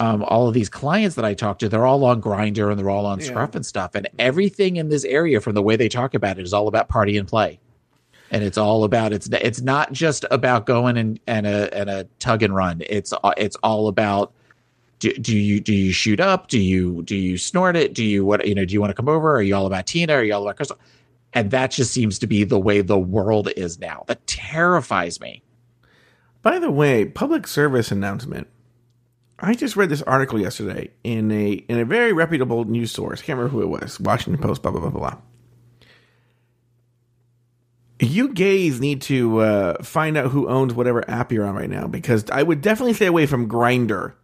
[0.00, 2.90] um, all of these clients that I talk to, they're all on Grindr and they're
[2.90, 6.14] all on Scruff and stuff, and everything in this area from the way they talk
[6.14, 7.60] about it is all about party and play
[8.30, 12.04] and it's all about it's it's not just about going and and a and a
[12.18, 12.82] tug and run.
[12.88, 14.32] It's it's all about
[15.00, 16.48] do, do you do you shoot up?
[16.48, 17.94] Do you do you snort it?
[17.94, 18.64] Do you what you know?
[18.64, 19.34] Do you want to come over?
[19.36, 20.14] Are you all about Tina?
[20.14, 20.78] Are you all about Crystal?
[21.32, 24.04] And that just seems to be the way the world is now.
[24.08, 25.42] That terrifies me.
[26.42, 28.48] By the way, public service announcement.
[29.40, 33.22] I just read this article yesterday in a in a very reputable news source.
[33.22, 33.98] Can't remember who it was.
[33.98, 34.62] Washington Post.
[34.62, 35.16] Blah blah blah blah.
[38.00, 41.86] You gays need to uh, find out who owns whatever app you're on right now
[41.86, 44.14] because I would definitely stay away from Grindr.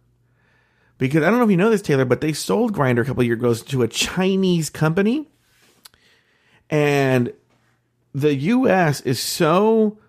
[0.97, 3.23] Because I don't know if you know this, Taylor, but they sold Grindr a couple
[3.23, 5.29] years ago to a Chinese company,
[6.71, 7.31] and
[8.15, 9.01] the U.S.
[9.01, 9.99] is so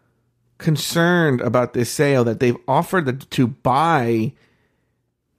[0.57, 4.33] concerned about this sale that they've offered to buy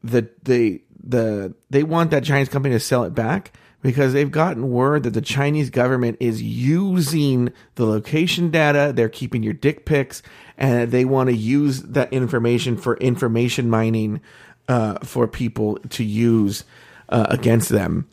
[0.03, 3.51] the the the they want that Chinese company to sell it back
[3.81, 9.41] because they've gotten word that the Chinese government is using the location data, they're keeping
[9.41, 10.21] your dick pics,
[10.57, 14.19] and they want to use that information for information mining
[14.67, 16.65] uh, for people to use
[17.07, 18.07] uh, against them.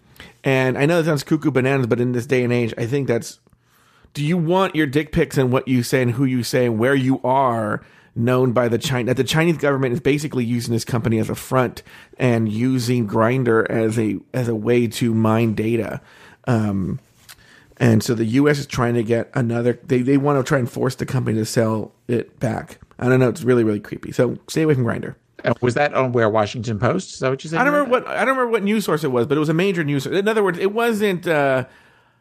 [0.44, 3.08] And I know that sounds cuckoo bananas, but in this day and age, I think
[3.08, 3.40] that's
[4.14, 6.78] do you want your dick pics and what you say and who you say and
[6.78, 7.82] where you are
[8.16, 11.34] known by the China that the Chinese government is basically using this company as a
[11.34, 11.82] front
[12.18, 16.00] and using Grindr as a as a way to mine data.
[16.46, 16.98] Um,
[17.76, 20.70] and so the US is trying to get another they, they want to try and
[20.70, 22.80] force the company to sell it back.
[22.98, 24.12] I don't know, it's really, really creepy.
[24.12, 25.14] So stay away from Grindr.
[25.44, 27.14] Uh, Was that on where Washington Post?
[27.14, 27.60] Is that what you said?
[27.60, 29.50] I don't remember what I don't remember what news source it was, but it was
[29.50, 30.04] a major news.
[30.04, 30.16] source.
[30.16, 31.66] In other words, it wasn't uh,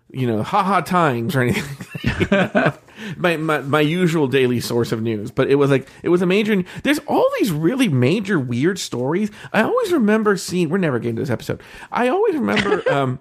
[0.10, 2.74] you know haha times or anything.
[3.18, 6.26] my, my my usual daily source of news, but it was like it was a
[6.26, 6.64] major.
[6.84, 9.32] There's all these really major weird stories.
[9.52, 10.70] I always remember seeing.
[10.70, 11.62] We're never getting to this episode.
[11.92, 12.90] I always remember.
[12.92, 13.20] um,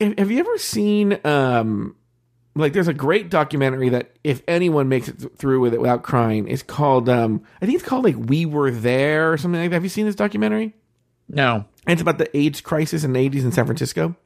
[0.00, 1.96] have, have you ever seen um,
[2.54, 6.02] like there's a great documentary that if anyone makes it th- through with it without
[6.02, 9.70] crying, it's called um, I think it's called like We Were There or something like
[9.70, 9.76] that.
[9.76, 10.74] Have you seen this documentary?
[11.28, 11.64] No.
[11.86, 14.16] And it's about the AIDS crisis in the 80s in San Francisco.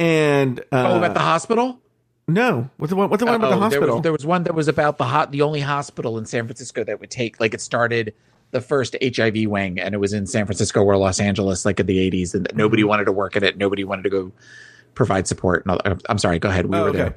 [0.00, 1.80] And uh, Oh, about the hospital.
[2.26, 3.10] no, what's the one?
[3.10, 4.00] What's the one about the Oh, there was- hospital?
[4.00, 7.00] There was, one that was about the hot, the only hospital in San Francisco that
[7.00, 8.14] would take like it started
[8.50, 11.86] the first HIV wing, and it was in San Francisco or Los Angeles, like in
[11.86, 12.88] the eighties, and nobody Mm-hmm.
[12.88, 13.56] wanted to work in it.
[13.56, 14.32] Nobody wanted to go
[14.94, 15.64] provide support.
[15.66, 16.38] And all, I'm sorry.
[16.38, 16.66] Go ahead.
[16.66, 16.98] We Oh, were okay.
[16.98, 17.16] there.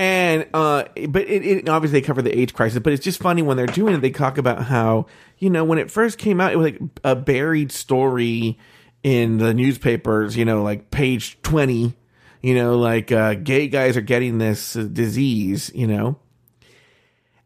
[0.00, 3.42] And uh, but it, it obviously they cover the AIDS crisis, but it's just funny
[3.42, 3.98] when they're doing it.
[4.00, 5.06] They talk about how
[5.38, 8.56] you know when it first came out, it was like a buried story
[9.02, 10.36] in the newspapers.
[10.36, 11.94] You know, like page twenty.
[12.42, 15.70] You know, like uh, gay guys are getting this uh, disease.
[15.74, 16.18] You know,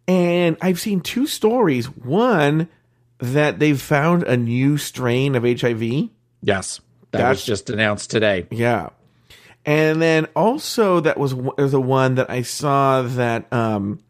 [0.07, 1.87] and I've seen two stories.
[1.87, 2.69] One
[3.19, 5.83] that they've found a new strain of HIV.
[6.43, 6.81] Yes,
[7.13, 8.47] that That's- was just announced today.
[8.51, 8.91] Yeah.
[9.65, 14.01] And then also that was the one that I saw that um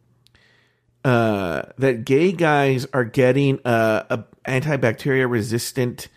[1.04, 6.08] uh that gay guys are getting uh, a antibacteria resistant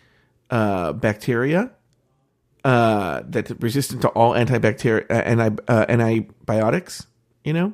[0.48, 1.70] uh bacteria
[2.66, 7.06] uh that's resistant to all antibacteria uh, anti, uh, antibiotics,
[7.44, 7.72] you know?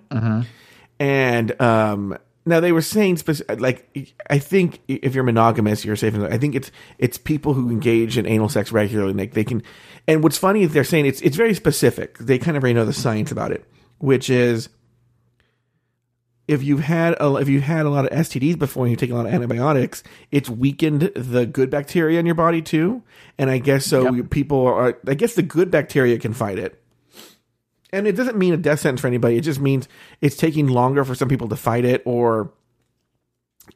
[1.00, 3.78] And um now they were saying spec- like
[4.28, 6.14] I think if you're monogamous, you're safe.
[6.16, 9.14] I think it's it's people who engage in anal sex regularly.
[9.14, 9.62] Like they can,
[10.08, 12.18] and what's funny is they're saying it's it's very specific.
[12.18, 13.64] They kind of already know the science about it,
[13.98, 14.68] which is
[16.48, 19.10] if you've had a, if you had a lot of STDs before and you take
[19.10, 23.02] a lot of antibiotics, it's weakened the good bacteria in your body too.
[23.38, 24.22] And I guess so.
[24.24, 24.98] People are.
[25.06, 26.82] I guess the good bacteria can fight it
[27.92, 29.36] and it doesn't mean a death sentence for anybody.
[29.36, 29.86] It just means
[30.20, 32.52] it's taking longer for some people to fight it, or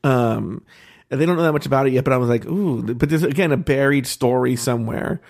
[0.02, 0.64] um,
[1.10, 2.05] they don't know that much about it yet.
[2.05, 5.20] But I was like, ooh, but there's again a buried story somewhere,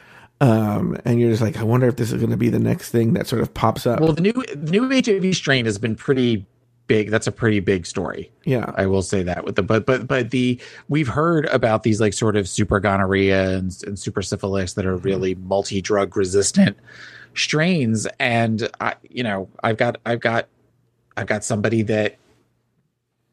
[0.41, 2.91] um, and you're just like, I wonder if this is going to be the next
[2.91, 4.01] thing that sort of pops up.
[4.01, 6.47] Well, the new the new HIV strain has been pretty
[6.87, 7.11] big.
[7.11, 8.31] That's a pretty big story.
[8.45, 8.73] Yeah.
[8.77, 12.13] I will say that with the but but but the we've heard about these like
[12.13, 15.07] sort of super gonorrhea and, and super syphilis that are mm-hmm.
[15.07, 16.77] really multi drug resistant
[17.35, 20.49] strains, and I you know I've got I've got
[21.17, 22.17] I've got somebody that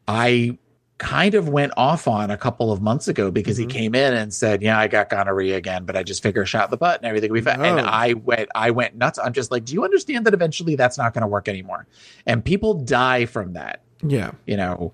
[0.07, 0.57] I
[1.03, 3.77] kind of went off on a couple of months ago because he mm-hmm.
[3.77, 6.77] came in and said, "Yeah, I got gonorrhea again, but I just figure shot the
[6.77, 7.81] butt and everything be fine." And.
[7.81, 9.19] I went, I went nuts.
[9.19, 11.85] I'm just like, "Do you understand that eventually that's not going to work anymore?"
[12.25, 14.31] And people die from that, Yeah.
[14.47, 14.93] you know.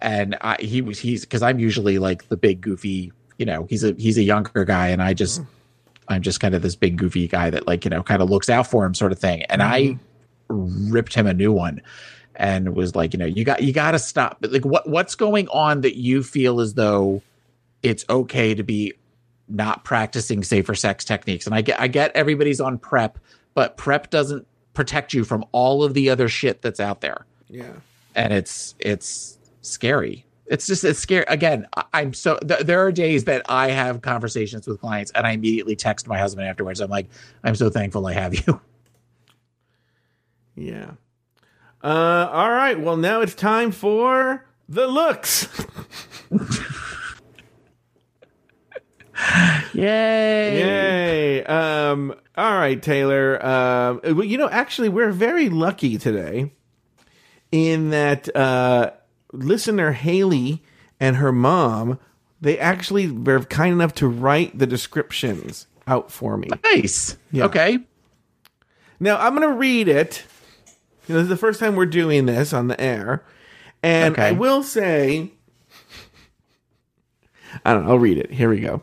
[0.00, 3.66] And I, he was, he's because I'm usually like the big goofy, you know.
[3.68, 5.50] He's a he's a younger guy, and I just, mm-hmm.
[6.08, 8.48] I'm just kind of this big goofy guy that like you know kind of looks
[8.48, 9.42] out for him, sort of thing.
[9.44, 9.98] And I
[10.48, 10.90] mm-hmm.
[10.90, 11.82] ripped him a new one
[12.36, 14.38] and was like, you know, you got you got to stop.
[14.40, 17.22] But like, what what's going on that you feel as though
[17.82, 18.94] it's okay to be
[19.48, 21.46] not practicing safer sex techniques?
[21.46, 23.18] And I get I get everybody's on PrEP,
[23.54, 27.72] but PrEP doesn't protect you from all of the other shit that's out there, Yeah.
[28.14, 30.24] and it's it's scary.
[30.46, 31.24] It's just it's scary.
[31.28, 35.26] Again, I- I'm so th- there are days that I have conversations with clients, and
[35.26, 36.80] I immediately text my husband afterwards.
[36.80, 37.08] I'm like,
[37.44, 38.60] I'm so thankful I have you.
[40.54, 40.90] Yeah.
[41.82, 42.78] Uh, all right.
[42.78, 45.48] Well, now it's time for the looks.
[49.74, 50.58] Yay!
[50.58, 51.44] Yay.
[51.44, 53.44] Um, all right, Taylor.
[53.44, 56.52] Um, well, you know, actually, we're very lucky today
[57.50, 58.92] in that uh,
[59.32, 60.62] listener Haley
[60.98, 61.98] and her mom,
[62.40, 66.48] they actually were kind enough to write the descriptions out for me.
[66.64, 67.16] Nice.
[67.30, 67.44] Yeah.
[67.44, 67.78] Okay.
[68.98, 70.24] Now I'm going to read it.
[71.12, 73.22] You know, this is the first time we're doing this on the air,
[73.82, 74.28] and Okay.
[74.28, 75.30] I will say,
[77.66, 77.90] I don't know.
[77.90, 78.30] I'll read it.
[78.32, 78.80] Here we go.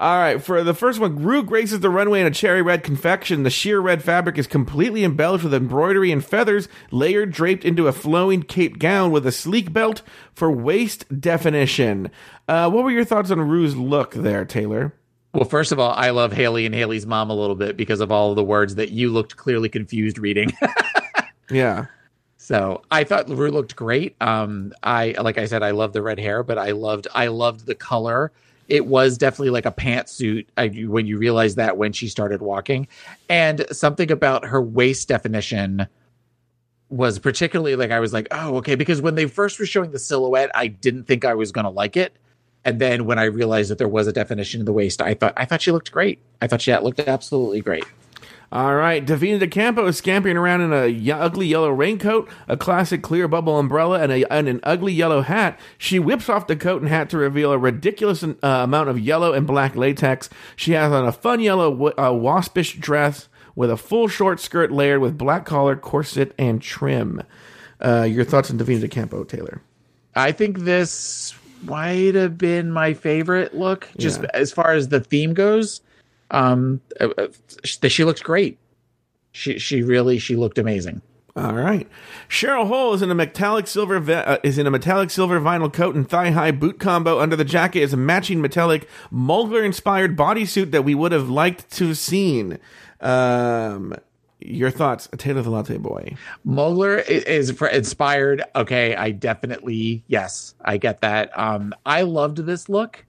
[0.00, 3.44] All right, for the first one, Ru graces the runway in a cherry red confection.
[3.44, 7.92] The sheer red fabric is completely embellished with embroidery and feathers, layered, draped into a
[7.92, 10.02] flowing cape gown with a sleek belt
[10.34, 12.10] for waist definition.
[12.48, 14.94] Uh, what were your thoughts on Ru's look there, Taylor?
[15.32, 18.10] Well, first of all, I love Haley and Haley's mom a little bit because of
[18.10, 20.50] all of the words that you looked clearly confused reading.
[21.50, 21.86] Yeah.
[22.36, 24.16] so I thought LaRue looked great.
[24.20, 27.66] Um, I like I said, I love the red hair, but I loved I loved
[27.66, 28.32] the color.
[28.68, 30.46] It was definitely like a pantsuit.
[30.56, 32.86] I, when you realize that when she started walking,
[33.28, 35.86] and something about her waist definition
[36.90, 39.98] was particularly like I was like, oh, okay, because when they first were showing the
[39.98, 42.16] silhouette, I didn't think I was gonna like it.
[42.64, 45.32] And then when I realized that there was a definition in the waist, I thought
[45.36, 46.18] I thought she looked great.
[46.40, 47.84] I thought she looked absolutely great.
[48.50, 52.56] All right, Divina de Campo is scampering around in a y- ugly yellow raincoat, a
[52.56, 55.60] classic clear bubble umbrella, and, a, and an ugly yellow hat.
[55.76, 59.34] She whips off the coat and hat to reveal a ridiculous uh, amount of yellow
[59.34, 60.30] and black latex.
[60.56, 64.70] She has on a fun yellow w- uh, waspish dress with a full short skirt
[64.72, 67.22] layered with black collar, corset, and trim.
[67.84, 69.60] Uh, your thoughts on Divina de Campo, Taylor?
[70.16, 71.34] I think this
[71.64, 74.28] might have been my favorite look, just Yeah.
[74.32, 75.82] as far as the theme goes.
[76.30, 77.28] Um, uh, uh,
[77.64, 78.58] she, looks great.
[79.32, 81.02] She she really she looked amazing.
[81.36, 81.86] All right.
[82.28, 85.94] Cheryl Hole is in a metallic silver uh, is in a metallic silver vinyl coat
[85.94, 87.20] and thigh high boot combo.
[87.20, 91.70] Under the jacket is a matching metallic Mugler inspired bodysuit that we would have liked
[91.76, 92.58] to have seen.
[93.00, 93.94] Um,
[94.40, 96.16] your thoughts, Taylor the Latte Boy?
[96.46, 98.42] Mugler is inspired.
[98.56, 101.36] Okay, I definitely yes, I get that.
[101.38, 103.04] Um, I loved this look.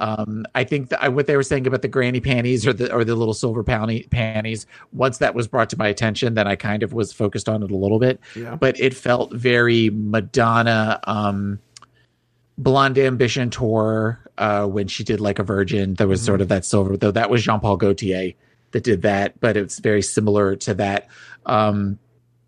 [0.00, 3.04] Um, I think that what they were saying about the granny panties or the or
[3.04, 4.66] the little silver panty, panties.
[4.92, 7.70] Once that was brought to my attention, then I kind of was focused on it
[7.70, 8.20] a little bit.
[8.34, 8.56] Yeah.
[8.56, 11.00] But it felt very Madonna.
[11.04, 11.60] Um,
[12.58, 15.94] Blonde Ambition tour uh, when she did like a Virgin.
[15.94, 18.34] There was sort of that silver, though that was Jean Paul Gaultier
[18.72, 21.08] that did that, but it's very similar to that.
[21.46, 21.98] Um,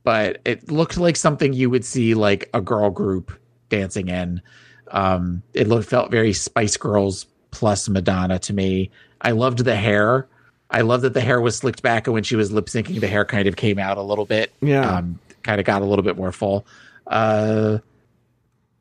[0.02, 3.32] but it looked like something you would see like a girl group
[3.70, 4.42] dancing in.
[4.90, 8.90] Um, it looked felt very Spice Girls plus Madonna to me.
[9.20, 10.26] I loved the hair.
[10.70, 13.06] I love that the hair was slicked back, and when she was lip syncing, the
[13.06, 14.52] hair kind of came out a little bit.
[14.60, 14.96] Yeah.
[14.98, 16.66] um, kind of got a little bit more full.
[17.06, 17.78] Uh,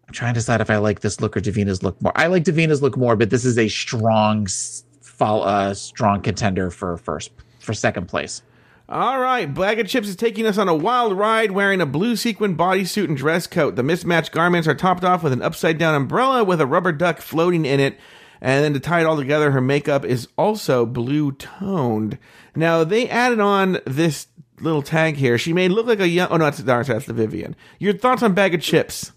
[0.07, 2.11] I'm trying to decide if I like this look or Divina's look more.
[2.15, 4.47] I like Divina's look more, but this is a strong,
[5.19, 8.41] uh, strong contender for first for second place.
[8.89, 12.57] All right, Baga Chipz is taking us on a wild ride wearing a blue sequin
[12.57, 13.77] bodysuit and dress coat.
[13.77, 17.21] The mismatched garments are topped off with an upside down umbrella with a rubber duck
[17.21, 17.97] floating in it.
[18.41, 22.17] And then to tie it all together, her makeup is also blue toned.
[22.57, 24.27] Now, they added on this
[24.59, 25.37] little tag here.
[25.37, 26.27] She may look like a young.
[26.29, 27.55] Oh, no, that's, that's, that's the Vivienne.
[27.79, 29.13] Your thoughts on Baga Chipz?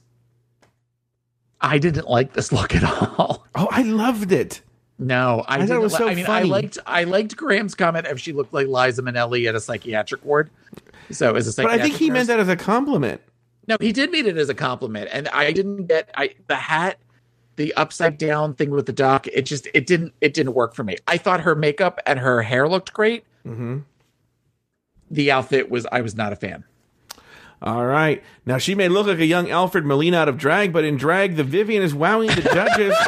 [1.60, 3.44] I didn't like this look at all.
[3.56, 4.60] Oh, I loved it.
[4.98, 6.48] No, I, thought it was li- so I mean, funny.
[6.48, 10.24] I liked I liked Graham's comment if she looked like Liza Minnelli at a psychiatric
[10.24, 10.50] ward.
[11.10, 13.20] So as a But I think he meant that as a compliment.
[13.68, 16.98] No, he did mean it as a compliment, and I didn't get I the hat,
[17.56, 19.26] the upside down thing with the duck.
[19.26, 20.96] It just it didn't it didn't work for me.
[21.06, 23.24] I thought her makeup and her hair looked great.
[23.46, 23.80] Mm-hmm.
[25.10, 26.64] The outfit was I was not a fan.
[27.60, 28.22] All right.
[28.46, 31.36] Now she may look like a young Alfred Molina out of drag, but in drag,
[31.36, 32.96] the Vivienne is wowing the judges.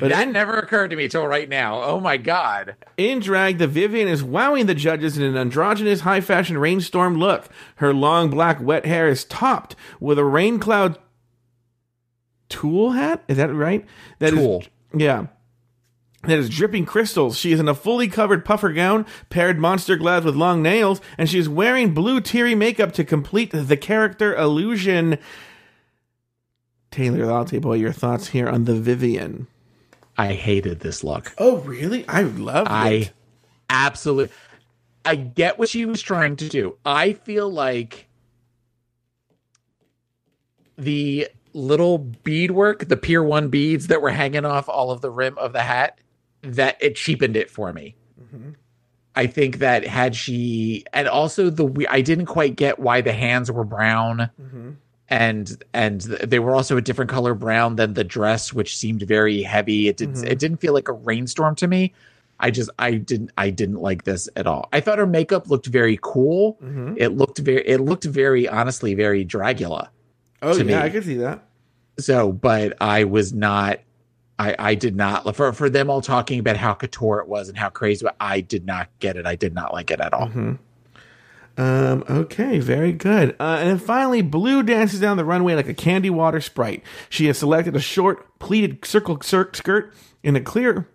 [0.00, 1.82] But that never occurred to me till right now.
[1.82, 2.76] Oh my god.
[2.96, 7.48] In drag, the Vivienne is wowing the judges in an androgynous high fashion rainstorm look.
[7.76, 10.98] Her long black wet hair is topped with a rain cloud
[12.48, 13.22] tulle hat.
[13.28, 13.84] Is that right?
[14.18, 14.64] That is- Tulle.
[14.96, 15.26] yeah.
[16.26, 17.36] That is dripping crystals.
[17.38, 21.28] She is in a fully covered puffer gown, paired monster gloves with long nails, and
[21.28, 25.18] she is wearing blue teary makeup to complete the character illusion.
[26.90, 29.48] Taylor Latte Boy, your thoughts here on the Vivienne?
[30.16, 31.32] I hated this look.
[31.38, 32.06] Oh, really?
[32.08, 33.12] I love I it.
[33.68, 34.34] absolutely
[35.04, 36.78] I get what she was trying to do.
[36.84, 38.08] I feel like
[40.76, 45.36] the little beadwork, the Pier 1 beads that were hanging off all of the rim
[45.38, 45.98] of the hat,
[46.42, 47.96] that it cheapened it for me.
[48.20, 48.50] Mm-hmm.
[49.14, 53.12] I think that had she and also the we- I didn't quite get why the
[53.12, 54.70] hands were brown mm-hmm.
[55.14, 59.42] And and they were also a different color brown than the dress which seemed very
[59.42, 59.86] heavy.
[59.86, 60.26] It didn't mm-hmm.
[60.26, 61.92] it didn't feel like a rainstorm to me.
[62.40, 64.68] I just i didn't i didn't like this at all.
[64.72, 66.58] I thought her makeup looked very cool.
[66.60, 66.94] Mm-hmm.
[66.96, 69.88] It looked very it looked very honestly very dragula
[70.42, 70.74] Oh, yeah, me.
[70.74, 71.44] I can see that.
[71.98, 73.78] so but i was not
[74.40, 77.56] i i did not for for them all talking about how couture it was and
[77.56, 79.26] how crazy i did not get it.
[79.26, 80.54] I did not like it at all mm-hmm.
[81.56, 83.36] Um, okay, very good.
[83.38, 86.82] Uh, and then finally, Blue dances down the runway like a candy water sprite.
[87.08, 90.88] She has selected a short pleated circle cir- skirt in a clear.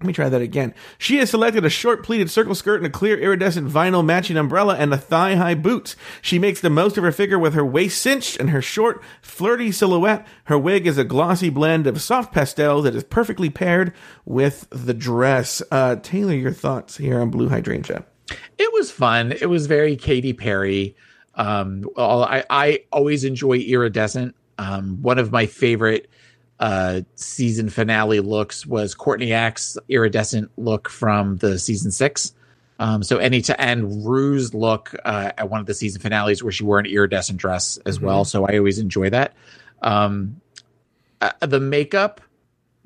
[0.00, 0.74] Let me try that again.
[0.98, 4.76] She has selected a short pleated circle skirt and a clear iridescent vinyl matching umbrella
[4.76, 5.96] and a thigh high boots.
[6.20, 9.72] She makes the most of her figure with her waist cinched and her short, flirty
[9.72, 10.26] silhouette.
[10.44, 13.94] Her wig is a glossy blend of soft pastels that is perfectly paired
[14.26, 15.62] with the dress.
[15.70, 18.04] Uh, Taylor, your thoughts here on Blue Hydrangea?
[18.58, 19.32] It was fun.
[19.32, 20.96] It was very Katy Perry.
[21.34, 24.34] Um, I, I always enjoy iridescent.
[24.58, 26.08] Um, one of my favorite
[26.58, 32.32] uh, season finale looks was Courtney Act's iridescent look from the season six.
[32.78, 36.52] Um, so any to and Ru's look uh, at one of the season finales where
[36.52, 38.24] she wore an iridescent dress as well.
[38.24, 39.34] So I always enjoy that.
[39.82, 40.40] Um,
[41.20, 42.20] uh, the makeup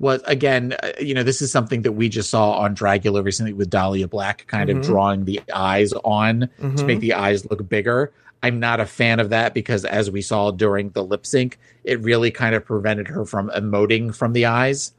[0.01, 3.53] was again, uh, you know, this is something that we just saw on Dragula recently
[3.53, 4.91] with Dahlia Black, kind of mm-hmm.
[4.91, 6.99] drawing the eyes on to make mm-hmm.
[6.99, 8.13] the eyes look bigger.
[8.43, 12.01] I'm not a fan of that because, as we saw during the lip sync, it
[12.01, 14.93] really kind of prevented her from emoting from the eyes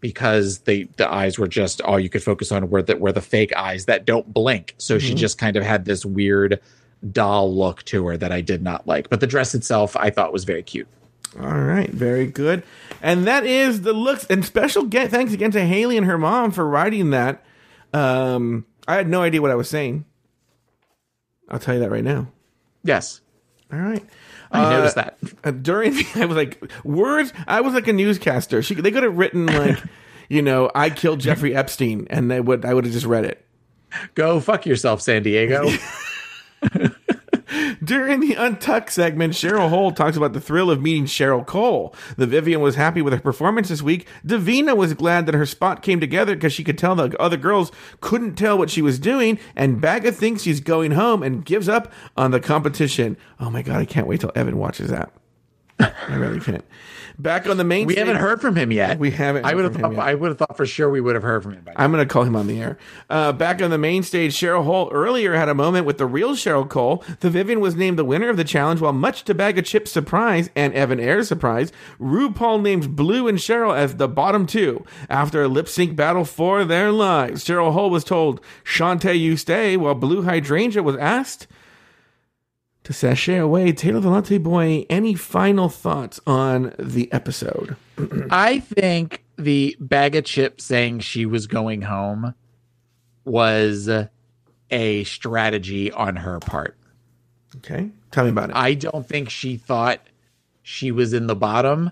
[0.00, 3.20] because the the eyes were just all you could focus on were the were the
[3.20, 4.74] fake eyes that don't blink.
[4.78, 5.16] So she mm-hmm.
[5.16, 6.60] just kind of had this weird
[7.12, 9.08] doll look to her that I did not like.
[9.08, 10.88] But the dress itself, I thought was very cute.
[11.38, 12.62] All right, very good.
[13.02, 14.24] And that is the looks.
[14.26, 17.44] And special get thanks again to Haley and her mom for writing that.
[17.92, 20.04] Um, I had no idea what I was saying.
[21.48, 22.28] I'll tell you that right now.
[22.84, 23.20] Yes,
[23.72, 24.04] All right.
[24.50, 25.18] I Uh, noticed that.
[25.44, 27.32] Uh, during the, I was like words.
[27.46, 28.62] I was like a newscaster.
[28.62, 29.78] She they could have written like,
[30.28, 33.44] you know, I killed Jeffrey Epstein, and they would I would have just read it.
[34.14, 35.68] Go fuck yourself, San Diego.
[37.88, 41.94] During the Untucked segment, Cheryl Hole talks about the thrill of meeting Cheryl Cole.
[42.18, 44.06] The Vivienne was happy with her performance this week.
[44.26, 47.72] Divina was glad that her spot came together because she could tell the other girls
[48.02, 49.38] couldn't tell what she was doing.
[49.56, 53.16] And Baga thinks she's going home and gives up on the competition.
[53.40, 55.10] Oh my god, I can't wait till Evan watches that.
[55.80, 56.64] I really can't.
[57.20, 58.98] Back on the main we stage- haven't heard from him yet.
[58.98, 59.90] We haven't I heard would have from thought.
[59.92, 60.06] him yet.
[60.06, 61.62] I would have thought for sure we would have heard from him.
[61.64, 61.82] By now.
[61.82, 62.78] I'm going to call him on the air.
[63.10, 66.34] Uh, back on the main stage, Cheryl Hole earlier had a moment with the real
[66.36, 67.02] Cheryl Cole.
[67.18, 70.48] The Vivienne was named the winner of the challenge, while much to Baga Chipz' surprise
[70.54, 74.84] and Evan Air's surprise, RuPaul named Blue and Cheryl as the bottom two.
[75.10, 79.76] After a lip sync battle for their lives, Cheryl Hole was told, Shantae, you stay,
[79.76, 81.48] while Blue Hydrangea was asked
[82.88, 83.70] to sashay away.
[83.70, 87.76] Taylor the Latte Boy, any final thoughts on the episode?
[88.30, 92.34] I think the Baga Chipz saying she was going home
[93.26, 93.90] was
[94.70, 96.78] a strategy on her part.
[97.56, 98.56] Okay, tell me about it.
[98.56, 100.00] I don't think she thought
[100.62, 101.90] she was in the bottom,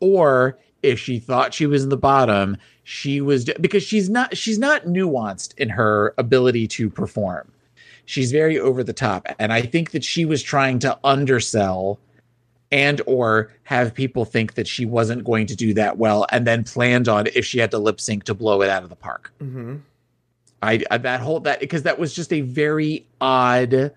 [0.00, 4.58] or if she thought she was in the bottom, she was because she's not she's
[4.58, 7.52] not nuanced in her ability to perform.
[8.06, 11.98] She's very over the top, and I think that she was trying to undersell
[12.72, 16.64] and or have people think that she wasn't going to do that well and then
[16.64, 19.32] planned on if she had to lip sync to blow it out of the park.
[19.40, 19.76] Mm-hmm.
[20.62, 23.92] I, I that whole that because that was just a very odd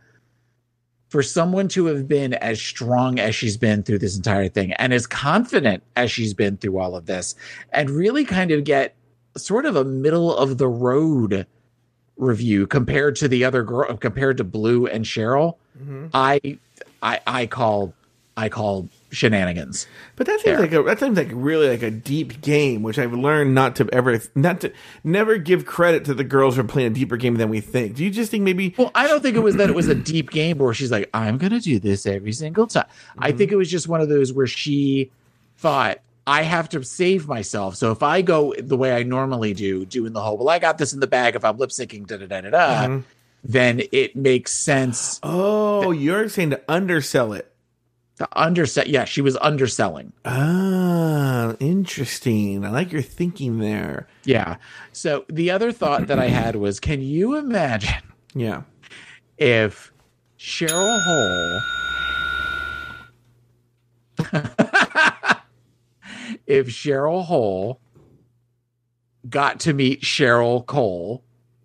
[1.10, 4.94] for someone to have been as strong as she's been through this entire thing and
[4.94, 7.34] as confident as she's been through all of this
[7.72, 8.96] and really kind of get
[9.36, 11.48] sort of a middle of the road
[12.20, 15.56] review compared to the other girl compared to Blue and Cheryl.
[15.82, 16.08] Mm-hmm.
[16.14, 16.60] I
[17.02, 17.94] I I call
[18.38, 19.88] I call shenanigans.
[20.16, 20.60] But that seems There.
[20.60, 23.90] like a that seems like really like a deep game, which I've learned not to
[23.92, 24.72] ever not to
[25.04, 27.96] never give credit to the girls who are playing a deeper game than we think.
[27.96, 29.96] Do you just think maybe Well, I don't think it was that it was a
[29.96, 32.86] deep game where she's like, I'm gonna do this every single time.
[33.18, 33.38] I mm-hmm.
[33.38, 35.12] think it was just one of those where she
[35.58, 36.00] thought,
[36.30, 37.76] I have to save myself.
[37.76, 40.78] So if I go the way I normally do, doing the whole, well, I got
[40.78, 43.00] this in the bag if I'm lip syncing, da da da da da,
[43.44, 47.52] then it makes sense Oh, you're saying to undersell it.
[48.18, 48.84] to undersell.
[48.88, 50.12] Yeah, she was underselling.
[50.26, 52.64] Ah, interesting.
[52.66, 54.08] I like your thinking there.
[54.26, 54.58] Yeah.
[54.92, 58.04] So the other thought that I had was, can you imagine
[58.36, 58.64] Yeah.
[59.38, 59.92] if
[60.38, 61.62] Cheryl Hole
[66.50, 67.80] if Cheryl Hole
[69.30, 71.24] got to meet Cheryl Cole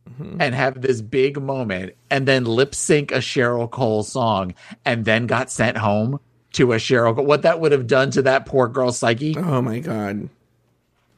[0.08, 0.40] mm-hmm.
[0.40, 4.54] and have this big moment and then lip sync a Cheryl Cole song
[4.84, 6.20] and then got sent home
[6.52, 9.34] to a Cheryl Cole, what that would have done to that poor girl's psyche.
[9.36, 10.28] Oh my god.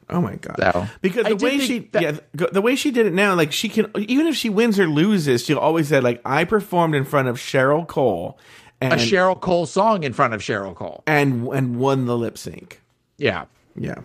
[0.09, 0.55] Oh my god.
[0.57, 3.51] So, because the way she that- yeah the- the way she did it now like
[3.51, 7.03] she can even if she wins or loses she'll always say like I performed in
[7.03, 8.39] front of Cheryl Cole
[8.79, 11.03] and A Cheryl Cole song in front of Cheryl Cole.
[11.05, 12.81] and and won the lip sync.
[13.17, 13.45] Yeah.
[13.77, 13.99] Yeah.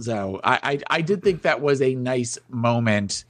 [0.00, 3.24] So I, I I did think that was a nice moment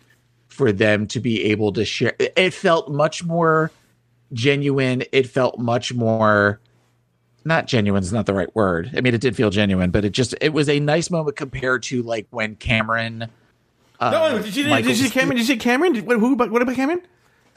[0.48, 2.14] for them to be able to share.
[2.18, 3.70] It- It felt much more
[4.32, 5.02] genuine.
[5.12, 6.60] It felt much more
[7.44, 8.90] not genuine is not the right word.
[8.97, 11.82] I mean, it did feel genuine, but it just it was a nice moment compared
[11.85, 13.28] to like when Cameron.
[13.98, 15.36] Uh, No, did you, did you Michaels- say Cameron?
[15.39, 15.93] Did you say Cameron?
[15.94, 17.02] Did, what, who, about- what about Cameron?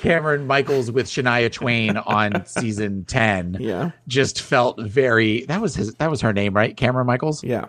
[0.00, 3.56] Cameron Michaels with Shania Twain on season ten.
[3.60, 3.90] Yeah.
[4.08, 5.42] just felt very.
[5.46, 5.94] That was his.
[5.94, 6.76] That was her name, right?
[6.76, 7.44] Cameron Michaels.
[7.44, 7.66] Yeah.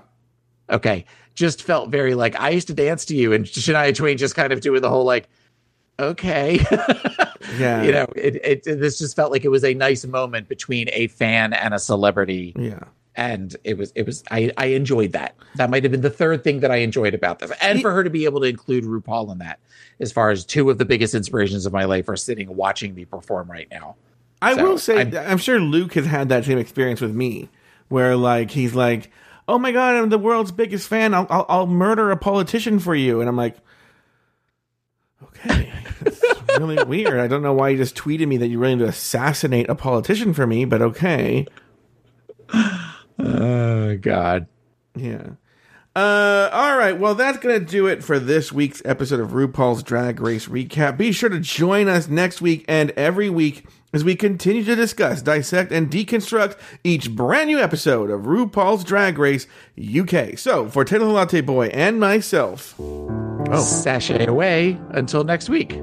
[0.69, 4.35] okay just felt very like i used to dance to you and shania twain just
[4.35, 5.29] kind of doing the whole like
[5.97, 6.59] okay
[7.57, 7.83] Yeah.
[7.83, 11.07] you know it, it this just felt like it was a nice moment between a
[11.07, 12.83] fan and a celebrity Yeah.
[13.21, 15.35] And it was it was i i enjoyed that.
[15.55, 18.03] That might have been the third thing that i enjoyed about this and for her
[18.03, 19.59] to be able to include rupaul in that
[19.99, 23.05] as far as two of the biggest inspirations of my life are sitting watching me
[23.05, 23.95] perform right now.
[24.41, 27.49] I So, will say, I'm- I'm, sure Luke has had that same experience with me,
[27.89, 29.11] where like he's like,
[29.47, 31.13] "Oh my god, I'm the world's biggest fan.
[31.13, 33.57] I'll I'll, I'll murder a politician for you," and I'm like,
[35.23, 35.71] "Okay,
[36.05, 36.23] it's
[36.57, 37.19] really weird.
[37.19, 40.33] I don't know why you just tweeted me that you're willing to assassinate a politician
[40.33, 41.45] for me, but okay,
[43.23, 44.47] oh god
[44.95, 45.31] yeah."
[45.93, 46.97] Uh, all right.
[46.97, 50.97] Well, that's gonna do it for this week's episode of RuPaul's Drag Race recap.
[50.97, 55.21] Be sure to join us next week and every week as we continue to discuss,
[55.21, 60.37] dissect, and deconstruct each brand new episode of RuPaul's Drag Race UK.
[60.37, 65.77] So, for Taylor the Latte Boy and myself, oh, sashay away until next week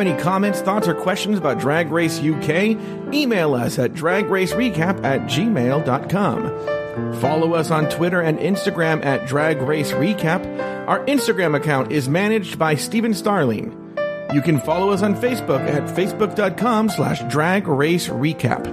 [0.00, 2.76] have any comments, thoughts, or questions about Drag Race UK?
[3.12, 7.14] Email us at dragracerecap at gmail.com.
[7.20, 10.88] Follow us on Twitter and Instagram at Drag Race Recap.
[10.88, 13.76] Our Instagram account is managed by Steven Starling.
[14.32, 18.66] You can follow us on Facebook at facebook.com slash drag race recap.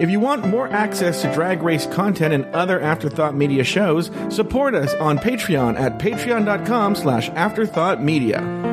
[0.00, 4.74] If you want more access to Drag Race content and other Afterthought Media shows, support
[4.74, 8.69] us on Patreon at patreon.com slash afterthought media.